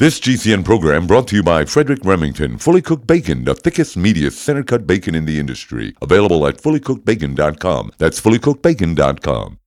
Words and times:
This 0.00 0.18
GCN 0.18 0.64
program 0.64 1.06
brought 1.06 1.28
to 1.28 1.36
you 1.36 1.42
by 1.42 1.66
Frederick 1.66 1.98
Remington, 2.06 2.56
fully 2.56 2.80
cooked 2.80 3.06
bacon, 3.06 3.44
the 3.44 3.54
thickest, 3.54 3.98
meatiest, 3.98 4.32
center 4.32 4.62
cut 4.62 4.86
bacon 4.86 5.14
in 5.14 5.26
the 5.26 5.38
industry. 5.38 5.94
Available 6.00 6.46
at 6.46 6.56
fullycookedbacon.com. 6.56 7.90
That's 7.98 8.18
fullycookedbacon.com. 8.18 9.58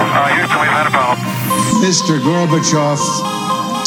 Uh, 0.00 0.28
Houston, 0.34 0.60
we've 0.60 0.70
had 0.70 0.86
a 0.86 0.90
problem. 0.90 1.26
Mr. 1.82 2.18
Gorbachev, 2.20 2.98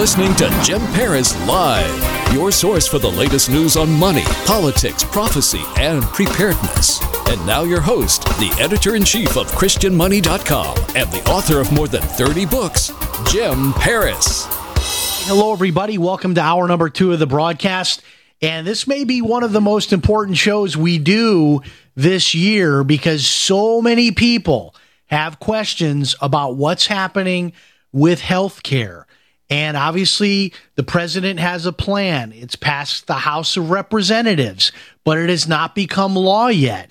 listening 0.00 0.34
to 0.34 0.48
Jim 0.64 0.80
Paris 0.94 1.36
Live, 1.46 2.32
your 2.34 2.50
source 2.50 2.88
for 2.88 2.98
the 2.98 3.10
latest 3.10 3.50
news 3.50 3.76
on 3.76 3.90
money, 3.90 4.22
politics, 4.46 5.04
prophecy, 5.04 5.60
and 5.76 6.02
preparedness. 6.02 7.02
And 7.28 7.46
now, 7.46 7.64
your 7.64 7.82
host, 7.82 8.24
the 8.38 8.50
editor 8.58 8.94
in 8.96 9.04
chief 9.04 9.36
of 9.36 9.52
ChristianMoney.com 9.52 10.78
and 10.96 11.12
the 11.12 11.22
author 11.30 11.60
of 11.60 11.70
more 11.70 11.86
than 11.86 12.00
30 12.00 12.46
books, 12.46 12.90
Jim 13.30 13.74
Paris. 13.74 14.46
Hello, 15.26 15.52
everybody. 15.52 15.98
Welcome 15.98 16.34
to 16.36 16.40
hour 16.40 16.66
number 16.66 16.88
two 16.88 17.12
of 17.12 17.18
the 17.18 17.26
broadcast. 17.26 18.00
And 18.40 18.66
this 18.66 18.86
may 18.86 19.04
be 19.04 19.20
one 19.20 19.42
of 19.42 19.52
the 19.52 19.60
most 19.60 19.92
important 19.92 20.38
shows 20.38 20.78
we 20.78 20.96
do 20.96 21.60
this 21.94 22.34
year 22.34 22.84
because 22.84 23.26
so 23.26 23.82
many 23.82 24.12
people 24.12 24.74
have 25.08 25.40
questions 25.40 26.16
about 26.22 26.56
what's 26.56 26.86
happening 26.86 27.52
with 27.92 28.22
healthcare. 28.22 29.04
And 29.50 29.76
obviously, 29.76 30.54
the 30.76 30.84
president 30.84 31.40
has 31.40 31.66
a 31.66 31.72
plan. 31.72 32.32
It's 32.32 32.54
passed 32.54 33.08
the 33.08 33.14
House 33.14 33.56
of 33.56 33.70
Representatives, 33.70 34.70
but 35.04 35.18
it 35.18 35.28
has 35.28 35.48
not 35.48 35.74
become 35.74 36.14
law 36.14 36.46
yet. 36.46 36.90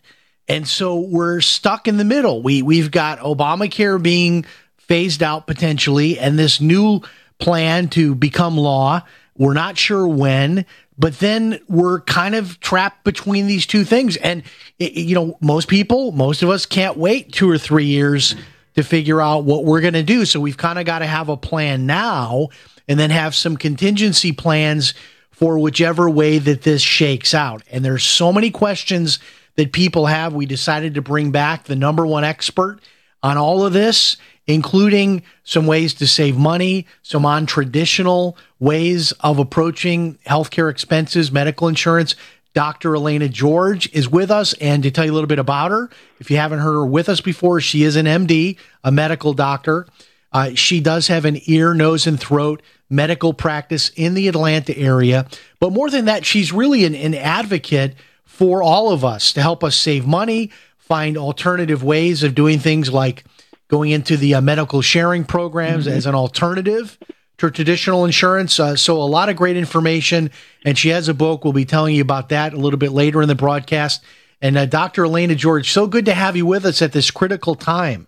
And 0.49 0.67
so 0.67 0.99
we're 0.99 1.39
stuck 1.39 1.87
in 1.87 1.95
the 1.95 2.03
middle. 2.03 2.41
We 2.41 2.61
we've 2.61 2.91
got 2.91 3.19
Obamacare 3.19 4.01
being 4.01 4.45
phased 4.77 5.23
out 5.23 5.47
potentially, 5.47 6.19
and 6.19 6.37
this 6.37 6.59
new 6.59 7.01
plan 7.39 7.87
to 7.89 8.13
become 8.13 8.57
law. 8.57 9.03
We're 9.37 9.53
not 9.53 9.77
sure 9.77 10.05
when, 10.05 10.65
but 10.97 11.19
then 11.19 11.61
we're 11.69 12.01
kind 12.01 12.35
of 12.35 12.59
trapped 12.59 13.05
between 13.05 13.47
these 13.47 13.65
two 13.65 13.85
things. 13.85 14.17
And 14.17 14.43
you 14.77 15.15
know, 15.15 15.37
most 15.39 15.69
people, 15.69 16.11
most 16.11 16.43
of 16.43 16.49
us 16.49 16.65
can't 16.65 16.97
wait 16.97 17.31
two 17.31 17.49
or 17.49 17.57
three 17.57 17.85
years 17.85 18.35
to 18.75 18.83
figure 18.83 19.21
out 19.21 19.43
what 19.43 19.65
we're 19.65 19.81
going 19.81 19.93
to 19.93 20.03
do. 20.03 20.25
So 20.25 20.39
we've 20.39 20.57
kind 20.57 20.79
of 20.79 20.85
got 20.85 20.99
to 20.99 21.07
have 21.07 21.29
a 21.29 21.37
plan 21.37 21.85
now, 21.85 22.49
and 22.87 22.99
then 22.99 23.11
have 23.11 23.35
some 23.35 23.55
contingency 23.55 24.31
plans 24.31 24.95
for 25.31 25.59
whichever 25.59 26.09
way 26.09 26.39
that 26.39 26.63
this 26.63 26.81
shakes 26.81 27.33
out. 27.33 27.61
And 27.71 27.85
there's 27.85 28.03
so 28.03 28.33
many 28.33 28.49
questions 28.49 29.19
that 29.55 29.71
people 29.71 30.07
have. 30.07 30.33
We 30.33 30.47
decided 30.47 30.95
to 30.95 31.01
bring 31.01 31.31
back 31.31 31.65
the 31.65 31.75
number 31.75 32.05
one 32.05 32.23
expert 32.23 32.79
on 33.21 33.37
all 33.37 33.65
of 33.65 33.73
this, 33.73 34.17
including 34.47 35.21
some 35.43 35.67
ways 35.67 35.93
to 35.95 36.07
save 36.07 36.35
money, 36.35 36.87
some 37.03 37.25
on 37.25 37.45
traditional 37.45 38.35
ways 38.59 39.11
of 39.19 39.37
approaching 39.37 40.17
healthcare 40.25 40.71
expenses, 40.71 41.31
medical 41.31 41.67
insurance. 41.67 42.15
Dr. 42.59 42.93
Elaina 42.93 43.29
George 43.29 43.89
is 43.93 44.09
with 44.09 44.29
us. 44.29 44.51
And 44.55 44.83
to 44.83 44.91
tell 44.91 45.05
you 45.05 45.13
a 45.13 45.15
little 45.15 45.29
bit 45.29 45.39
about 45.39 45.71
her, 45.71 45.89
if 46.19 46.29
you 46.29 46.35
haven't 46.35 46.59
heard 46.59 46.73
her 46.73 46.85
with 46.85 47.07
us 47.07 47.21
before, 47.21 47.61
she 47.61 47.83
is 47.83 47.95
an 47.95 48.05
MD, 48.05 48.57
a 48.83 48.91
medical 48.91 49.31
doctor. 49.33 49.87
Uh, 50.33 50.55
she 50.55 50.81
does 50.81 51.07
have 51.07 51.23
an 51.23 51.39
ear, 51.45 51.73
nose, 51.73 52.05
and 52.05 52.19
throat 52.19 52.61
medical 52.89 53.33
practice 53.33 53.91
in 53.95 54.13
the 54.13 54.27
Atlanta 54.27 54.77
area. 54.77 55.25
But 55.61 55.71
more 55.71 55.89
than 55.89 56.03
that, 56.03 56.25
she's 56.25 56.51
really 56.51 56.83
an, 56.83 56.95
an 56.95 57.15
advocate 57.15 57.95
for 58.25 58.61
all 58.61 58.91
of 58.91 59.05
us 59.05 59.31
to 59.31 59.41
help 59.41 59.63
us 59.63 59.77
save 59.77 60.05
money, 60.05 60.51
find 60.77 61.17
alternative 61.17 61.81
ways 61.81 62.23
of 62.23 62.35
doing 62.35 62.59
things 62.59 62.91
like 62.91 63.23
going 63.69 63.91
into 63.91 64.17
the 64.17 64.35
uh, 64.35 64.41
medical 64.41 64.81
sharing 64.81 65.23
programs 65.23 65.87
as 65.87 66.05
an 66.05 66.13
alternative 66.13 66.97
to 67.39 67.49
traditional 67.49 68.05
insurance. 68.05 68.59
Uh, 68.59 68.75
so, 68.75 68.97
a 68.97 69.03
lot 69.03 69.29
of 69.29 69.35
great 69.35 69.57
information. 69.57 70.31
And 70.65 70.77
she 70.77 70.89
has 70.89 71.07
a 71.07 71.13
book. 71.13 71.43
We'll 71.43 71.53
be 71.53 71.65
telling 71.65 71.95
you 71.95 72.01
about 72.01 72.29
that 72.29 72.53
a 72.53 72.57
little 72.57 72.79
bit 72.79 72.91
later 72.91 73.21
in 73.21 73.27
the 73.27 73.35
broadcast. 73.35 74.03
And 74.41 74.57
uh, 74.57 74.65
Dr. 74.65 75.03
Elaina 75.03 75.35
George, 75.35 75.71
so 75.71 75.87
good 75.87 76.05
to 76.05 76.13
have 76.13 76.35
you 76.35 76.45
with 76.45 76.65
us 76.65 76.81
at 76.81 76.91
this 76.91 77.11
critical 77.11 77.55
time. 77.55 78.07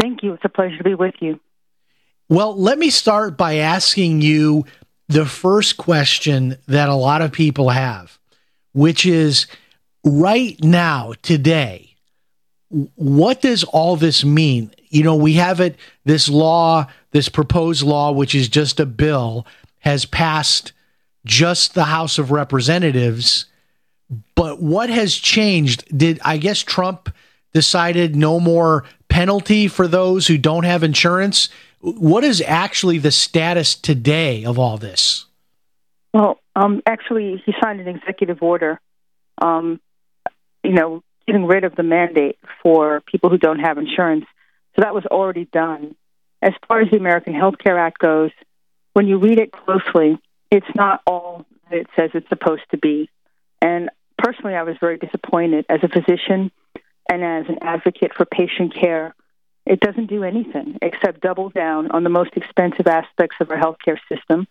Thank 0.00 0.22
you. 0.22 0.34
It's 0.34 0.44
a 0.44 0.48
pleasure 0.48 0.78
to 0.78 0.84
be 0.84 0.94
with 0.94 1.14
you. 1.20 1.40
Well, 2.28 2.58
let 2.58 2.78
me 2.78 2.90
start 2.90 3.36
by 3.36 3.56
asking 3.56 4.20
you 4.20 4.66
the 5.08 5.24
first 5.24 5.78
question 5.78 6.58
that 6.66 6.88
a 6.88 6.94
lot 6.94 7.22
of 7.22 7.32
people 7.32 7.70
have, 7.70 8.18
which 8.72 9.06
is 9.06 9.46
right 10.04 10.62
now, 10.62 11.14
today, 11.22 11.96
what 12.68 13.40
does 13.40 13.64
all 13.64 13.96
this 13.96 14.24
mean? 14.24 14.72
You 14.90 15.02
know, 15.02 15.16
we 15.16 15.34
have 15.34 15.60
it, 15.60 15.76
this 16.04 16.28
law, 16.28 16.86
this 17.10 17.28
proposed 17.28 17.82
law, 17.82 18.12
which 18.12 18.34
is 18.34 18.48
just 18.48 18.80
a 18.80 18.86
bill, 18.86 19.46
has 19.80 20.04
passed 20.04 20.72
just 21.24 21.74
the 21.74 21.84
House 21.84 22.18
of 22.18 22.30
Representatives. 22.30 23.46
But 24.34 24.62
what 24.62 24.90
has 24.90 25.14
changed? 25.14 25.84
Did 25.96 26.20
I 26.24 26.38
guess 26.38 26.60
Trump 26.60 27.14
decided 27.52 28.16
no 28.16 28.40
more 28.40 28.84
penalty 29.08 29.68
for 29.68 29.86
those 29.86 30.26
who 30.26 30.38
don't 30.38 30.64
have 30.64 30.82
insurance? 30.82 31.48
What 31.80 32.24
is 32.24 32.42
actually 32.46 32.98
the 32.98 33.10
status 33.10 33.74
today 33.74 34.44
of 34.44 34.58
all 34.58 34.78
this? 34.78 35.26
Well, 36.12 36.40
um, 36.56 36.82
actually, 36.86 37.42
he 37.44 37.54
signed 37.62 37.80
an 37.80 37.88
executive 37.88 38.42
order, 38.42 38.80
um, 39.40 39.80
you 40.64 40.72
know, 40.72 41.02
getting 41.26 41.46
rid 41.46 41.64
of 41.64 41.76
the 41.76 41.82
mandate 41.82 42.38
for 42.62 43.02
people 43.02 43.30
who 43.30 43.38
don't 43.38 43.60
have 43.60 43.78
insurance. 43.78 44.24
So 44.74 44.82
that 44.82 44.94
was 44.94 45.04
already 45.06 45.44
done. 45.44 45.94
As 46.40 46.52
far 46.66 46.80
as 46.80 46.90
the 46.90 46.96
American 46.96 47.34
Health 47.34 47.56
Care 47.58 47.78
Act 47.78 47.98
goes, 47.98 48.30
when 48.92 49.06
you 49.06 49.18
read 49.18 49.38
it 49.38 49.52
closely, 49.52 50.18
it's 50.50 50.66
not 50.74 51.02
all 51.06 51.46
that 51.70 51.78
it 51.78 51.86
says 51.96 52.10
it's 52.14 52.28
supposed 52.28 52.62
to 52.70 52.78
be. 52.78 53.10
And 53.60 53.90
personally, 54.16 54.54
I 54.54 54.62
was 54.62 54.76
very 54.80 54.98
disappointed 54.98 55.66
as 55.68 55.80
a 55.82 55.88
physician 55.88 56.50
and 57.10 57.24
as 57.24 57.48
an 57.48 57.58
advocate 57.62 58.14
for 58.14 58.24
patient 58.24 58.74
care. 58.74 59.14
It 59.66 59.80
doesn't 59.80 60.06
do 60.06 60.24
anything 60.24 60.78
except 60.80 61.20
double 61.20 61.50
down 61.50 61.90
on 61.90 62.02
the 62.02 62.10
most 62.10 62.30
expensive 62.36 62.86
aspects 62.86 63.36
of 63.40 63.50
our 63.50 63.58
healthcare 63.58 63.98
system. 64.08 64.46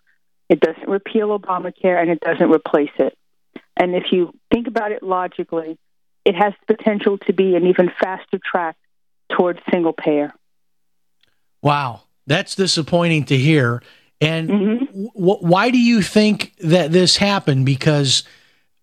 It 0.50 0.60
doesn't 0.60 0.88
repeal 0.88 1.38
Obamacare 1.38 2.00
and 2.00 2.10
it 2.10 2.20
doesn't 2.20 2.52
replace 2.52 2.92
it. 3.00 3.18
And 3.76 3.96
if 3.96 4.12
you 4.12 4.34
think 4.52 4.68
about 4.68 4.92
it 4.92 5.04
logically, 5.04 5.78
it 6.26 6.36
has 6.36 6.54
the 6.68 6.76
potential 6.76 7.18
to 7.20 7.34
be 7.34 7.56
an 7.56 7.68
even 7.68 7.92
faster 8.00 8.40
track 8.44 8.76
towards 9.30 9.60
single 9.72 9.94
payer. 9.94 10.34
Wow, 11.68 12.02
that's 12.26 12.56
disappointing 12.56 13.26
to 13.26 13.38
hear. 13.38 13.84
And 14.20 14.48
w- 14.48 15.14
why 15.16 15.70
do 15.70 15.78
you 15.78 16.02
think 16.02 16.56
that 16.60 16.92
this 16.92 17.18
happened? 17.18 17.66
Because 17.66 18.24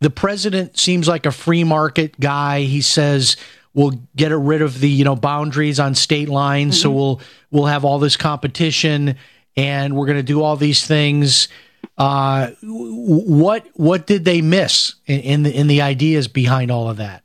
the 0.00 0.10
president 0.10 0.78
seems 0.78 1.08
like 1.08 1.26
a 1.26 1.32
free 1.32 1.64
market 1.64 2.18
guy. 2.20 2.60
He 2.60 2.82
says 2.82 3.36
we'll 3.72 3.98
get 4.14 4.30
rid 4.32 4.62
of 4.62 4.80
the 4.80 4.88
you 4.88 5.04
know 5.04 5.16
boundaries 5.16 5.80
on 5.80 5.94
state 5.94 6.28
lines, 6.28 6.80
so 6.80 6.90
we'll 6.90 7.20
we'll 7.50 7.66
have 7.66 7.84
all 7.84 7.98
this 7.98 8.16
competition, 8.16 9.16
and 9.56 9.96
we're 9.96 10.06
going 10.06 10.18
to 10.18 10.22
do 10.22 10.42
all 10.42 10.56
these 10.56 10.86
things. 10.86 11.48
Uh, 11.96 12.50
what 12.62 13.66
what 13.74 14.06
did 14.06 14.24
they 14.24 14.40
miss 14.40 14.94
in, 15.06 15.20
in 15.20 15.42
the 15.42 15.58
in 15.58 15.66
the 15.66 15.82
ideas 15.82 16.28
behind 16.28 16.70
all 16.70 16.88
of 16.88 16.98
that? 16.98 17.22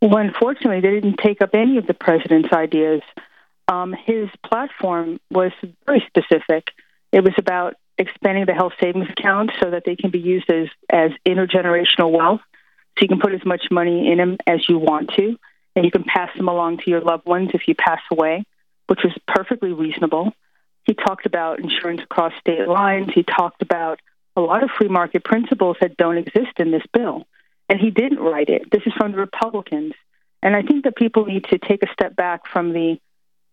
Well, 0.00 0.18
unfortunately, 0.18 0.80
they 0.80 1.00
didn't 1.00 1.18
take 1.18 1.40
up 1.40 1.50
any 1.54 1.78
of 1.78 1.86
the 1.86 1.94
president's 1.94 2.52
ideas. 2.52 3.02
Um, 3.68 3.94
his 4.06 4.28
platform 4.44 5.20
was 5.30 5.52
very 5.86 6.04
specific. 6.06 6.68
It 7.12 7.22
was 7.24 7.34
about 7.38 7.74
expanding 7.96 8.44
the 8.46 8.54
health 8.54 8.72
savings 8.80 9.08
account 9.08 9.52
so 9.62 9.70
that 9.70 9.84
they 9.86 9.96
can 9.96 10.10
be 10.10 10.18
used 10.18 10.50
as, 10.50 10.68
as 10.90 11.12
intergenerational 11.26 12.10
wealth. 12.10 12.40
So 12.96 13.02
you 13.02 13.08
can 13.08 13.20
put 13.20 13.32
as 13.32 13.44
much 13.44 13.66
money 13.70 14.10
in 14.10 14.18
them 14.18 14.36
as 14.46 14.68
you 14.68 14.78
want 14.78 15.12
to, 15.16 15.36
and 15.74 15.84
you 15.84 15.90
can 15.90 16.04
pass 16.04 16.30
them 16.36 16.48
along 16.48 16.78
to 16.78 16.90
your 16.90 17.00
loved 17.00 17.26
ones 17.26 17.50
if 17.54 17.66
you 17.66 17.74
pass 17.74 18.00
away, 18.10 18.44
which 18.86 19.00
was 19.02 19.12
perfectly 19.26 19.72
reasonable. 19.72 20.32
He 20.84 20.94
talked 20.94 21.24
about 21.24 21.60
insurance 21.60 22.02
across 22.02 22.32
state 22.40 22.68
lines. 22.68 23.10
He 23.14 23.22
talked 23.22 23.62
about 23.62 24.00
a 24.36 24.40
lot 24.40 24.62
of 24.62 24.70
free 24.76 24.88
market 24.88 25.24
principles 25.24 25.76
that 25.80 25.96
don't 25.96 26.18
exist 26.18 26.58
in 26.58 26.70
this 26.70 26.82
bill. 26.92 27.26
and 27.68 27.80
he 27.80 27.90
didn't 27.90 28.18
write 28.18 28.48
it. 28.48 28.70
This 28.70 28.82
is 28.86 28.92
from 28.94 29.12
the 29.12 29.18
Republicans, 29.18 29.94
and 30.42 30.54
I 30.54 30.62
think 30.62 30.84
that 30.84 30.96
people 30.96 31.24
need 31.24 31.44
to 31.44 31.58
take 31.58 31.82
a 31.82 31.92
step 31.92 32.14
back 32.14 32.46
from 32.46 32.72
the 32.72 32.98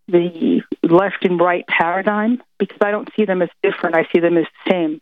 the 0.08 0.62
left 0.82 1.24
and 1.24 1.40
right 1.40 1.66
paradigm 1.66 2.42
because 2.58 2.78
I 2.80 2.90
don't 2.90 3.08
see 3.16 3.24
them 3.24 3.42
as 3.42 3.48
different. 3.62 3.96
I 3.96 4.06
see 4.12 4.20
them 4.20 4.36
as 4.36 4.46
the 4.64 4.70
same. 4.70 5.00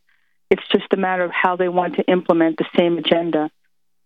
It's 0.51 0.67
just 0.73 0.93
a 0.93 0.97
matter 0.97 1.25
of 1.25 1.31
how 1.31 1.57
they 1.57 1.69
want 1.69 1.97
to 1.97 2.03
implement 2.11 2.59
the 2.59 2.67
same 2.77 2.99
agenda, 2.99 3.51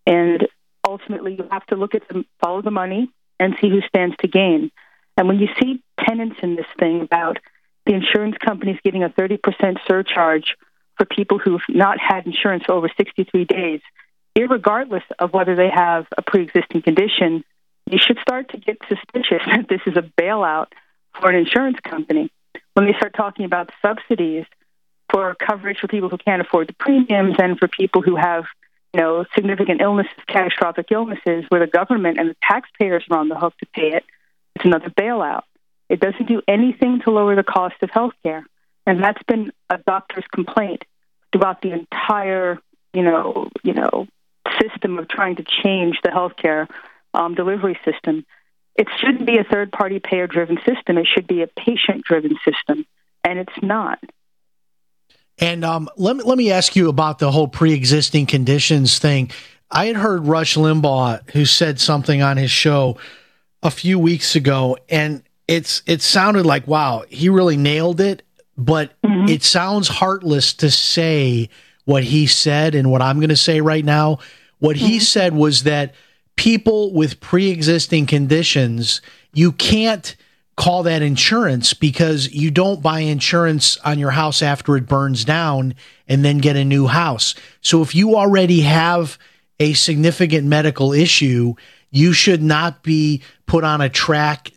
and 0.07 0.47
ultimately 0.87 1.35
you 1.35 1.49
have 1.51 1.65
to 1.67 1.77
look 1.77 1.95
at 1.95 2.07
them, 2.09 2.27
follow 2.41 2.61
the 2.61 2.71
money, 2.71 3.11
and 3.41 3.57
see 3.61 3.71
who 3.71 3.81
stands 3.89 4.15
to 4.21 4.29
gain. 4.29 4.71
And 5.17 5.29
when 5.29 5.39
you 5.39 5.49
see 5.61 5.83
tenants 6.07 6.37
in 6.43 6.57
this 6.57 6.67
thing 6.79 7.01
about 7.01 7.39
the 7.87 7.95
insurance 7.95 8.37
companies 8.45 8.79
getting 8.85 9.05
a 9.05 9.09
30% 9.09 9.79
surcharge 9.87 10.57
for 10.97 11.07
people 11.07 11.39
who've 11.39 11.63
not 11.69 11.99
had 11.99 12.27
insurance 12.27 12.65
for 12.65 12.73
over 12.73 12.91
63 12.97 13.45
days, 13.45 13.81
regardless 14.37 15.05
of 15.19 15.33
whether 15.33 15.55
they 15.55 15.71
have 15.73 16.07
a 16.17 16.23
pre 16.23 16.43
existing 16.43 16.83
condition, 16.83 17.45
you 17.91 17.99
should 17.99 18.19
start 18.21 18.51
to 18.51 18.59
get 18.59 18.79
suspicious 18.89 19.43
that 19.47 19.67
this 19.69 19.81
is 19.87 19.97
a 19.97 20.03
bailout 20.21 20.69
for 21.21 21.31
an 21.31 21.37
insurance 21.37 21.79
company. 21.81 22.31
When 22.75 22.87
they 22.87 22.93
start 22.95 23.15
talking 23.15 23.45
about 23.45 23.71
subsidies 23.81 24.45
for 25.11 25.35
coverage 25.35 25.79
for 25.79 25.89
people 25.89 26.09
who 26.09 26.19
can't 26.19 26.43
afford 26.43 26.69
the 26.69 26.73
premiums 26.75 27.37
and 27.39 27.59
for 27.59 27.69
people 27.69 28.03
who 28.03 28.17
have 28.17 28.45
you 28.95 29.01
know, 29.01 29.25
significant 29.35 29.81
illnesses, 29.81 30.13
catastrophic 30.29 30.87
illnesses, 30.93 31.45
where 31.49 31.61
the 31.61 31.67
government 31.67 32.17
and 32.19 32.31
the 32.31 32.37
taxpayers 32.41 33.05
are 33.11 33.19
on 33.19 33.29
the 33.29 33.35
hook 33.35 33.53
to 33.59 33.67
pay 33.67 33.93
it, 33.93 34.05
it's 34.55 34.65
another 34.65 34.89
bailout. 34.91 35.43
It 35.89 35.99
doesn't 35.99 36.29
do 36.29 36.43
anything 36.47 37.01
to 37.01 37.11
lower 37.11 37.35
the 37.35 37.43
cost 37.43 37.75
of 37.83 37.91
health 37.91 38.15
care. 38.23 38.47
And 38.87 39.03
that's 39.03 39.23
been 39.25 39.53
a 39.69 39.79
doctor's 39.79 40.25
complaint 40.33 40.85
throughout 41.33 41.61
the 41.61 41.73
entire, 41.73 42.61
you 42.93 43.03
know, 43.03 43.49
you 43.65 43.75
know, 43.75 44.07
system 44.61 44.99
of 44.99 45.09
trying 45.09 45.37
to 45.37 45.45
change 45.45 45.97
the 46.05 46.11
healthcare 46.11 46.69
um, 47.13 47.35
delivery 47.35 47.79
system. 47.85 48.25
It 48.77 48.89
shouldn't 49.01 49.27
be 49.27 49.39
a 49.39 49.45
third 49.45 49.71
party 49.73 50.01
payer 50.01 50.27
driven 50.27 50.59
system. 50.65 50.99
It 50.99 51.07
should 51.13 51.27
be 51.27 51.43
a 51.43 51.47
patient 51.47 52.05
driven 52.05 52.37
system. 52.45 52.87
And 53.23 53.39
it's 53.39 53.63
not. 53.63 53.99
And 55.39 55.65
um, 55.65 55.89
let, 55.97 56.17
me, 56.17 56.23
let 56.25 56.39
me 56.39 56.53
ask 56.53 56.77
you 56.77 56.89
about 56.89 57.19
the 57.19 57.31
whole 57.31 57.49
pre 57.49 57.73
existing 57.73 58.27
conditions 58.27 58.99
thing. 58.99 59.31
I 59.71 59.87
had 59.87 59.97
heard 59.97 60.27
Rush 60.27 60.57
Limbaugh, 60.57 61.31
who 61.31 61.45
said 61.45 61.81
something 61.81 62.23
on 62.23 62.37
his 62.37 62.51
show 62.51 62.97
a 63.63 63.71
few 63.71 63.99
weeks 63.99 64.37
ago, 64.37 64.77
and 64.89 65.23
it's 65.49 65.83
it 65.87 66.03
sounded 66.03 66.47
like 66.47 66.67
wow, 66.69 67.05
he 67.09 67.29
really 67.29 67.57
nailed 67.57 68.01
it. 68.01 68.23
But 68.57 68.93
mm-hmm. 69.03 69.29
it 69.29 69.43
sounds 69.43 69.89
heartless 69.89 70.55
to 70.55 70.71
say 70.71 71.49
what 71.87 72.05
he 72.05 72.27
said 72.27 72.77
and 72.77 72.91
what 72.91 73.03
I'm 73.03 73.19
going 73.19 73.31
to 73.31 73.37
say 73.37 73.61
right 73.61 73.85
now. 73.85 74.19
What 74.61 74.77
mm-hmm. 74.77 74.87
he 74.87 75.01
said 75.01 75.35
was 75.35 75.65
that 75.65 75.95
people 76.37 76.93
with 76.93 77.21
pre 77.21 77.51
existing 77.51 78.07
conditions, 78.07 79.01
you 79.33 79.53
can't 79.53 80.17
call 80.57 80.85
that 80.85 81.03
insurance 81.03 81.75
because 81.75 82.33
you 82.33 82.51
don't 82.51 82.83
buy 82.83 83.01
insurance 83.01 83.77
on 83.79 83.99
your 83.99 84.13
house 84.13 84.41
after 84.43 84.77
it 84.77 84.87
burns 84.87 85.25
down 85.25 85.75
and 86.07 86.25
then 86.25 86.39
get 86.39 86.57
a 86.57 86.65
new 86.65 86.87
house. 86.87 87.35
So 87.61 87.83
if 87.83 87.95
you 87.95 88.17
already 88.17 88.61
have 88.61 89.19
a 89.59 89.73
significant 89.73 90.47
medical 90.47 90.93
issue, 90.93 91.55
you 91.91 92.13
should 92.13 92.43
not 92.43 92.83
be 92.83 93.23
put 93.47 93.65
on 93.65 93.81
a 93.81 93.89
track 93.89 94.53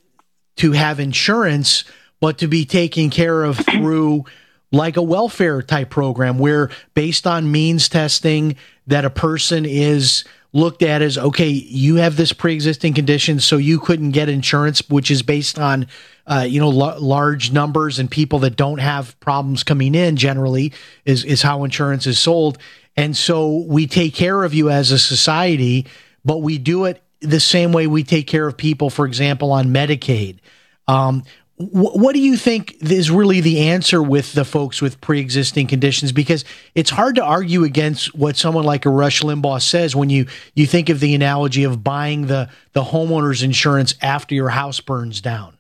to 0.58 0.72
have 0.72 1.00
insurance, 1.00 1.84
but 2.20 2.40
to 2.40 2.48
be 2.48 2.66
taken 2.66 3.10
care 3.10 3.44
of 3.44 3.58
through 3.58 4.26
like 4.72 4.98
a 4.98 5.02
welfare 5.02 5.62
type 5.62 5.90
program 5.90 6.38
where 6.40 6.70
based 6.94 7.26
on 7.26 7.52
means 7.52 7.90
testing 7.90 8.56
that 8.88 9.06
a 9.06 9.10
person 9.10 9.66
is 9.66 10.26
looked 10.58 10.82
at 10.82 11.04
as 11.04 11.20
okay 11.20 11.50
you 11.50 11.98
have 11.98 12.18
this 12.18 12.34
pre-existing 12.34 12.92
condition 12.92 13.40
so 13.40 13.58
you 13.58 13.80
couldn't 13.80 14.10
get 14.10 14.28
insurance 14.28 14.82
which 14.90 15.12
is 15.12 15.22
based 15.22 15.60
on 15.60 15.86
uh, 16.26 16.46
you 16.50 16.60
know 16.60 16.72
l- 16.72 17.00
large 17.00 17.52
numbers 17.52 18.00
and 18.00 18.10
people 18.10 18.40
that 18.40 18.56
don't 18.56 18.80
have 18.80 19.18
problems 19.20 19.64
coming 19.64 19.94
in 19.94 20.16
generally 20.16 20.74
is 21.06 21.24
is 21.24 21.44
how 21.44 21.64
insurance 21.64 22.08
is 22.08 22.18
sold. 22.18 22.58
And 22.96 23.16
so 23.16 23.64
we 23.68 23.86
take 23.86 24.16
care 24.16 24.44
of 24.44 24.56
you 24.56 24.72
as 24.72 24.92
a 24.92 24.98
society 24.98 25.86
but 26.26 26.40
we 26.40 26.58
do 26.58 26.86
it 26.86 27.04
the 27.22 27.40
same 27.40 27.72
way 27.72 27.86
we 27.86 28.04
take 28.04 28.26
care 28.26 28.48
of 28.48 28.58
people 28.58 28.90
for 28.90 29.06
example 29.06 29.52
on 29.52 29.68
medicaid. 29.68 30.40
Um, 30.88 31.24
what 31.60 32.14
do 32.14 32.20
you 32.20 32.38
think 32.38 32.78
is 32.82 33.10
really 33.10 33.42
the 33.42 33.70
answer 33.70 34.02
with 34.02 34.34
the 34.34 34.46
folks 34.46 34.80
with 34.80 35.02
pre-existing 35.02 35.66
conditions? 35.66 36.12
Because 36.12 36.46
it's 36.76 36.92
hard 36.92 37.16
to 37.16 37.24
argue 37.24 37.64
against 37.64 38.14
what 38.14 38.38
someone 38.38 38.64
like 38.64 38.86
a 38.86 38.92
Rush 38.92 39.22
Limbaugh 39.22 39.62
says 39.62 39.96
when 39.96 40.12
you 40.12 40.28
you 40.54 40.68
think 40.68 40.90
of 40.90 41.00
the 41.00 41.16
analogy 41.16 41.64
of 41.64 41.84
buying 41.84 42.28
the 42.28 42.50
the 42.74 42.84
homeowner's 42.84 43.42
insurance 43.42 43.96
after 44.04 44.36
your 44.36 44.50
house 44.50 44.80
burns 44.80 45.20
down. 45.20 45.58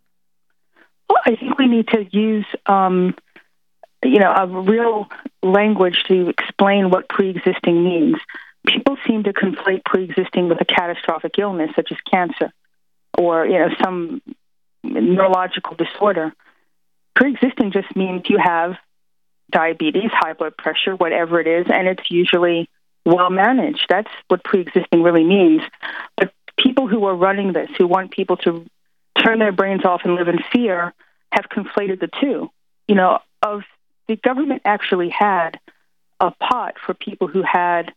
Well, 1.10 1.18
I 1.26 1.36
think 1.36 1.58
we 1.58 1.68
need 1.68 1.88
to 1.88 2.06
use, 2.12 2.46
um, 2.68 3.16
you 4.04 4.20
know, 4.20 4.32
a 4.32 4.46
real 4.46 5.08
language 5.42 6.04
to 6.10 6.30
explain 6.30 6.92
what 6.92 7.10
pre-existing 7.10 7.84
means. 7.84 8.18
People 8.68 8.98
seem 9.08 9.24
to 9.24 9.34
conflate 9.34 9.84
pre-existing 9.84 10.48
with 10.48 10.62
a 10.62 10.66
catastrophic 10.66 11.40
illness 11.40 11.72
such 11.76 11.92
as 11.92 11.98
cancer, 12.12 12.52
or 13.18 13.48
you 13.48 13.58
know, 13.58 13.70
some 13.84 14.22
neurological 14.84 15.76
disorder. 15.76 16.34
Pre-existing 17.16 17.72
just 17.72 17.96
means 17.96 18.24
you 18.30 18.38
have 18.38 18.76
diabetes, 19.52 20.12
high 20.12 20.34
blood 20.34 20.56
pressure, 20.58 20.96
whatever 20.96 21.40
it 21.40 21.48
is, 21.48 21.66
and 21.72 21.88
it's 21.88 22.12
usually 22.12 22.70
well 23.06 23.30
managed. 23.30 23.86
That's 23.90 24.12
what 24.28 24.44
pre-existing 24.44 25.02
really 25.02 25.24
means. 25.24 25.62
But 26.16 26.34
people 26.58 26.88
who 26.88 27.06
are 27.06 27.16
running 27.16 27.54
this, 27.54 27.70
who 27.78 27.88
want 27.88 28.12
people 28.12 28.38
to 28.38 28.66
turn 29.24 29.40
their 29.40 29.52
brains 29.52 29.86
off 29.86 30.02
and 30.04 30.16
live 30.16 30.28
in 30.28 30.40
fear, 30.52 30.94
have 31.32 31.46
conflated 31.50 32.00
the 32.00 32.10
two. 32.22 32.50
You 32.88 32.96
know, 32.96 33.20
of 33.42 33.64
the 34.08 34.16
government 34.16 34.62
actually 34.66 35.10
had 35.10 35.60
a 36.20 36.32
pot 36.32 36.76
for 36.86 36.94
people 36.94 37.28
who 37.28 37.44
had 37.44 37.94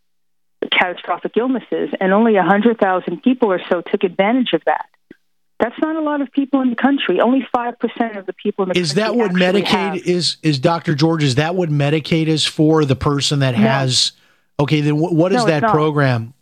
catastrophic 0.70 1.36
illnesses, 1.36 1.90
and 2.00 2.12
only 2.12 2.34
100,000 2.34 3.22
people 3.22 3.50
or 3.50 3.60
so 3.68 3.80
took 3.80 4.04
advantage 4.04 4.52
of 4.52 4.62
that. 4.66 4.86
That's 5.60 5.78
not 5.78 5.94
a 5.94 6.00
lot 6.00 6.22
of 6.22 6.32
people 6.32 6.62
in 6.62 6.70
the 6.70 6.76
country. 6.76 7.20
Only 7.20 7.46
five 7.52 7.78
percent 7.78 8.16
of 8.16 8.24
the 8.24 8.32
people 8.32 8.62
in 8.64 8.70
the 8.70 8.78
is 8.78 8.94
country. 8.94 9.02
Is 9.02 9.08
that 9.08 9.14
what 9.14 9.30
Medicaid 9.32 9.66
have. 9.66 9.96
is? 9.96 10.38
Is 10.42 10.58
Dr. 10.58 10.94
George? 10.94 11.22
Is 11.22 11.34
that 11.34 11.54
what 11.54 11.68
Medicaid 11.68 12.28
is 12.28 12.46
for? 12.46 12.84
The 12.86 12.96
person 12.96 13.40
that 13.40 13.52
no. 13.52 13.60
has. 13.60 14.12
Okay, 14.58 14.80
then 14.80 14.98
what 14.98 15.32
is 15.32 15.44
no, 15.44 15.46
that 15.46 15.62
program 15.64 16.32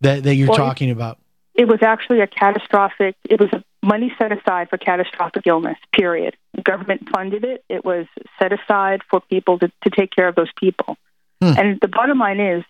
that 0.00 0.24
that 0.24 0.34
you're 0.34 0.48
well, 0.48 0.56
talking 0.56 0.90
about? 0.90 1.18
It 1.54 1.68
was 1.68 1.82
actually 1.82 2.20
a 2.20 2.26
catastrophic. 2.26 3.14
It 3.24 3.38
was 3.38 3.48
money 3.80 4.12
set 4.18 4.32
aside 4.32 4.70
for 4.70 4.76
catastrophic 4.76 5.46
illness. 5.46 5.78
Period. 5.92 6.36
The 6.54 6.62
government 6.62 7.08
funded 7.10 7.44
it. 7.44 7.64
It 7.68 7.84
was 7.84 8.06
set 8.40 8.52
aside 8.52 9.02
for 9.08 9.20
people 9.20 9.60
to, 9.60 9.70
to 9.84 9.90
take 9.90 10.10
care 10.10 10.26
of 10.26 10.34
those 10.34 10.50
people. 10.56 10.96
Hmm. 11.40 11.52
And 11.56 11.80
the 11.80 11.88
bottom 11.88 12.18
line 12.18 12.40
is, 12.40 12.64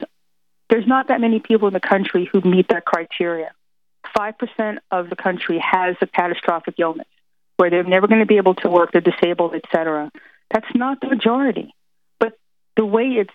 there's 0.69 0.87
not 0.87 1.09
that 1.09 1.21
many 1.21 1.41
people 1.41 1.69
in 1.69 1.75
the 1.75 1.81
country 1.81 2.29
who 2.31 2.41
meet 2.43 2.69
that 2.69 2.85
criteria. 2.85 3.53
5% 4.17 4.79
of 4.91 5.11
the 5.11 5.17
country 5.17 5.59
has 5.59 5.97
a 6.01 6.07
catastrophic 6.07 6.75
illness 6.79 7.07
where 7.57 7.71
they're 7.71 7.85
never 7.85 8.07
going 8.07 8.21
to 8.21 8.27
be 8.27 8.37
able 8.37 8.55
to 8.57 8.69
work, 8.69 8.93
they're 8.93 9.01
disabled, 9.01 9.55
etc. 9.55 10.11
That's 10.51 10.67
not 10.75 11.01
the 11.01 11.09
majority. 11.09 11.75
But 12.19 12.39
the 12.77 12.85
way 12.85 13.05
it's 13.05 13.35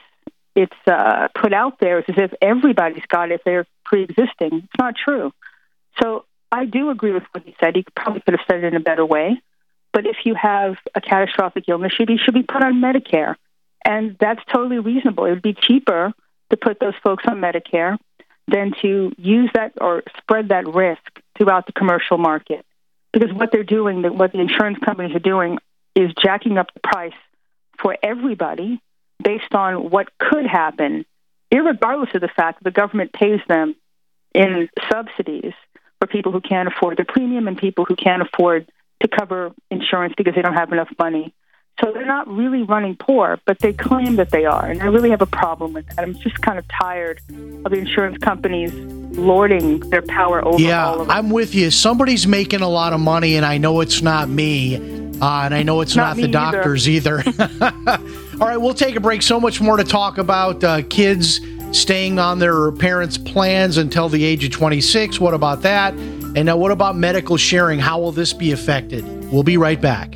it's 0.55 0.75
uh, 0.88 1.27
put 1.36 1.53
out 1.53 1.79
there 1.79 2.00
is 2.00 2.05
as 2.09 2.15
if 2.17 2.33
everybody's 2.41 3.05
got 3.07 3.31
it 3.31 3.36
if 3.36 3.43
they're 3.45 3.65
pre-existing. 3.86 4.63
It's 4.63 4.77
not 4.77 4.95
true. 4.95 5.31
So 6.01 6.25
I 6.51 6.65
do 6.65 6.89
agree 6.89 7.12
with 7.12 7.24
what 7.31 7.43
he 7.45 7.55
said. 7.59 7.75
He 7.75 7.86
probably 7.95 8.21
could 8.21 8.33
have 8.33 8.45
said 8.50 8.63
it 8.63 8.65
in 8.65 8.75
a 8.75 8.81
better 8.81 9.05
way. 9.05 9.39
But 9.93 10.05
if 10.05 10.17
you 10.25 10.36
have 10.36 10.75
a 10.95 11.01
catastrophic 11.01 11.65
illness, 11.67 11.93
you 11.98 12.05
should 12.24 12.33
be 12.33 12.43
put 12.43 12.63
on 12.63 12.81
Medicare, 12.81 13.36
and 13.86 14.17
that's 14.19 14.41
totally 14.51 14.79
reasonable. 14.79 15.25
It 15.25 15.31
would 15.31 15.41
be 15.41 15.53
cheaper 15.55 16.12
to 16.50 16.57
put 16.57 16.79
those 16.79 16.93
folks 17.03 17.24
on 17.27 17.39
Medicare 17.39 17.98
than 18.50 18.74
to 18.82 19.12
use 19.18 19.50
that 19.53 19.74
or 19.79 20.03
spread 20.18 20.50
that 20.50 20.68
risk 20.68 21.22
throughout 21.38 21.65
the 21.65 21.74
commercial 21.74 22.18
market. 22.18 22.65
Because 23.12 23.34
what 23.34 23.51
they're 23.51 23.63
doing, 23.63 24.03
what 24.18 24.32
the 24.32 24.39
insurance 24.39 24.77
companies 24.84 25.15
are 25.15 25.20
doing, 25.20 25.58
is 25.96 26.12
jacking 26.22 26.58
up 26.58 26.74
the 26.74 26.79
price 26.79 27.13
for 27.82 27.98
everybody 28.03 28.82
based 29.22 29.53
on 29.53 29.89
what 29.89 30.08
could 30.18 30.46
happen, 30.46 31.06
regardless 31.51 32.10
of 32.13 32.22
the 32.22 32.27
fact 32.27 32.60
that 32.60 32.63
the 32.63 32.72
government 32.72 33.12
pays 33.12 33.41
them 33.48 33.75
in 34.34 34.70
subsidies 34.91 35.53
for 36.00 36.08
people 36.08 36.32
who 36.32 36.41
can't 36.41 36.68
afford 36.68 36.98
the 36.98 37.06
premium 37.06 37.48
and 37.48 37.58
people 37.58 37.86
who 37.86 37.96
can't 37.96 38.22
afford 38.22 38.72
to 39.01 39.08
cover 39.08 39.51
insurance 39.72 40.13
because 40.15 40.36
they 40.36 40.41
don't 40.41 40.53
have 40.53 40.72
enough 40.72 40.89
money. 41.00 41.34
So 41.81 41.91
they're 41.93 42.05
not 42.05 42.27
really 42.27 42.63
running 42.63 42.95
poor, 42.95 43.39
but 43.45 43.59
they 43.59 43.71
claim 43.71 44.17
that 44.17 44.31
they 44.31 44.45
are. 44.45 44.65
And 44.65 44.81
I 44.81 44.86
really 44.88 45.09
have 45.12 45.21
a 45.21 45.25
problem 45.27 45.74
with 45.74 45.88
that. 45.88 46.00
I'm 46.00 46.17
just 46.19 46.41
kind 46.41 46.59
of 46.59 46.65
tired 46.67 47.21
of 47.63 47.71
the 47.71 47.77
insurance 47.77 48.17
companies 48.17 48.74
lording 49.17 49.79
their 49.89 50.01
power 50.01 50.45
over 50.45 50.62
yeah, 50.62 50.88
all 50.88 51.01
of 51.01 51.09
I'm 51.09 51.29
with 51.29 51.55
you. 51.55 51.71
Somebody's 51.71 52.27
making 52.27 52.62
a 52.62 52.69
lot 52.69 52.93
of 52.93 53.00
money, 53.00 53.36
and 53.36 53.45
I 53.45 53.57
know 53.57 53.79
it's 53.81 54.01
not 54.01 54.29
me. 54.29 54.75
Uh, 55.21 55.43
and 55.43 55.53
I 55.53 55.63
know 55.63 55.81
it's 55.81 55.95
not, 55.95 56.17
not 56.17 56.21
the 56.21 56.27
doctors 56.27 56.88
either. 56.88 57.24
either. 57.25 57.50
all 58.41 58.48
right, 58.48 58.57
we'll 58.57 58.74
take 58.74 58.95
a 58.95 59.01
break. 59.01 59.21
So 59.21 59.39
much 59.39 59.62
more 59.62 59.77
to 59.77 59.83
talk 59.83 60.17
about. 60.17 60.63
Uh, 60.63 60.81
kids 60.83 61.41
staying 61.71 62.19
on 62.19 62.39
their 62.39 62.71
parents' 62.71 63.17
plans 63.17 63.77
until 63.77 64.09
the 64.09 64.24
age 64.24 64.43
of 64.43 64.51
26. 64.51 65.19
What 65.19 65.33
about 65.33 65.62
that? 65.63 65.93
And 65.93 66.45
now, 66.45 66.57
what 66.57 66.71
about 66.71 66.95
medical 66.95 67.38
sharing? 67.38 67.79
How 67.79 68.00
will 68.00 68.12
this 68.12 68.33
be 68.33 68.51
affected? 68.51 69.05
We'll 69.31 69.43
be 69.43 69.57
right 69.57 69.79
back. 69.79 70.15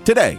today. 0.00 0.38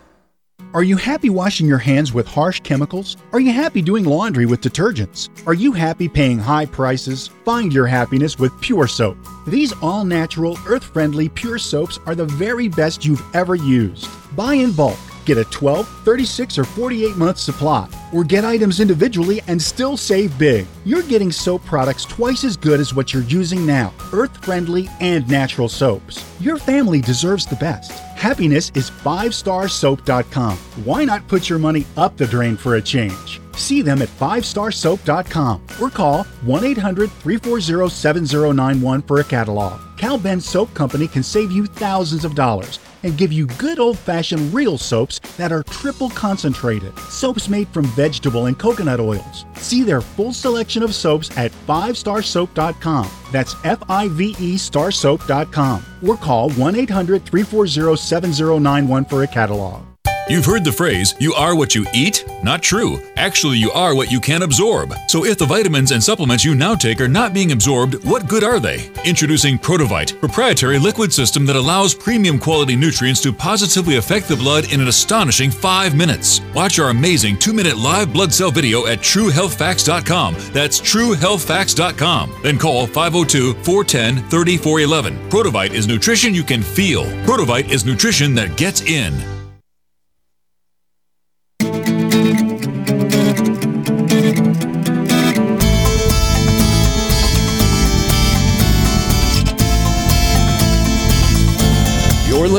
Are 0.73 0.83
you 0.83 0.95
happy 0.95 1.29
washing 1.29 1.67
your 1.67 1.77
hands 1.77 2.13
with 2.13 2.25
harsh 2.25 2.61
chemicals? 2.61 3.17
Are 3.33 3.41
you 3.41 3.51
happy 3.51 3.81
doing 3.81 4.05
laundry 4.05 4.45
with 4.45 4.61
detergents? 4.61 5.27
Are 5.45 5.53
you 5.53 5.73
happy 5.73 6.07
paying 6.07 6.39
high 6.39 6.65
prices? 6.65 7.27
Find 7.43 7.73
your 7.73 7.87
happiness 7.87 8.39
with 8.39 8.57
Pure 8.61 8.87
Soap. 8.87 9.17
These 9.45 9.73
all 9.81 10.05
natural, 10.05 10.57
earth 10.65 10.85
friendly 10.85 11.27
Pure 11.27 11.57
Soaps 11.57 11.99
are 12.05 12.15
the 12.15 12.23
very 12.23 12.69
best 12.69 13.03
you've 13.03 13.21
ever 13.35 13.55
used. 13.55 14.07
Buy 14.37 14.53
in 14.53 14.71
bulk. 14.71 14.97
Get 15.25 15.37
a 15.37 15.43
12, 15.45 15.87
36, 16.05 16.57
or 16.57 16.63
48 16.63 17.17
month 17.17 17.37
supply, 17.37 17.89
or 18.13 18.23
get 18.23 18.45
items 18.45 18.79
individually 18.79 19.41
and 19.47 19.61
still 19.61 19.97
save 19.97 20.35
big. 20.39 20.65
You're 20.85 21.03
getting 21.03 21.33
soap 21.33 21.65
products 21.65 22.05
twice 22.05 22.45
as 22.45 22.55
good 22.55 22.79
as 22.79 22.93
what 22.93 23.13
you're 23.13 23.23
using 23.23 23.65
now 23.65 23.93
earth 24.13 24.43
friendly 24.43 24.89
and 25.01 25.27
natural 25.27 25.67
soaps. 25.67 26.25
Your 26.39 26.57
family 26.57 27.01
deserves 27.01 27.45
the 27.45 27.57
best. 27.57 27.91
Happiness 28.21 28.71
is 28.75 28.91
5starsoap.com. 28.91 30.55
Why 30.85 31.03
not 31.05 31.27
put 31.27 31.49
your 31.49 31.57
money 31.57 31.87
up 31.97 32.17
the 32.17 32.27
drain 32.27 32.55
for 32.55 32.75
a 32.75 32.81
change? 32.81 33.41
See 33.55 33.81
them 33.81 33.99
at 34.03 34.09
5starsoap.com 34.09 35.63
or 35.81 35.89
call 35.89 36.25
1 36.25 36.63
800 36.63 37.09
340 37.09 37.89
7091 37.89 39.01
for 39.01 39.21
a 39.21 39.23
catalog. 39.23 39.81
Cal 39.97 40.19
Ben 40.19 40.39
Soap 40.39 40.71
Company 40.75 41.07
can 41.07 41.23
save 41.23 41.51
you 41.51 41.65
thousands 41.65 42.23
of 42.23 42.35
dollars 42.35 42.77
and 43.03 43.17
give 43.17 43.31
you 43.31 43.47
good 43.57 43.79
old 43.79 43.97
fashioned 43.97 44.53
real 44.53 44.77
soaps 44.77 45.19
that 45.37 45.51
are 45.51 45.63
triple 45.63 46.09
concentrated. 46.11 46.97
Soaps 46.99 47.49
made 47.49 47.67
from 47.69 47.85
vegetable 47.87 48.45
and 48.47 48.57
coconut 48.57 48.99
oils. 48.99 49.45
See 49.55 49.83
their 49.83 50.01
full 50.01 50.33
selection 50.33 50.83
of 50.83 50.95
soaps 50.95 51.35
at 51.37 51.51
5starsoap.com. 51.67 53.09
That's 53.31 53.55
F 53.63 53.81
I 53.89 54.07
V 54.09 54.35
E 54.39 54.55
starsoap.com. 54.55 55.85
Or 56.05 56.17
call 56.17 56.49
1 56.51 56.75
800 56.75 57.25
340 57.25 57.95
7091 57.95 59.05
for 59.05 59.23
a 59.23 59.27
catalog. 59.27 59.90
You've 60.31 60.45
heard 60.45 60.63
the 60.63 60.71
phrase, 60.71 61.13
you 61.19 61.33
are 61.33 61.57
what 61.57 61.75
you 61.75 61.85
eat? 61.93 62.23
Not 62.41 62.63
true. 62.63 63.01
Actually, 63.17 63.57
you 63.57 63.69
are 63.71 63.93
what 63.93 64.09
you 64.09 64.21
can 64.21 64.43
absorb. 64.43 64.93
So 65.09 65.25
if 65.25 65.37
the 65.37 65.45
vitamins 65.45 65.91
and 65.91 66.01
supplements 66.01 66.45
you 66.45 66.55
now 66.55 66.73
take 66.73 67.01
are 67.01 67.09
not 67.09 67.33
being 67.33 67.51
absorbed, 67.51 68.01
what 68.05 68.29
good 68.29 68.41
are 68.41 68.57
they? 68.57 68.89
Introducing 69.03 69.57
Protovite, 69.57 70.17
proprietary 70.21 70.79
liquid 70.79 71.11
system 71.11 71.45
that 71.47 71.57
allows 71.57 71.93
premium 71.93 72.39
quality 72.39 72.77
nutrients 72.77 73.19
to 73.23 73.33
positively 73.33 73.97
affect 73.97 74.29
the 74.29 74.37
blood 74.37 74.71
in 74.71 74.79
an 74.79 74.87
astonishing 74.87 75.51
5 75.51 75.97
minutes. 75.97 76.39
Watch 76.55 76.79
our 76.79 76.91
amazing 76.91 77.35
2-minute 77.35 77.75
live 77.75 78.13
blood 78.13 78.31
cell 78.31 78.51
video 78.51 78.87
at 78.87 78.99
truehealthfacts.com. 78.99 80.35
That's 80.53 80.79
truehealthfacts.com. 80.79 82.35
Then 82.41 82.57
call 82.57 82.87
502-410-3411. 82.87 85.29
Protovite 85.29 85.73
is 85.73 85.87
nutrition 85.87 86.33
you 86.33 86.45
can 86.45 86.61
feel. 86.61 87.03
Protovite 87.25 87.69
is 87.69 87.83
nutrition 87.83 88.33
that 88.35 88.55
gets 88.55 88.79
in. 88.83 89.40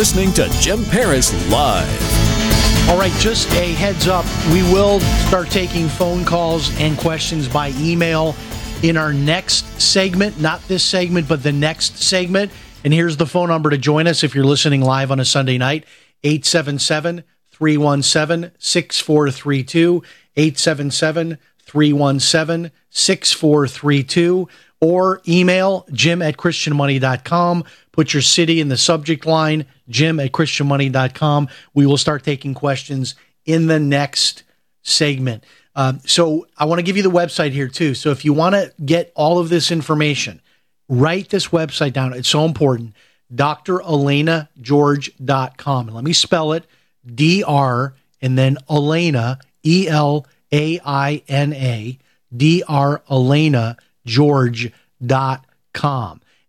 Listening 0.02 0.32
to 0.32 0.48
Jim 0.58 0.84
Paris 0.86 1.32
Live. 1.48 2.88
All 2.88 2.98
right, 2.98 3.12
just 3.20 3.48
a 3.52 3.70
heads 3.74 4.08
up. 4.08 4.24
We 4.52 4.64
will 4.64 4.98
start 5.28 5.48
taking 5.48 5.86
phone 5.86 6.24
calls 6.24 6.76
and 6.80 6.98
questions 6.98 7.46
by 7.46 7.72
email 7.76 8.34
in 8.82 8.96
our 8.96 9.12
next 9.12 9.64
segment. 9.80 10.40
Not 10.40 10.60
this 10.66 10.82
segment, 10.82 11.28
but 11.28 11.44
the 11.44 11.52
next 11.52 11.98
segment. 11.98 12.50
And 12.82 12.92
here's 12.92 13.16
the 13.16 13.26
phone 13.26 13.48
number 13.48 13.70
to 13.70 13.78
join 13.78 14.08
us 14.08 14.24
if 14.24 14.34
you're 14.34 14.44
listening 14.44 14.80
live 14.80 15.12
on 15.12 15.20
a 15.20 15.24
Sunday 15.24 15.56
night 15.56 15.84
877 16.24 17.22
317 17.52 18.50
6432. 18.58 20.02
877 20.36 21.38
317 21.60 22.72
6432 22.90 24.48
or 24.82 25.22
email 25.28 25.86
jim 25.92 26.20
at 26.20 26.36
christianmoney.com. 26.36 27.64
Put 27.92 28.12
your 28.12 28.22
city 28.22 28.60
in 28.60 28.68
the 28.68 28.76
subject 28.76 29.24
line, 29.24 29.64
jim 29.92 30.18
at 30.18 30.32
christianmoney.com. 30.32 31.48
We 31.74 31.86
will 31.86 31.98
start 31.98 32.24
taking 32.24 32.54
questions 32.54 33.14
in 33.44 33.66
the 33.66 33.78
next 33.78 34.44
segment. 34.82 35.44
Um, 35.74 36.00
so 36.04 36.46
I 36.58 36.64
want 36.64 36.80
to 36.80 36.82
give 36.82 36.96
you 36.96 37.02
the 37.02 37.10
website 37.10 37.52
here 37.52 37.68
too. 37.68 37.94
So 37.94 38.10
if 38.10 38.24
you 38.24 38.32
want 38.32 38.54
to 38.54 38.72
get 38.84 39.12
all 39.14 39.38
of 39.38 39.48
this 39.48 39.70
information, 39.70 40.40
write 40.88 41.28
this 41.30 41.48
website 41.48 41.92
down. 41.92 42.12
It's 42.12 42.28
so 42.28 42.44
important. 42.44 42.94
DrElainaGeorge.com. 43.34 45.86
And 45.86 45.94
let 45.94 46.04
me 46.04 46.12
spell 46.12 46.52
it 46.52 46.66
D 47.14 47.42
R 47.42 47.94
and 48.20 48.38
then 48.38 48.58
Elaina, 48.68 49.38
E 49.64 49.88
L 49.88 50.26
A 50.52 50.78
I 50.84 51.22
N 51.28 51.54
A, 51.54 51.98
D 52.34 52.62
R 52.68 53.02
Elaina 53.10 53.76
George.com. 54.04 54.72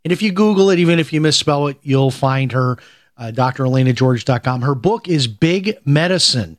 And 0.06 0.12
if 0.12 0.22
you 0.22 0.34
Google 0.34 0.70
it, 0.70 0.80
even 0.80 1.00
if 1.00 1.14
you 1.14 1.22
misspell 1.22 1.68
it, 1.68 1.78
you'll 1.82 2.12
find 2.12 2.52
her, 2.52 2.78
uh, 3.18 3.32
DrElainaGeorge.com. 3.34 4.62
Her 4.62 4.76
book 4.76 5.08
is 5.08 5.28
Big 5.28 5.78
Medicine. 5.86 6.58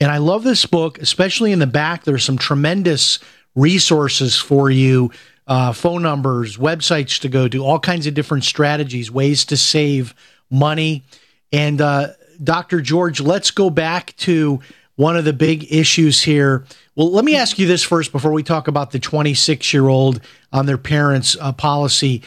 And 0.00 0.10
I 0.10 0.18
love 0.18 0.44
this 0.44 0.66
book, 0.66 0.98
especially 0.98 1.52
in 1.52 1.58
the 1.58 1.66
back. 1.66 2.04
There's 2.04 2.24
some 2.24 2.38
tremendous 2.38 3.18
resources 3.54 4.36
for 4.36 4.70
you 4.70 5.10
uh, 5.46 5.72
phone 5.72 6.02
numbers, 6.02 6.56
websites 6.56 7.20
to 7.20 7.28
go 7.28 7.48
to, 7.48 7.64
all 7.64 7.78
kinds 7.78 8.06
of 8.06 8.14
different 8.14 8.44
strategies, 8.44 9.10
ways 9.10 9.44
to 9.46 9.56
save 9.56 10.14
money. 10.50 11.04
And 11.52 11.80
uh, 11.80 12.08
Dr. 12.42 12.80
George, 12.80 13.20
let's 13.20 13.50
go 13.50 13.70
back 13.70 14.16
to 14.18 14.60
one 14.96 15.16
of 15.16 15.24
the 15.24 15.32
big 15.32 15.72
issues 15.72 16.22
here. 16.22 16.64
Well, 16.96 17.12
let 17.12 17.24
me 17.24 17.36
ask 17.36 17.58
you 17.58 17.66
this 17.66 17.82
first 17.82 18.12
before 18.12 18.32
we 18.32 18.42
talk 18.42 18.66
about 18.66 18.90
the 18.90 18.98
26 18.98 19.72
year 19.72 19.88
old 19.88 20.20
on 20.52 20.66
their 20.66 20.78
parents' 20.78 21.36
uh, 21.40 21.52
policy. 21.52 22.22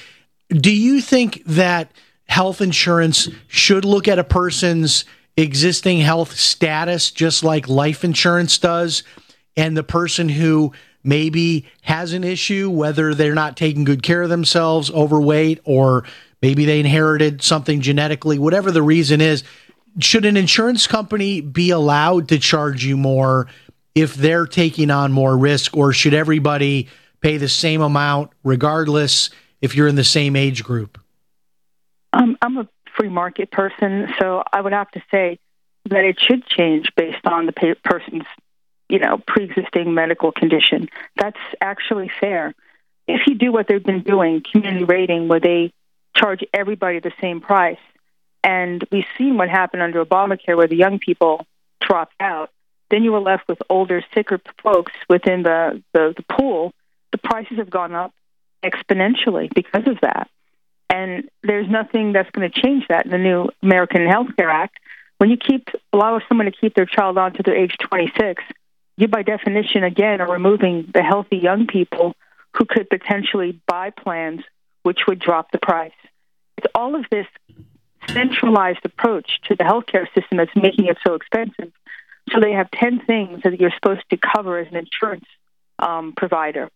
Do 0.50 0.74
you 0.74 1.02
think 1.02 1.44
that 1.46 1.92
health 2.30 2.62
insurance 2.62 3.28
should 3.48 3.84
look 3.84 4.08
at 4.08 4.20
a 4.20 4.24
person's 4.24 5.04
existing 5.36 6.00
health 6.00 6.36
status 6.36 7.12
just 7.12 7.44
like 7.44 7.68
life 7.68 8.04
insurance 8.04 8.58
does? 8.58 9.04
And 9.58 9.76
the 9.76 9.84
person 9.84 10.30
who 10.30 10.72
maybe 11.04 11.66
has 11.82 12.14
an 12.14 12.24
issue, 12.24 12.70
whether 12.70 13.14
they're 13.14 13.34
not 13.34 13.58
taking 13.58 13.84
good 13.84 14.04
care 14.04 14.22
of 14.22 14.30
themselves, 14.30 14.92
overweight, 14.92 15.60
or 15.66 16.06
maybe 16.42 16.66
they 16.66 16.80
inherited 16.80 17.42
something 17.42 17.82
genetically, 17.82 18.38
whatever 18.38 18.72
the 18.72 18.84
reason 18.84 19.22
is, 19.22 19.44
should 20.00 20.26
an 20.26 20.38
insurance 20.38 20.88
company 20.88 21.42
be 21.42 21.72
allowed 21.72 22.30
to 22.30 22.38
charge 22.38 22.86
you 22.86 22.96
more 22.96 23.48
if 23.96 24.14
they're 24.14 24.46
taking 24.46 24.92
on 24.92 25.12
more 25.12 25.36
risk, 25.36 25.76
or 25.76 25.92
should 25.92 26.14
everybody 26.14 26.88
pay 27.22 27.38
the 27.38 27.50
same 27.50 27.82
amount 27.82 28.32
regardless 28.44 29.30
if 29.62 29.76
you're 29.76 29.88
in 29.88 29.96
the 29.96 30.04
same 30.04 30.36
age 30.36 30.64
group? 30.64 31.00
Um, 32.14 32.38
I'm 32.42 32.58
a 32.58 32.68
free 32.98 33.10
market 33.10 33.52
person, 33.52 34.08
so 34.20 34.44
I 34.52 34.62
would 34.62 34.74
have 34.74 34.90
to 34.92 35.02
say 35.12 35.40
that 35.90 36.04
it 36.04 36.20
should 36.20 36.46
change 36.46 36.90
based 36.96 37.26
on 37.26 37.46
the 37.46 37.76
person's 37.84 38.26
you 38.90 38.98
know, 38.98 39.20
pre-existing 39.26 39.94
medical 39.94 40.32
condition. 40.32 40.90
That's 41.16 41.38
actually 41.62 42.12
fair. 42.20 42.54
If 43.08 43.22
you 43.28 43.36
do 43.36 43.52
what 43.52 43.68
they've 43.68 43.84
been 43.84 44.02
doing, 44.02 44.44
community 44.52 44.84
rating, 44.84 45.28
where 45.28 45.40
they 45.40 45.72
charge 46.18 46.44
everybody 46.54 47.00
the 47.00 47.14
same 47.22 47.40
price, 47.40 47.78
and 48.44 48.84
we've 48.92 49.06
seen 49.18 49.38
what 49.38 49.50
happened 49.50 49.84
under 49.84 50.04
Obamacare, 50.04 50.58
where 50.58 50.68
the 50.68 50.76
young 50.76 51.00
people 51.00 51.46
dropped 51.80 52.16
out, 52.20 52.50
then 52.90 53.04
you 53.04 53.12
were 53.12 53.20
left 53.20 53.48
with 53.48 53.60
older, 53.70 54.04
sicker 54.14 54.42
folks 54.64 54.92
within 55.08 55.44
the, 55.44 55.84
the, 55.94 56.14
the 56.18 56.24
pool. 56.24 56.74
The 57.12 57.20
prices 57.20 57.58
have 57.58 57.70
gone 57.70 57.94
up 57.94 58.14
exponentially 58.64 59.54
because 59.54 59.88
of 59.88 60.00
that. 60.02 60.30
And 60.90 61.30
there's 61.44 61.70
nothing 61.70 62.14
that's 62.14 62.30
going 62.32 62.50
to 62.50 62.62
change 62.62 62.86
that 62.90 63.06
in 63.06 63.12
the 63.12 63.18
new 63.18 63.50
American 63.62 64.08
Health 64.08 64.30
Care 64.36 64.50
Act. 64.50 64.78
When 65.18 65.30
you 65.30 65.38
keep 65.38 65.70
allow 65.94 66.20
someone 66.28 66.46
to 66.46 66.52
keep 66.52 66.74
their 66.74 66.86
child 66.86 67.18
on 67.18 67.34
to 67.34 67.44
their 67.44 67.56
age 67.56 67.76
26, 67.80 68.44
you, 68.98 69.08
by 69.08 69.24
definition, 69.24 69.84
again, 69.84 70.22
are 70.22 70.32
removing 70.32 70.90
the 70.94 71.04
healthy 71.04 71.38
young 71.38 71.68
people 71.68 72.16
who 72.56 72.66
could 72.66 72.90
potentially 72.90 73.60
buy 73.68 73.92
plans 73.92 74.42
which 74.84 75.00
would 75.08 75.20
drop 75.20 75.52
the 75.52 75.58
price. 75.58 75.92
It's 76.58 76.68
all 76.74 76.96
of 76.96 77.06
this 77.12 77.28
centralized 78.08 78.84
approach 78.84 79.40
to 79.44 79.56
the 79.56 79.64
healthcare 79.64 80.06
system 80.14 80.38
that's 80.38 80.56
making 80.56 80.88
it 80.88 80.98
so 81.06 81.14
expensive. 81.14 81.72
So 82.32 82.40
they 82.40 82.54
have 82.54 82.70
10 82.72 83.02
things 83.06 83.42
that 83.44 83.60
you're 83.60 83.72
supposed 83.72 84.04
to 84.10 84.18
cover 84.18 84.58
as 84.60 84.68
an 84.68 84.78
insurance 84.78 85.26
um, 85.80 86.14
provider. 86.16 86.70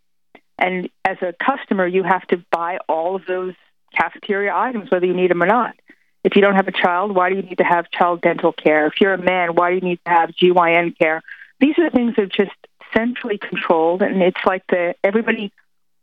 And 0.58 0.90
as 1.04 1.18
a 1.22 1.34
customer, 1.34 1.88
you 1.88 2.04
have 2.04 2.26
to 2.28 2.44
buy 2.52 2.80
all 2.88 3.16
of 3.16 3.24
those 3.28 3.54
cafeteria 3.94 4.54
items, 4.54 4.92
whether 4.92 5.06
you 5.06 5.14
need 5.14 5.32
them 5.32 5.44
or 5.44 5.48
not. 5.48 5.76
If 6.24 6.36
you 6.36 6.42
don't 6.42 6.56
have 6.56 6.68
a 6.68 6.72
child, 6.72 7.14
why 7.16 7.30
do 7.30 7.36
you 7.36 7.42
need 7.42 7.58
to 7.58 7.64
have 7.64 7.92
child 7.92 8.22
dental 8.22 8.54
care? 8.54 8.88
If 8.88 9.02
you're 9.02 9.14
a 9.14 9.22
man, 9.22 9.56
why 9.56 9.70
do 9.70 9.76
you 9.76 9.82
need 9.82 10.00
to 10.06 10.12
have 10.12 10.30
GYN 10.30 10.98
care? 10.98 11.22
These 11.60 11.78
are 11.80 11.90
things 11.90 12.16
that 12.16 12.24
are 12.24 12.26
just 12.28 12.56
centrally 12.96 13.38
controlled, 13.38 14.02
and 14.02 14.22
it's 14.22 14.40
like 14.46 14.66
the 14.68 14.96
everybody 15.04 15.52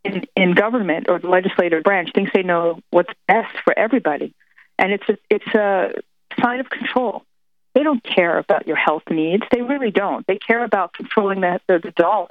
in, 0.05 0.25
in 0.37 0.55
government 0.55 1.09
or 1.09 1.19
the 1.19 1.29
legislative 1.29 1.83
branch 1.83 2.11
thinks 2.15 2.33
they 2.35 2.43
know 2.43 2.81
what's 2.91 3.13
best 3.29 3.55
for 3.65 3.79
everybody, 3.79 4.35
and 4.79 4.93
it's 4.93 5.09
a, 5.09 5.17
it's 5.31 5.55
a 5.55 5.95
sign 6.41 6.61
of 6.61 6.69
control. 6.69 7.25
They 7.75 7.83
don't 7.83 8.03
care 8.03 8.39
about 8.39 8.67
your 8.67 8.77
health 8.77 9.05
needs. 9.11 9.45
They 9.53 9.63
really 9.63 9.91
don't. 9.91 10.27
They 10.27 10.39
care 10.39 10.65
about 10.65 10.93
controlling 10.93 11.41
the, 11.41 11.61
the, 11.69 11.79
the 11.79 11.91
dollar. 11.93 12.29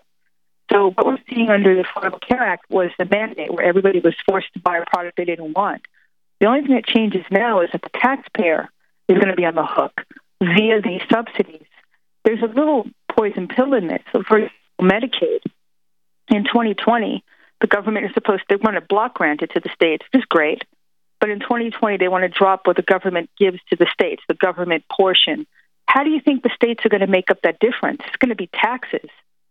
So 0.71 0.91
what 0.91 1.05
we're 1.05 1.17
seeing 1.29 1.49
under 1.49 1.75
the 1.75 1.83
Affordable 1.83 2.21
Care 2.21 2.41
Act 2.41 2.69
was 2.69 2.91
the 2.97 3.05
mandate 3.05 3.51
where 3.51 3.65
everybody 3.65 3.99
was 3.99 4.15
forced 4.27 4.53
to 4.53 4.59
buy 4.59 4.77
a 4.77 4.85
product 4.85 5.17
they 5.17 5.25
didn't 5.25 5.53
want. 5.53 5.81
The 6.39 6.47
only 6.47 6.61
thing 6.61 6.75
that 6.75 6.85
changes 6.85 7.25
now 7.31 7.61
is 7.61 7.69
that 7.71 7.81
the 7.81 7.89
taxpayer 7.89 8.69
is 9.07 9.15
going 9.15 9.29
to 9.29 9.35
be 9.35 9.45
on 9.45 9.55
the 9.55 9.65
hook 9.65 10.05
via 10.41 10.81
these 10.81 11.01
subsidies. 11.11 11.65
There's 12.23 12.41
a 12.41 12.47
little 12.47 12.87
poison 13.11 13.47
pill 13.47 13.73
in 13.73 13.87
this. 13.87 14.01
So, 14.11 14.23
for 14.23 14.49
Medicaid, 14.79 15.41
in 16.29 16.43
2020, 16.43 17.23
the 17.61 17.67
government 17.67 18.05
is 18.05 18.13
supposed 18.13 18.43
to 18.49 18.57
want 18.57 18.75
to 18.75 18.81
block 18.81 19.15
grant 19.15 19.41
it 19.41 19.51
to 19.53 19.59
the 19.59 19.69
states, 19.73 20.05
which 20.11 20.21
is 20.21 20.25
great. 20.25 20.63
But 21.19 21.29
in 21.29 21.39
2020, 21.39 21.97
they 21.97 22.07
want 22.07 22.21
to 22.23 22.29
drop 22.29 22.65
what 22.65 22.77
the 22.77 22.81
government 22.81 23.29
gives 23.37 23.59
to 23.71 23.75
the 23.75 23.87
states, 23.91 24.23
the 24.27 24.35
government 24.35 24.85
portion. 24.89 25.45
How 25.85 26.03
do 26.03 26.11
you 26.11 26.21
think 26.21 26.43
the 26.43 26.51
states 26.55 26.85
are 26.85 26.89
going 26.89 27.01
to 27.01 27.07
make 27.07 27.29
up 27.29 27.41
that 27.41 27.59
difference? 27.59 28.01
It's 28.07 28.15
going 28.17 28.29
to 28.29 28.35
be 28.35 28.47
taxes 28.47 29.09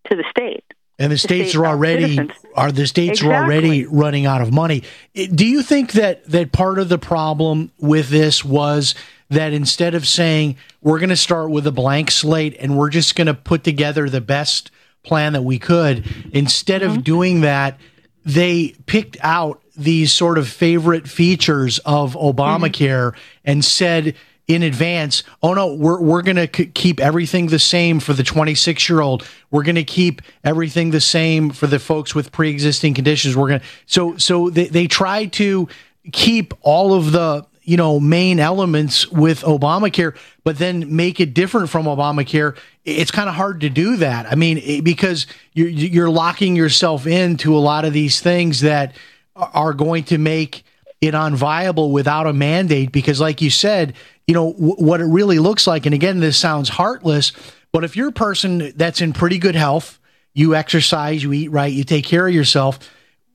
to 0.09 0.17
the 0.17 0.25
state. 0.31 0.65
And 0.99 1.13
the, 1.13 1.19
states 1.19 1.55
are 1.55 1.65
already 1.65 2.17
citizens. 2.17 2.33
are 2.57 2.73
the 2.73 2.87
states 2.87 3.21
exactly. 3.21 3.35
are 3.35 3.45
already 3.45 3.87
running 3.87 4.27
out 4.27 4.41
of 4.41 4.53
money. 4.53 4.83
Do 5.15 5.47
you 5.47 5.63
think 5.63 5.93
that 5.93 6.25
that 6.27 6.51
part 6.51 6.79
of 6.79 6.89
the 6.89 6.99
problem 6.99 7.71
with 7.79 8.09
this 8.09 8.45
was 8.45 8.97
that 9.31 9.53
instead 9.53 9.95
of 9.95 10.09
saying 10.09 10.57
we're 10.83 10.99
going 10.99 11.11
to 11.11 11.17
start 11.17 11.51
with 11.51 11.67
a 11.67 11.73
blank 11.73 12.11
slate 12.11 12.57
and 12.59 12.77
we're 12.77 12.89
just 12.89 13.15
going 13.15 13.27
to 13.27 13.35
put 13.35 13.63
together 13.63 14.09
the 14.09 14.21
best 14.21 14.71
plan 15.05 15.35
that 15.35 15.43
we 15.43 15.59
could, 15.59 16.05
instead 16.33 16.83
mm-hmm. 16.83 16.97
of 16.97 17.05
doing 17.05 17.43
that, 17.43 17.79
they 18.25 18.75
picked 18.87 19.17
out 19.21 19.63
these 19.77 20.13
sort 20.13 20.37
of 20.39 20.49
favorite 20.49 21.09
features 21.09 21.79
of 21.81 22.15
Obamacare 22.15 23.13
mm-hmm. 23.13 23.21
and 23.45 23.65
said 23.65 24.17
in 24.49 24.63
advance, 24.63 25.23
oh 25.43 25.53
no, 25.53 25.75
we're, 25.75 26.01
we're 26.01 26.23
going 26.23 26.37
to 26.37 26.49
c- 26.53 26.71
keep 26.73 26.99
everything 27.01 27.49
the 27.49 27.59
same 27.59 28.01
for 28.01 28.15
the 28.15 28.23
26 28.23 28.89
year 28.89 29.01
old. 29.01 29.29
We're 29.51 29.63
going 29.63 29.77
to 29.77 29.85
keep 29.85 30.23
everything 30.43 30.91
the 30.91 31.03
same 31.03 31.51
for 31.51 31.67
the 31.67 31.79
folks 31.79 32.15
with 32.15 32.33
pre 32.33 32.51
existing 32.51 32.95
conditions. 32.95 33.37
We're 33.37 33.49
going 33.49 33.61
to, 33.61 33.67
so, 33.87 34.17
so 34.17 34.49
they, 34.49 34.67
they 34.67 34.87
tried 34.87 35.35
to 35.35 35.69
keep 36.13 36.55
all 36.63 36.95
of 36.95 37.13
the 37.13 37.47
you 37.63 37.77
know, 37.77 38.01
main 38.01 38.41
elements 38.41 39.07
with 39.09 39.43
Obamacare, 39.43 40.17
but 40.43 40.57
then 40.57 40.97
make 40.97 41.21
it 41.21 41.35
different 41.35 41.69
from 41.69 41.85
Obamacare. 41.85 42.57
It's 42.87 43.11
kind 43.11 43.29
of 43.29 43.35
hard 43.35 43.61
to 43.61 43.69
do 43.69 43.97
that. 43.97 44.25
I 44.25 44.37
mean, 44.37 44.83
because 44.83 45.27
you're, 45.53 45.69
you're 45.69 46.09
locking 46.09 46.57
yourself 46.57 47.07
into 47.07 47.55
a 47.55 47.61
lot 47.61 47.85
of 47.85 47.93
these 47.93 48.23
things 48.23 48.63
that 48.63 48.97
are 49.37 49.75
going 49.75 50.05
to 50.05 50.17
make 50.17 50.65
it 51.01 51.15
unviable 51.15 51.91
without 51.91 52.27
a 52.27 52.33
mandate. 52.33 52.93
Because, 52.93 53.21
like 53.21 53.41
you 53.41 53.51
said, 53.51 53.95
you 54.27 54.35
know, 54.35 54.53
w- 54.53 54.75
what 54.75 55.01
it 55.01 55.07
really 55.07 55.39
looks 55.39 55.67
like, 55.67 55.87
and 55.87 55.95
again, 55.95 56.21
this 56.21 56.37
sounds 56.37 56.69
heartless, 56.69 57.33
but 57.73 57.85
if 57.85 57.97
you're 57.97 58.09
a 58.09 58.13
person 58.13 58.73
that's 58.77 59.01
in 59.01 59.13
pretty 59.13 59.39
good 59.39 59.55
health, 59.55 59.99
you 60.35 60.55
exercise, 60.55 61.23
you 61.23 61.33
eat 61.33 61.49
right, 61.49 61.73
you 61.73 61.85
take 61.85 62.05
care 62.05 62.27
of 62.27 62.35
yourself, 62.35 62.79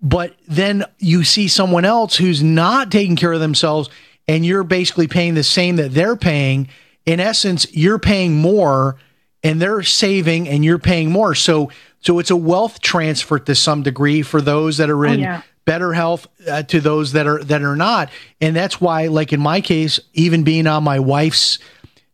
but 0.02 0.36
then 0.48 0.86
you 1.00 1.24
see 1.24 1.48
someone 1.48 1.86
else 1.86 2.16
who's 2.16 2.42
not 2.44 2.92
taking 2.92 3.16
care 3.16 3.34
of 3.34 3.40
themselves 3.40 3.90
and 4.28 4.46
you're 4.46 4.64
basically 4.64 5.08
paying 5.08 5.34
the 5.34 5.44
same 5.44 5.78
that 5.78 5.94
they're 5.94 6.16
paying, 6.16 6.70
in 7.06 7.20
essence, 7.20 7.66
you're 7.74 8.00
paying 8.00 8.36
more 8.36 8.98
and 9.44 9.62
they're 9.62 9.84
saving 9.84 10.48
and 10.48 10.64
you're 10.64 10.80
paying 10.80 11.12
more. 11.12 11.36
So 11.36 11.72
so 12.00 12.20
it's 12.20 12.32
a 12.32 12.36
wealth 12.36 12.82
transfer 12.82 13.40
to 13.40 13.56
some 13.56 13.82
degree 13.84 14.22
for 14.24 14.42
those 14.42 14.78
that 14.78 14.90
are 14.90 15.06
in 15.06 15.20
oh, 15.20 15.24
yeah. 15.24 15.42
Better 15.66 15.94
health 15.94 16.28
uh, 16.48 16.64
to 16.64 16.82
those 16.82 17.14
that 17.14 17.28
are 17.28 17.44
that 17.44 17.62
are 17.62 17.76
not. 17.76 18.10
And 18.42 18.56
that's 18.56 18.82
why 18.82 19.08
like 19.08 19.34
in 19.34 19.40
my 19.40 19.62
case, 19.62 20.00
even 20.14 20.44
being 20.44 20.68
on 20.68 20.84
my 20.84 21.00
wife's 21.00 21.60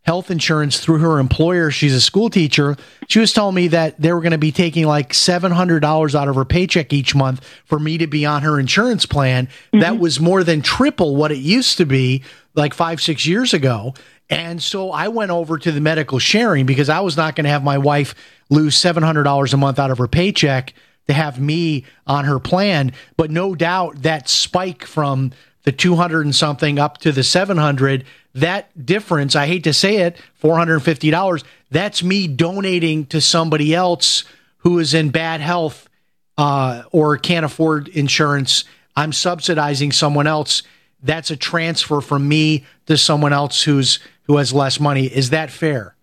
health 0.10 0.32
insurance 0.32 0.80
through 0.80 0.98
her 0.98 1.20
employer. 1.20 1.70
She's 1.70 1.94
a 1.94 2.02
school 2.02 2.32
teacher. 2.32 2.78
She 3.08 3.20
was 3.20 3.32
telling 3.32 3.54
me 3.54 3.68
that 3.68 4.02
they 4.02 4.12
were 4.12 4.22
going 4.22 4.32
to 4.32 4.40
be 4.40 4.52
taking 4.52 4.88
like 4.88 5.14
$700 5.14 6.16
out 6.16 6.28
of 6.28 6.34
her 6.34 6.46
paycheck 6.46 6.92
each 6.94 7.14
month 7.14 7.46
for 7.66 7.78
me 7.78 8.00
to 8.00 8.08
be 8.08 8.26
on 8.26 8.42
her 8.42 8.60
insurance 8.60 9.06
plan. 9.06 9.46
Mm-hmm. 9.46 9.82
That 9.82 10.00
was 10.00 10.20
more 10.20 10.44
than 10.44 10.64
triple 10.64 11.16
what 11.16 11.32
it 11.32 11.38
used 11.38 11.78
to 11.78 11.86
be 11.86 12.24
like 12.56 12.74
five, 12.74 13.00
six 13.00 13.28
years 13.28 13.54
ago. 13.54 13.94
And 14.32 14.64
so 14.64 14.92
I 14.92 15.10
went 15.10 15.30
over 15.30 15.60
to 15.60 15.72
the 15.72 15.80
medical 15.82 16.18
sharing 16.18 16.66
because 16.66 16.90
I 16.90 17.02
was 17.02 17.16
not 17.16 17.36
going 17.36 17.46
to 17.46 17.52
have 17.52 17.64
my 17.64 17.78
wife 17.78 18.16
lose 18.50 18.76
$700 18.78 19.54
a 19.54 19.58
month 19.58 19.78
out 19.78 19.92
of 19.92 20.00
her 20.00 20.08
paycheck 20.08 20.74
to 21.10 21.14
have 21.14 21.40
me 21.40 21.86
on 22.06 22.26
her 22.26 22.38
plan. 22.40 22.94
But 23.18 23.32
no 23.32 23.56
doubt 23.56 24.04
that 24.04 24.30
spike 24.30 24.86
from 24.86 25.32
the 25.64 25.72
200 25.72 26.24
and 26.24 26.36
something 26.36 26.78
up 26.78 27.00
to 27.00 27.12
the 27.12 27.24
700, 27.24 28.06
that 28.36 28.86
difference, 28.86 29.36
I 29.36 29.48
hate 29.48 29.64
to 29.64 29.74
say 29.74 29.98
it, 29.98 30.18
$450, 30.42 31.44
that's 31.72 32.04
me 32.04 32.28
donating 32.28 33.08
to 33.08 33.22
somebody 33.22 33.74
else 33.74 34.24
who 34.58 34.78
is 34.78 34.94
in 34.94 35.10
bad 35.10 35.42
health 35.42 35.90
uh, 36.38 36.84
or 36.92 37.18
can't 37.18 37.44
afford 37.44 37.88
insurance. 37.88 38.66
I'm 38.96 39.12
subsidizing 39.12 39.92
someone 39.92 40.28
else. 40.28 40.62
That's 41.02 41.32
a 41.32 41.36
transfer 41.36 42.02
from 42.02 42.28
me 42.28 42.66
to 42.86 42.98
someone 42.98 43.34
else 43.34 43.64
who's 43.64 43.98
who 44.24 44.38
has 44.38 44.54
less 44.54 44.80
money. 44.80 45.08
Is 45.08 45.32
that 45.32 45.50
fair? 45.50 45.96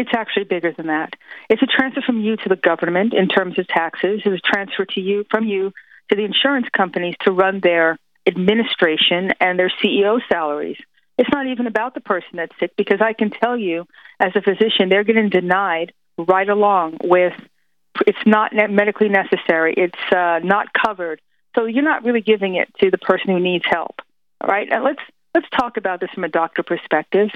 It's 0.00 0.14
actually 0.14 0.44
bigger 0.44 0.72
than 0.72 0.86
that. 0.86 1.12
It's 1.50 1.60
a 1.62 1.66
transfer 1.66 2.00
from 2.00 2.20
you 2.20 2.36
to 2.36 2.48
the 2.48 2.56
government 2.56 3.12
in 3.12 3.28
terms 3.28 3.58
of 3.58 3.68
taxes. 3.68 4.22
It's 4.24 4.42
a 4.42 4.50
transfer 4.50 4.86
to 4.86 5.00
you 5.00 5.26
from 5.30 5.46
you 5.46 5.72
to 6.08 6.16
the 6.16 6.24
insurance 6.24 6.66
companies 6.74 7.16
to 7.20 7.32
run 7.32 7.60
their 7.62 7.98
administration 8.26 9.32
and 9.40 9.58
their 9.58 9.70
CEO 9.82 10.20
salaries. 10.32 10.78
It's 11.18 11.28
not 11.30 11.46
even 11.48 11.66
about 11.66 11.92
the 11.92 12.00
person 12.00 12.30
that's 12.36 12.58
sick 12.58 12.72
because 12.78 13.02
I 13.02 13.12
can 13.12 13.28
tell 13.28 13.58
you, 13.58 13.84
as 14.18 14.32
a 14.34 14.40
physician, 14.40 14.88
they're 14.88 15.04
getting 15.04 15.28
denied 15.28 15.92
right 16.16 16.48
along 16.48 16.96
with 17.04 17.34
it's 18.06 18.24
not 18.24 18.52
medically 18.54 19.10
necessary, 19.10 19.74
it's 19.76 20.12
uh, 20.16 20.38
not 20.42 20.68
covered. 20.72 21.20
So 21.56 21.66
you're 21.66 21.84
not 21.84 22.04
really 22.04 22.22
giving 22.22 22.54
it 22.54 22.72
to 22.80 22.90
the 22.90 22.96
person 22.96 23.28
who 23.28 23.40
needs 23.40 23.64
help. 23.68 23.96
All 24.40 24.48
right, 24.48 24.66
and 24.72 24.82
let's 24.82 25.02
let's 25.34 25.48
talk 25.50 25.76
about 25.76 26.00
this 26.00 26.08
from 26.14 26.24
a 26.24 26.28
doctor 26.28 26.62
perspective. 26.62 27.28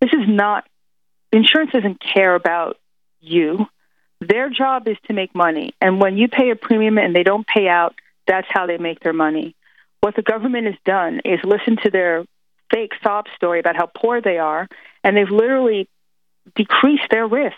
This 0.00 0.10
is 0.12 0.26
not 0.26 0.64
insurance 1.32 1.72
doesn't 1.72 2.00
care 2.00 2.34
about 2.34 2.78
you. 3.20 3.66
Their 4.20 4.50
job 4.50 4.86
is 4.86 4.96
to 5.06 5.14
make 5.14 5.34
money, 5.34 5.74
and 5.80 6.00
when 6.00 6.18
you 6.18 6.28
pay 6.28 6.50
a 6.50 6.56
premium 6.56 6.98
and 6.98 7.14
they 7.16 7.22
don't 7.22 7.46
pay 7.46 7.68
out, 7.68 7.94
that's 8.26 8.48
how 8.50 8.66
they 8.66 8.76
make 8.76 9.00
their 9.00 9.14
money. 9.14 9.54
What 10.00 10.14
the 10.14 10.22
government 10.22 10.66
has 10.66 10.76
done 10.84 11.20
is 11.24 11.40
listen 11.42 11.76
to 11.84 11.90
their 11.90 12.24
fake 12.70 12.92
sob 13.02 13.26
story 13.34 13.60
about 13.60 13.76
how 13.76 13.86
poor 13.86 14.20
they 14.20 14.38
are, 14.38 14.68
and 15.02 15.16
they've 15.16 15.30
literally 15.30 15.88
decreased 16.54 17.08
their 17.10 17.26
risk. 17.26 17.56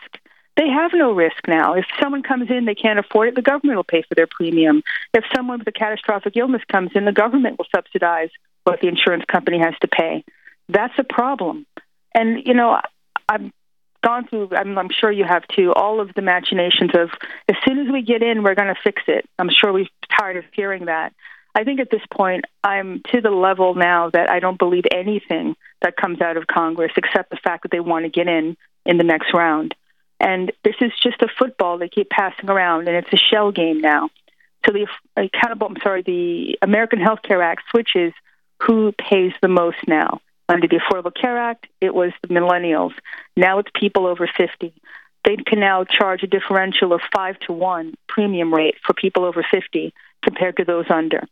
They 0.57 0.69
have 0.69 0.93
no 0.95 1.13
risk 1.13 1.49
now. 1.49 1.75
If 1.75 1.87
someone 2.01 2.23
comes 2.23 2.51
in, 2.51 2.65
they 2.65 2.75
can't 2.75 2.99
afford 2.99 3.29
it, 3.29 3.35
the 3.35 3.43
government 3.43 3.77
will 3.77 3.85
pay 3.85 4.03
for 4.03 4.15
their 4.15 4.27
premium. 4.27 4.83
If 5.15 5.25
someone 5.35 5.59
with 5.59 5.69
a 5.69 5.73
catastrophic 5.73 6.37
illness 6.37 6.63
comes 6.71 6.91
in, 6.95 7.05
the 7.05 7.13
government 7.13 7.59
will 7.59 7.67
subsidize 7.75 8.31
what 8.65 8.81
the 8.81 8.89
insurance 8.89 9.25
company 9.25 9.59
has 9.59 9.75
to 9.81 9.89
pay. 9.89 10.25
That's 10.69 10.93
a 10.99 11.05
problem. 11.05 11.67
And, 12.15 12.47
you 12.47 12.55
know, 12.55 12.79
I've 13.29 13.51
gone 14.03 14.27
through, 14.29 14.51
I'm, 14.53 14.77
I'm 14.79 14.91
sure 14.91 15.11
you 15.11 15.25
have 15.25 15.47
too, 15.49 15.73
all 15.73 16.01
of 16.01 16.13
the 16.15 16.23
machinations 16.23 16.91
of 16.95 17.11
as 17.49 17.57
soon 17.67 17.79
as 17.79 17.93
we 17.93 18.03
get 18.03 18.23
in, 18.23 18.43
we're 18.43 18.55
going 18.55 18.75
to 18.75 18.81
fix 18.83 19.03
it. 19.07 19.29
I'm 19.39 19.51
sure 19.51 19.73
we're 19.73 19.87
tired 20.19 20.37
of 20.37 20.45
hearing 20.53 20.87
that. 20.87 21.13
I 21.55 21.65
think 21.65 21.81
at 21.81 21.91
this 21.91 22.03
point, 22.11 22.45
I'm 22.65 23.03
to 23.13 23.21
the 23.21 23.31
level 23.31 23.75
now 23.75 24.11
that 24.11 24.31
I 24.31 24.41
don't 24.41 24.59
believe 24.59 24.85
anything 24.91 25.55
that 25.83 25.97
comes 25.97 26.21
out 26.21 26.37
of 26.37 26.47
Congress 26.47 26.93
except 26.97 27.31
the 27.31 27.37
fact 27.37 27.63
that 27.63 27.71
they 27.71 27.81
want 27.81 28.05
to 28.05 28.09
get 28.09 28.27
in 28.27 28.57
in 28.87 28.97
the 28.97 29.05
next 29.05 29.35
round. 29.35 29.75
And 30.19 30.53
this 30.65 30.77
is 30.81 30.93
just 31.03 31.21
a 31.21 31.29
football 31.39 31.79
they 31.79 31.89
keep 31.89 32.09
passing 32.09 32.49
around, 32.49 32.89
and 32.89 32.97
it's 32.97 33.13
a 33.13 33.17
shell 33.17 33.51
game 33.53 33.81
now. 33.81 34.09
So 34.65 34.73
the 34.73 34.87
accountable, 35.17 35.67
I'm 35.67 35.77
sorry, 35.83 36.03
the 36.03 36.59
American 36.63 37.01
Health 37.01 37.21
Care 37.23 37.43
Act 37.43 37.65
switches 37.71 38.13
who 38.63 38.93
pays 38.93 39.33
the 39.43 39.49
most 39.49 39.79
now. 39.87 40.21
Under 40.49 40.67
the 40.67 40.81
Affordable 40.81 41.15
Care 41.15 41.39
Act, 41.39 41.67
it 41.81 41.95
was 41.95 42.13
the 42.23 42.29
millennials. 42.29 42.93
Now 43.37 43.59
it's 43.59 43.71
people 43.75 44.07
over 44.07 44.29
50. 44.37 44.75
They 45.25 45.37
can 45.37 45.61
now 45.61 45.85
charge 45.85 46.23
a 46.23 46.27
differential 46.27 46.93
of 46.93 47.01
five 47.15 47.39
to 47.41 47.53
one 47.53 47.95
premium 48.09 48.53
rate 48.53 48.75
for 48.85 48.93
people 48.93 49.25
over 49.25 49.45
50 49.49 49.95
compared 50.23 50.57
to 50.57 50.65
those 50.65 50.87
under 50.91 51.27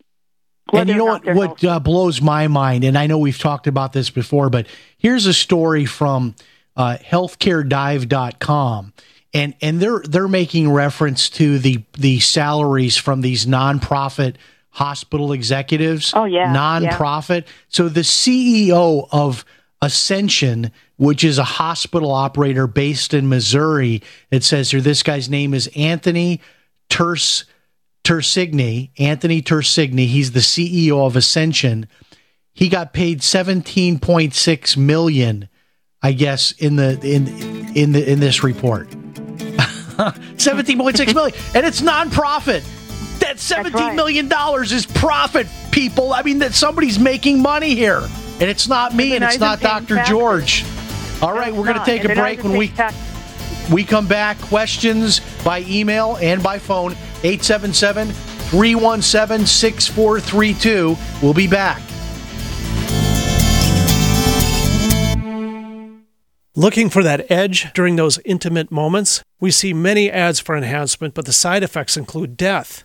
and 0.73 0.89
you 0.89 0.97
know 0.97 1.05
what? 1.05 1.35
What 1.35 1.65
uh, 1.65 1.81
blows 1.81 2.21
my 2.21 2.49
mind, 2.49 2.85
and 2.85 2.97
I 2.97 3.07
know 3.07 3.19
we've 3.19 3.39
talked 3.39 3.67
about 3.67 3.93
this 3.93 4.11
before, 4.11 4.51
but 4.51 4.67
here's 4.99 5.27
a 5.27 5.35
story 5.35 5.87
from 5.87 6.35
uh, 6.77 6.99
healthcaredive.com. 7.03 8.93
And 9.33 9.55
and 9.61 9.81
they're 9.81 10.01
they're 10.01 10.29
making 10.29 10.71
reference 10.73 11.31
to 11.31 11.59
the 11.59 11.85
the 11.93 12.19
salaries 12.21 12.97
from 12.97 13.21
these 13.21 13.47
nonprofit 13.47 14.35
hospital 14.71 15.33
executives. 15.33 16.13
Oh 16.15 16.25
yeah, 16.25 16.55
nonprofit. 16.55 17.43
Yeah. 17.43 17.53
So 17.69 17.89
the 17.89 18.01
CEO 18.01 19.09
of 19.13 19.45
Ascension, 19.83 20.73
which 20.97 21.25
is 21.25 21.39
a 21.39 21.45
hospital 21.45 22.11
operator 22.11 22.67
based 22.67 23.15
in 23.15 23.29
Missouri, 23.29 24.03
it 24.31 24.45
says 24.45 24.71
here 24.71 24.81
this 24.81 25.03
guy's 25.03 25.29
name 25.29 25.55
is 25.55 25.69
Anthony 25.75 26.41
Terse 26.89 27.45
Tersigni, 28.05 28.91
Anthony 28.99 29.43
Tersigni, 29.43 30.07
he's 30.07 30.33
the 30.33 30.41
CEO 30.41 31.07
of 31.07 31.17
Ascension. 31.17 31.87
He 32.53 32.69
got 32.69 32.93
paid 32.93 33.21
17.6 33.21 34.77
million, 34.77 35.49
I 36.03 36.13
guess, 36.13 36.53
in 36.53 36.77
the 36.77 36.99
in 37.03 37.29
in 37.77 37.93
the 37.93 38.11
in 38.11 38.21
this 38.21 38.43
report. 38.43 38.89
17.6 40.01 41.15
million. 41.15 41.39
And 41.55 41.67
it's 41.67 41.83
nonprofit. 41.83 42.65
That 43.21 43.39
seventeen 43.39 43.81
right. 43.81 43.97
million 43.97 44.29
dollars 44.29 44.73
is 44.73 44.87
profit, 44.87 45.47
people. 45.71 46.13
I 46.13 46.23
mean 46.23 46.39
that 46.41 46.55
somebody's 46.55 46.99
making 46.99 47.41
money 47.41 47.75
here. 47.75 48.03
And 48.41 48.49
it's 48.49 48.69
not 48.69 48.95
me 48.95 49.15
and, 49.15 49.23
and 49.23 49.33
it's 49.33 49.41
not 49.41 49.61
Dr. 49.61 49.97
Taxes. 49.97 50.09
George. 50.09 50.65
All 51.23 51.35
right, 51.35 51.55
we're 51.55 51.65
going 51.65 51.79
to 51.79 51.85
take 51.85 52.03
and 52.05 52.13
a 52.13 52.15
break 52.15 52.43
when 52.43 52.57
we 52.57 52.69
tax- 52.69 52.97
we 53.71 53.85
come 53.85 54.07
back. 54.07 54.41
Questions 54.41 55.21
by 55.45 55.61
email 55.69 56.17
and 56.21 56.43
by 56.43 56.59
phone 56.59 56.93
877 57.23 58.09
317 58.09 59.47
6432. 59.47 60.97
We'll 61.23 61.35
be 61.35 61.47
back. 61.47 61.83
Looking 66.57 66.91
for 66.91 67.03
that 67.05 67.31
edge 67.31 67.73
during 67.75 67.97
those 67.97 68.19
intimate 68.25 68.73
moments? 68.73 69.23
We 69.39 69.51
see 69.51 69.73
many 69.73 70.11
ads 70.11 70.41
for 70.41 70.57
enhancement, 70.57 71.15
but 71.15 71.25
the 71.25 71.33
side 71.33 71.63
effects 71.63 71.97
include 71.97 72.37
death. 72.37 72.85